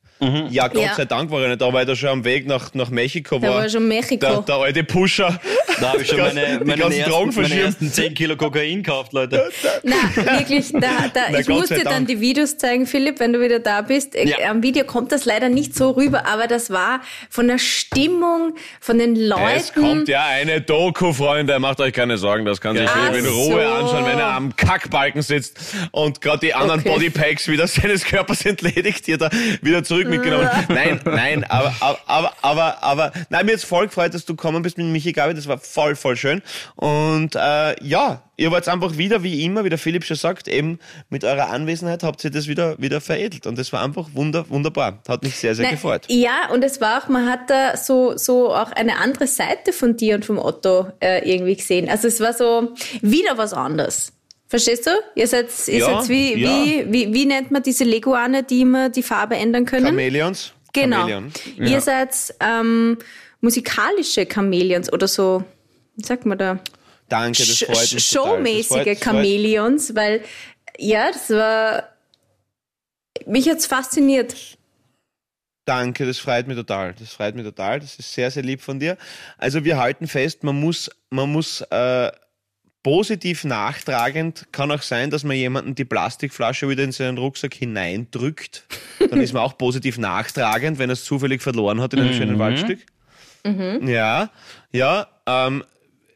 Ja, 0.49 0.67
Gott 0.69 0.81
Ja. 0.81 0.93
sei 0.95 1.03
Dank 1.05 1.31
war 1.31 1.41
er 1.41 1.49
nicht 1.49 1.61
da, 1.61 1.73
weil 1.73 1.87
er 1.87 1.95
schon 1.97 2.07
am 2.09 2.23
Weg 2.23 2.47
nach, 2.47 2.73
nach 2.73 2.89
Mexiko 2.89 3.39
Da 3.39 3.47
war. 3.49 3.55
war 3.55 3.69
schon 3.69 3.87
Mexiko. 3.89 4.25
Der, 4.25 4.41
der 4.41 4.55
alte 4.55 4.83
Pusher. 4.85 5.37
Da 5.81 5.91
habe 5.93 6.01
ich 6.01 6.07
schon 6.07 6.19
meine, 6.19 6.61
meine, 6.63 6.81
ganzen 6.81 7.03
Drogen 7.03 7.27
ersten, 7.29 7.41
meine 7.41 7.59
ersten 7.61 7.91
10 7.91 8.13
Kilo 8.13 8.37
Kokain 8.37 8.83
gekauft, 8.83 9.11
Leute. 9.11 9.49
Na, 9.83 9.95
wirklich, 10.39 10.71
da, 10.71 10.79
da, 11.13 11.21
Na, 11.31 11.39
ich 11.39 11.47
muss 11.49 11.67
dir 11.67 11.83
dann 11.83 12.05
die 12.05 12.21
Videos 12.21 12.57
zeigen, 12.57 12.85
Philipp, 12.87 13.19
wenn 13.19 13.33
du 13.33 13.41
wieder 13.41 13.59
da 13.59 13.81
bist. 13.81 14.15
Ja. 14.15 14.49
Am 14.49 14.63
Video 14.63 14.85
kommt 14.85 15.11
das 15.11 15.25
leider 15.25 15.49
nicht 15.49 15.75
so 15.75 15.89
rüber, 15.91 16.25
aber 16.25 16.47
das 16.47 16.69
war 16.69 17.01
von 17.29 17.47
der 17.49 17.57
Stimmung, 17.57 18.55
von 18.79 18.97
den 18.99 19.15
Leuten. 19.15 19.43
Es 19.55 19.73
kommt 19.73 20.07
ja 20.07 20.25
eine 20.25 20.61
Doku, 20.61 21.11
Freunde, 21.11 21.59
macht 21.59 21.79
euch 21.81 21.91
keine 21.93 22.17
Sorgen, 22.17 22.45
das 22.45 22.61
kann 22.61 22.77
sich 22.77 22.89
Philipp 22.89 23.19
in 23.19 23.25
Ruhe 23.25 23.63
so. 23.65 23.73
anschauen, 23.73 24.05
wenn 24.05 24.19
er 24.19 24.27
am 24.35 24.55
Kackbalken 24.55 25.21
sitzt 25.21 25.59
und 25.91 26.21
gerade 26.21 26.39
die 26.39 26.53
anderen 26.53 26.79
Okay. 26.79 26.89
Bodypacks 26.89 27.47
wieder 27.47 27.67
seines 27.67 28.03
Körpers 28.05 28.45
entledigt, 28.45 29.05
die 29.07 29.11
er 29.13 29.17
da 29.17 29.29
wieder 29.61 29.83
zurück 29.83 30.02
mitgenommen 30.07 30.51
hat. 30.51 30.69
Nein, 30.69 30.99
nein, 31.05 31.43
aber, 31.45 31.73
aber, 31.79 31.99
aber, 32.07 32.33
aber, 32.41 32.83
aber, 32.83 33.11
nein, 33.29 33.45
mir 33.45 33.53
jetzt 33.53 33.65
voll 33.65 33.87
gefreut, 33.87 34.13
dass 34.13 34.25
du 34.25 34.35
gekommen 34.35 34.61
bist 34.61 34.77
mit 34.77 34.87
Michi 34.87 35.11
Gabi, 35.11 35.33
das 35.33 35.47
war 35.47 35.57
voll, 35.57 35.95
voll 35.95 36.15
schön. 36.15 36.41
Und 36.75 37.35
äh, 37.35 37.75
ja, 37.83 38.21
ihr 38.37 38.51
wart 38.51 38.67
einfach 38.67 38.97
wieder, 38.97 39.23
wie 39.23 39.43
immer, 39.45 39.63
wie 39.63 39.69
der 39.69 39.77
Philipp 39.77 40.03
schon 40.03 40.17
sagt, 40.17 40.47
eben 40.47 40.79
mit 41.09 41.23
eurer 41.23 41.49
Anwesenheit 41.49 42.03
habt 42.03 42.23
ihr 42.23 42.31
das 42.31 42.47
wieder, 42.47 42.79
wieder 42.79 43.01
veredelt. 43.01 43.47
Und 43.47 43.57
das 43.57 43.71
war 43.73 43.83
einfach 43.83 44.09
wunder, 44.13 44.49
wunderbar. 44.49 44.99
Hat 45.07 45.23
mich 45.23 45.35
sehr, 45.35 45.55
sehr 45.55 45.65
Nein, 45.65 45.75
gefreut. 45.75 46.05
Ja, 46.09 46.49
und 46.51 46.63
es 46.63 46.81
war 46.81 47.03
auch, 47.03 47.09
man 47.09 47.29
hat 47.29 47.49
da 47.49 47.77
so, 47.77 48.17
so 48.17 48.53
auch 48.53 48.71
eine 48.71 48.97
andere 48.97 49.27
Seite 49.27 49.73
von 49.73 49.97
dir 49.97 50.15
und 50.15 50.25
vom 50.25 50.39
Otto 50.39 50.87
äh, 50.99 51.29
irgendwie 51.29 51.55
gesehen. 51.55 51.89
Also 51.89 52.07
es 52.07 52.19
war 52.19 52.33
so 52.33 52.73
wieder 53.01 53.37
was 53.37 53.53
anderes. 53.53 54.13
Verstehst 54.47 54.85
du? 54.85 54.91
Ihr 55.15 55.27
seid, 55.27 55.47
ihr 55.67 55.79
Ja, 55.79 56.01
seid 56.01 56.09
wie, 56.09 56.35
ja. 56.35 56.49
wie, 56.49 56.85
wie, 56.91 57.13
wie 57.13 57.25
nennt 57.25 57.51
man 57.51 57.63
diese 57.63 57.83
Leguane, 57.83 58.43
die 58.43 58.61
immer 58.61 58.89
die 58.89 59.03
Farbe 59.03 59.35
ändern 59.35 59.65
können? 59.65 59.87
Chamäleons? 59.87 60.53
Genau. 60.73 61.07
Chamäleon. 61.07 61.31
Ihr 61.57 61.81
seid 61.81 62.15
ähm, 62.39 62.97
musikalische 63.41 64.27
Chamäleons 64.31 64.91
oder 64.91 65.07
so, 65.07 65.43
wie 65.95 66.05
sagt 66.05 66.25
man 66.25 66.37
da? 66.37 66.59
Danke, 67.09 67.39
das 67.45 67.57
freut 67.63 67.93
mich 67.93 68.05
Showmäßige 68.05 68.99
Chamäleons, 68.99 69.95
weil 69.95 70.23
ja, 70.77 71.11
das 71.11 71.29
war 71.29 71.89
mich 73.25 73.47
hat's 73.49 73.65
fasziniert. 73.65 74.35
Danke, 75.65 76.05
das 76.05 76.17
freut 76.19 76.47
mich 76.47 76.57
total. 76.57 76.93
Das 76.99 77.13
freut 77.13 77.35
mich 77.35 77.45
total. 77.45 77.79
Das 77.79 77.97
ist 77.97 78.13
sehr, 78.13 78.29
sehr 78.31 78.43
lieb 78.43 78.61
von 78.61 78.79
dir. 78.79 78.97
Also 79.37 79.63
wir 79.63 79.77
halten 79.77 80.07
fest, 80.07 80.43
man 80.43 80.59
muss, 80.59 80.89
man 81.09 81.31
muss 81.31 81.61
äh, 81.69 82.11
positiv 82.83 83.45
nachtragend. 83.45 84.47
Kann 84.51 84.69
auch 84.71 84.81
sein, 84.81 85.09
dass 85.09 85.23
man 85.23 85.35
jemanden 85.35 85.73
die 85.73 85.85
Plastikflasche 85.85 86.69
wieder 86.69 86.83
in 86.83 86.91
seinen 86.91 87.17
Rucksack 87.17 87.53
hineindrückt. 87.53 88.65
Dann 89.09 89.21
ist 89.21 89.33
man 89.33 89.41
auch 89.41 89.57
positiv 89.57 89.97
nachtragend, 89.97 90.77
wenn 90.77 90.89
er 90.89 90.93
es 90.93 91.05
zufällig 91.05 91.41
verloren 91.41 91.81
hat 91.81 91.93
in 91.93 92.01
einem 92.01 92.13
schönen 92.13 92.39
Waldstück. 92.39 92.79
Ja, 93.87 94.29
ja. 94.71 95.07
Ähm, 95.25 95.63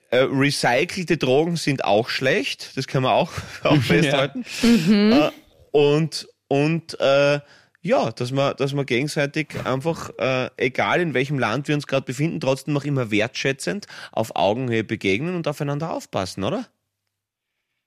äh, 0.09 0.19
recycelte 0.19 1.17
Drogen 1.17 1.57
sind 1.57 1.83
auch 1.83 2.09
schlecht. 2.09 2.77
Das 2.77 2.87
kann 2.87 3.03
man 3.03 3.11
auch, 3.11 3.31
auch 3.63 3.81
festhalten. 3.81 4.45
Äh, 4.63 5.29
und 5.71 6.27
und 6.47 6.99
äh, 6.99 7.39
ja, 7.87 8.11
dass 8.11 8.31
man, 8.31 8.55
dass 8.57 8.73
man 8.73 8.85
gegenseitig 8.85 9.47
einfach, 9.65 10.11
äh, 10.19 10.49
egal 10.57 11.01
in 11.01 11.13
welchem 11.13 11.39
Land 11.39 11.67
wir 11.67 11.75
uns 11.75 11.87
gerade 11.87 12.05
befinden, 12.05 12.39
trotzdem 12.39 12.73
noch 12.73 12.85
immer 12.85 13.09
wertschätzend 13.09 13.87
auf 14.11 14.35
Augenhöhe 14.35 14.83
begegnen 14.83 15.35
und 15.35 15.47
aufeinander 15.47 15.91
aufpassen, 15.91 16.43
oder? 16.43 16.67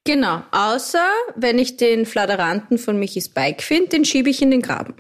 Genau, 0.05 0.42
außer 0.51 1.07
wenn 1.36 1.59
ich 1.59 1.76
den 1.76 2.07
Fladeranten 2.07 2.78
von 2.78 2.98
Michis 2.98 3.28
Bike 3.28 3.62
finde, 3.62 3.90
den 3.90 4.05
schiebe 4.05 4.30
ich 4.30 4.40
in 4.40 4.51
den 4.51 4.62
Graben. 4.62 4.94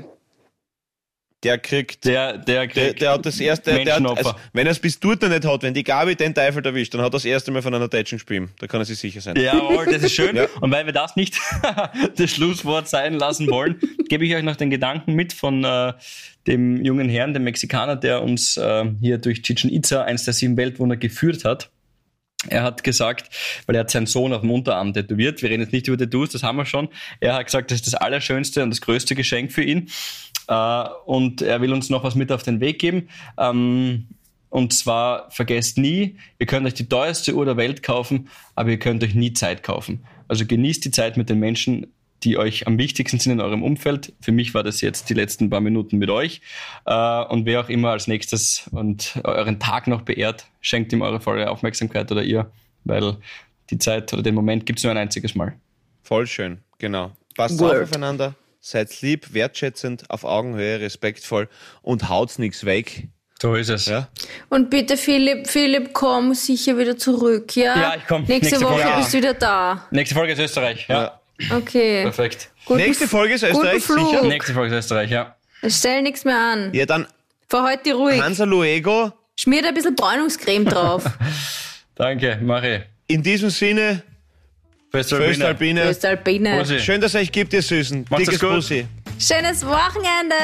Der 1.42 1.58
kriegt. 1.58 2.04
Der, 2.04 2.36
der 2.38 2.68
kriegt 2.68 2.76
Der, 2.76 2.94
der 2.94 3.12
hat 3.12 3.26
das 3.26 3.40
erste, 3.40 3.72
der 3.72 3.96
hat, 3.96 4.18
also, 4.18 4.34
wenn 4.52 4.66
er 4.66 4.72
es 4.72 4.78
bis 4.78 5.00
dort 5.00 5.22
nicht 5.22 5.44
hat, 5.44 5.62
wenn 5.62 5.74
die 5.74 5.82
Gabi 5.82 6.14
den 6.14 6.34
Teufel 6.34 6.64
erwischt, 6.64 6.92
dann 6.94 7.00
hat 7.00 7.08
er 7.08 7.12
das 7.12 7.24
erste 7.24 7.50
Mal 7.50 7.62
von 7.62 7.74
einer 7.74 7.88
Deutschen 7.88 8.18
gespielt. 8.18 8.50
Da 8.58 8.66
kann 8.66 8.80
er 8.80 8.84
sich 8.84 8.98
sicher 8.98 9.20
sein. 9.20 9.36
Jawohl, 9.36 9.86
das 9.86 10.02
ist 10.02 10.12
schön. 10.12 10.36
Ja. 10.36 10.46
Und 10.60 10.70
weil 10.70 10.86
wir 10.86 10.92
das 10.92 11.16
nicht 11.16 11.38
das 12.16 12.30
Schlusswort 12.30 12.88
sein 12.88 13.14
lassen 13.14 13.50
wollen, 13.50 13.80
gebe 14.08 14.24
ich 14.26 14.34
euch 14.34 14.42
noch 14.42 14.56
den 14.56 14.70
Gedanken 14.70 15.14
mit 15.14 15.32
von 15.32 15.64
äh, 15.64 15.94
dem 16.46 16.84
jungen 16.84 17.08
Herrn, 17.08 17.32
dem 17.32 17.44
Mexikaner, 17.44 17.96
der 17.96 18.22
uns 18.22 18.56
äh, 18.56 18.84
hier 19.00 19.18
durch 19.18 19.42
Chichen 19.42 19.70
Itza, 19.70 20.02
eins 20.02 20.24
der 20.24 20.34
sieben 20.34 20.56
Weltwunder, 20.56 20.96
geführt 20.96 21.44
hat. 21.44 21.70
Er 22.48 22.62
hat 22.62 22.82
gesagt, 22.84 23.28
weil 23.66 23.76
er 23.76 23.80
hat 23.80 23.90
seinen 23.90 24.06
Sohn 24.06 24.32
auf 24.32 24.40
dem 24.40 24.50
Unterarm 24.50 24.94
tätowiert, 24.94 25.42
wir 25.42 25.50
reden 25.50 25.62
jetzt 25.62 25.72
nicht 25.72 25.88
über 25.88 25.98
Tattoos, 25.98 26.30
das 26.30 26.42
haben 26.42 26.56
wir 26.56 26.64
schon. 26.64 26.88
Er 27.20 27.34
hat 27.34 27.44
gesagt, 27.44 27.70
das 27.70 27.76
ist 27.76 27.86
das 27.86 27.94
allerschönste 27.94 28.62
und 28.62 28.70
das 28.70 28.80
größte 28.80 29.14
Geschenk 29.14 29.52
für 29.52 29.62
ihn. 29.62 29.90
Äh, 30.50 30.88
und 31.06 31.40
er 31.40 31.62
will 31.62 31.72
uns 31.72 31.88
noch 31.88 32.04
was 32.04 32.14
mit 32.14 32.30
auf 32.32 32.42
den 32.42 32.60
Weg 32.60 32.78
geben. 32.80 33.08
Ähm, 33.38 34.08
und 34.50 34.72
zwar 34.74 35.30
vergesst 35.30 35.78
nie, 35.78 36.16
ihr 36.40 36.46
könnt 36.46 36.66
euch 36.66 36.74
die 36.74 36.88
teuerste 36.88 37.34
Uhr 37.34 37.44
der 37.44 37.56
Welt 37.56 37.84
kaufen, 37.84 38.28
aber 38.56 38.70
ihr 38.70 38.78
könnt 38.80 39.02
euch 39.04 39.14
nie 39.14 39.32
Zeit 39.32 39.62
kaufen. 39.62 40.04
Also 40.26 40.44
genießt 40.44 40.84
die 40.84 40.90
Zeit 40.90 41.16
mit 41.16 41.30
den 41.30 41.38
Menschen, 41.38 41.86
die 42.24 42.36
euch 42.36 42.66
am 42.66 42.76
wichtigsten 42.76 43.20
sind 43.20 43.32
in 43.32 43.40
eurem 43.40 43.62
Umfeld. 43.62 44.12
Für 44.20 44.32
mich 44.32 44.52
war 44.52 44.64
das 44.64 44.80
jetzt 44.80 45.08
die 45.08 45.14
letzten 45.14 45.50
paar 45.50 45.60
Minuten 45.60 45.98
mit 45.98 46.10
euch. 46.10 46.42
Äh, 46.84 47.24
und 47.24 47.46
wer 47.46 47.60
auch 47.60 47.68
immer 47.68 47.90
als 47.90 48.08
nächstes 48.08 48.68
und 48.72 49.20
euren 49.22 49.60
Tag 49.60 49.86
noch 49.86 50.02
beehrt, 50.02 50.46
schenkt 50.60 50.92
ihm 50.92 51.02
eure 51.02 51.20
volle 51.20 51.48
Aufmerksamkeit 51.48 52.10
oder 52.10 52.24
ihr, 52.24 52.50
weil 52.84 53.16
die 53.70 53.78
Zeit 53.78 54.12
oder 54.12 54.22
den 54.22 54.34
Moment 54.34 54.66
gibt 54.66 54.80
es 54.80 54.82
nur 54.82 54.90
ein 54.90 54.98
einziges 54.98 55.36
Mal. 55.36 55.54
Voll 56.02 56.26
schön, 56.26 56.58
genau. 56.78 57.12
Passt 57.36 57.60
Word. 57.60 57.76
auf 57.76 57.82
aufeinander, 57.82 58.34
seid 58.60 59.00
lieb, 59.02 59.32
wertschätzend, 59.32 60.04
auf 60.10 60.24
Augenhöhe, 60.24 60.80
respektvoll 60.80 61.48
und 61.82 62.08
haut's 62.08 62.38
nichts 62.38 62.64
weg. 62.64 63.08
So 63.40 63.54
ist 63.54 63.70
es. 63.70 63.86
Ja? 63.86 64.08
Und 64.50 64.68
bitte, 64.68 64.98
Philipp, 64.98 65.48
Philipp, 65.48 65.94
komm 65.94 66.34
sicher 66.34 66.76
wieder 66.76 66.98
zurück, 66.98 67.56
ja? 67.56 67.74
Ja, 67.74 67.94
ich 67.96 68.06
komm. 68.06 68.24
Nächste, 68.24 68.56
Nächste 68.56 68.60
Woche 68.66 68.84
Woche. 68.84 68.96
bist 68.98 69.14
du 69.14 69.18
wieder 69.18 69.32
da. 69.34 69.86
Nächste 69.90 70.14
Folge 70.14 70.32
ist 70.34 70.38
Österreich. 70.40 70.86
Ja, 70.88 71.18
Ja. 71.38 71.56
Okay. 71.56 72.02
perfekt. 72.02 72.50
Guten 72.66 72.80
Nächste 72.80 73.08
Folge 73.08 73.32
ist 73.34 73.42
Österreich, 73.42 73.82
guten 73.86 73.98
Flug. 73.98 74.10
sicher? 74.10 74.22
Nächste 74.24 74.52
Folge 74.52 74.74
ist 74.76 74.84
Österreich, 74.84 75.10
ja. 75.10 75.36
Stell 75.66 76.02
nichts 76.02 76.26
mehr 76.26 76.36
an. 76.36 76.70
Ja, 76.74 76.84
dann 76.84 77.06
Für 77.48 77.62
heute 77.62 77.94
ruhig. 77.94 78.20
Hansa 78.20 78.44
Luego. 78.44 79.10
Schmier 79.36 79.62
da 79.62 79.68
ein 79.68 79.74
bisschen 79.74 79.94
Bräunungscreme 79.96 80.66
drauf. 80.66 81.04
Danke, 81.94 82.38
Marie. 82.42 82.80
In 83.06 83.22
diesem 83.22 83.48
Sinne, 83.48 84.02
Föstalpine. 84.90 85.88
Östalpine. 85.88 86.58
Bussi. 86.58 86.80
Schön, 86.80 87.00
dass 87.00 87.14
es 87.14 87.20
euch 87.20 87.32
gibt, 87.32 87.52
ihr 87.52 87.62
Süßen. 87.62 88.06
Macht's 88.10 88.24
Dickes 88.24 88.40
gut. 88.40 88.50
Bussi. 88.50 88.86
Schönes 89.18 89.64
Wochenende. 89.64 90.34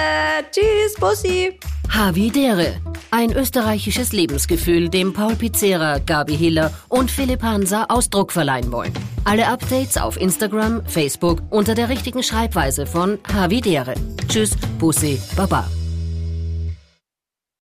Tschüss, 0.51 0.95
Bussi. 1.01 1.59
Havidere. 1.89 2.77
Ein 3.11 3.33
österreichisches 3.33 4.13
Lebensgefühl, 4.13 4.89
dem 4.89 5.13
Paul 5.13 5.35
Pizzera, 5.37 5.99
Gabi 5.99 6.37
Hiller 6.37 6.73
und 6.89 7.11
Philipp 7.11 7.43
Hansa 7.43 7.87
Ausdruck 7.89 8.33
verleihen 8.33 8.71
wollen. 8.73 8.93
Alle 9.25 9.49
Updates 9.49 9.97
auf 9.97 10.21
Instagram, 10.21 10.85
Facebook 10.87 11.43
unter 11.51 11.75
der 11.75 11.89
richtigen 11.89 12.23
Schreibweise 12.23 12.87
von 12.87 13.19
Havidere. 13.33 13.95
Tschüss, 14.29 14.57
Bussi, 14.79 15.21
Baba. 15.37 15.69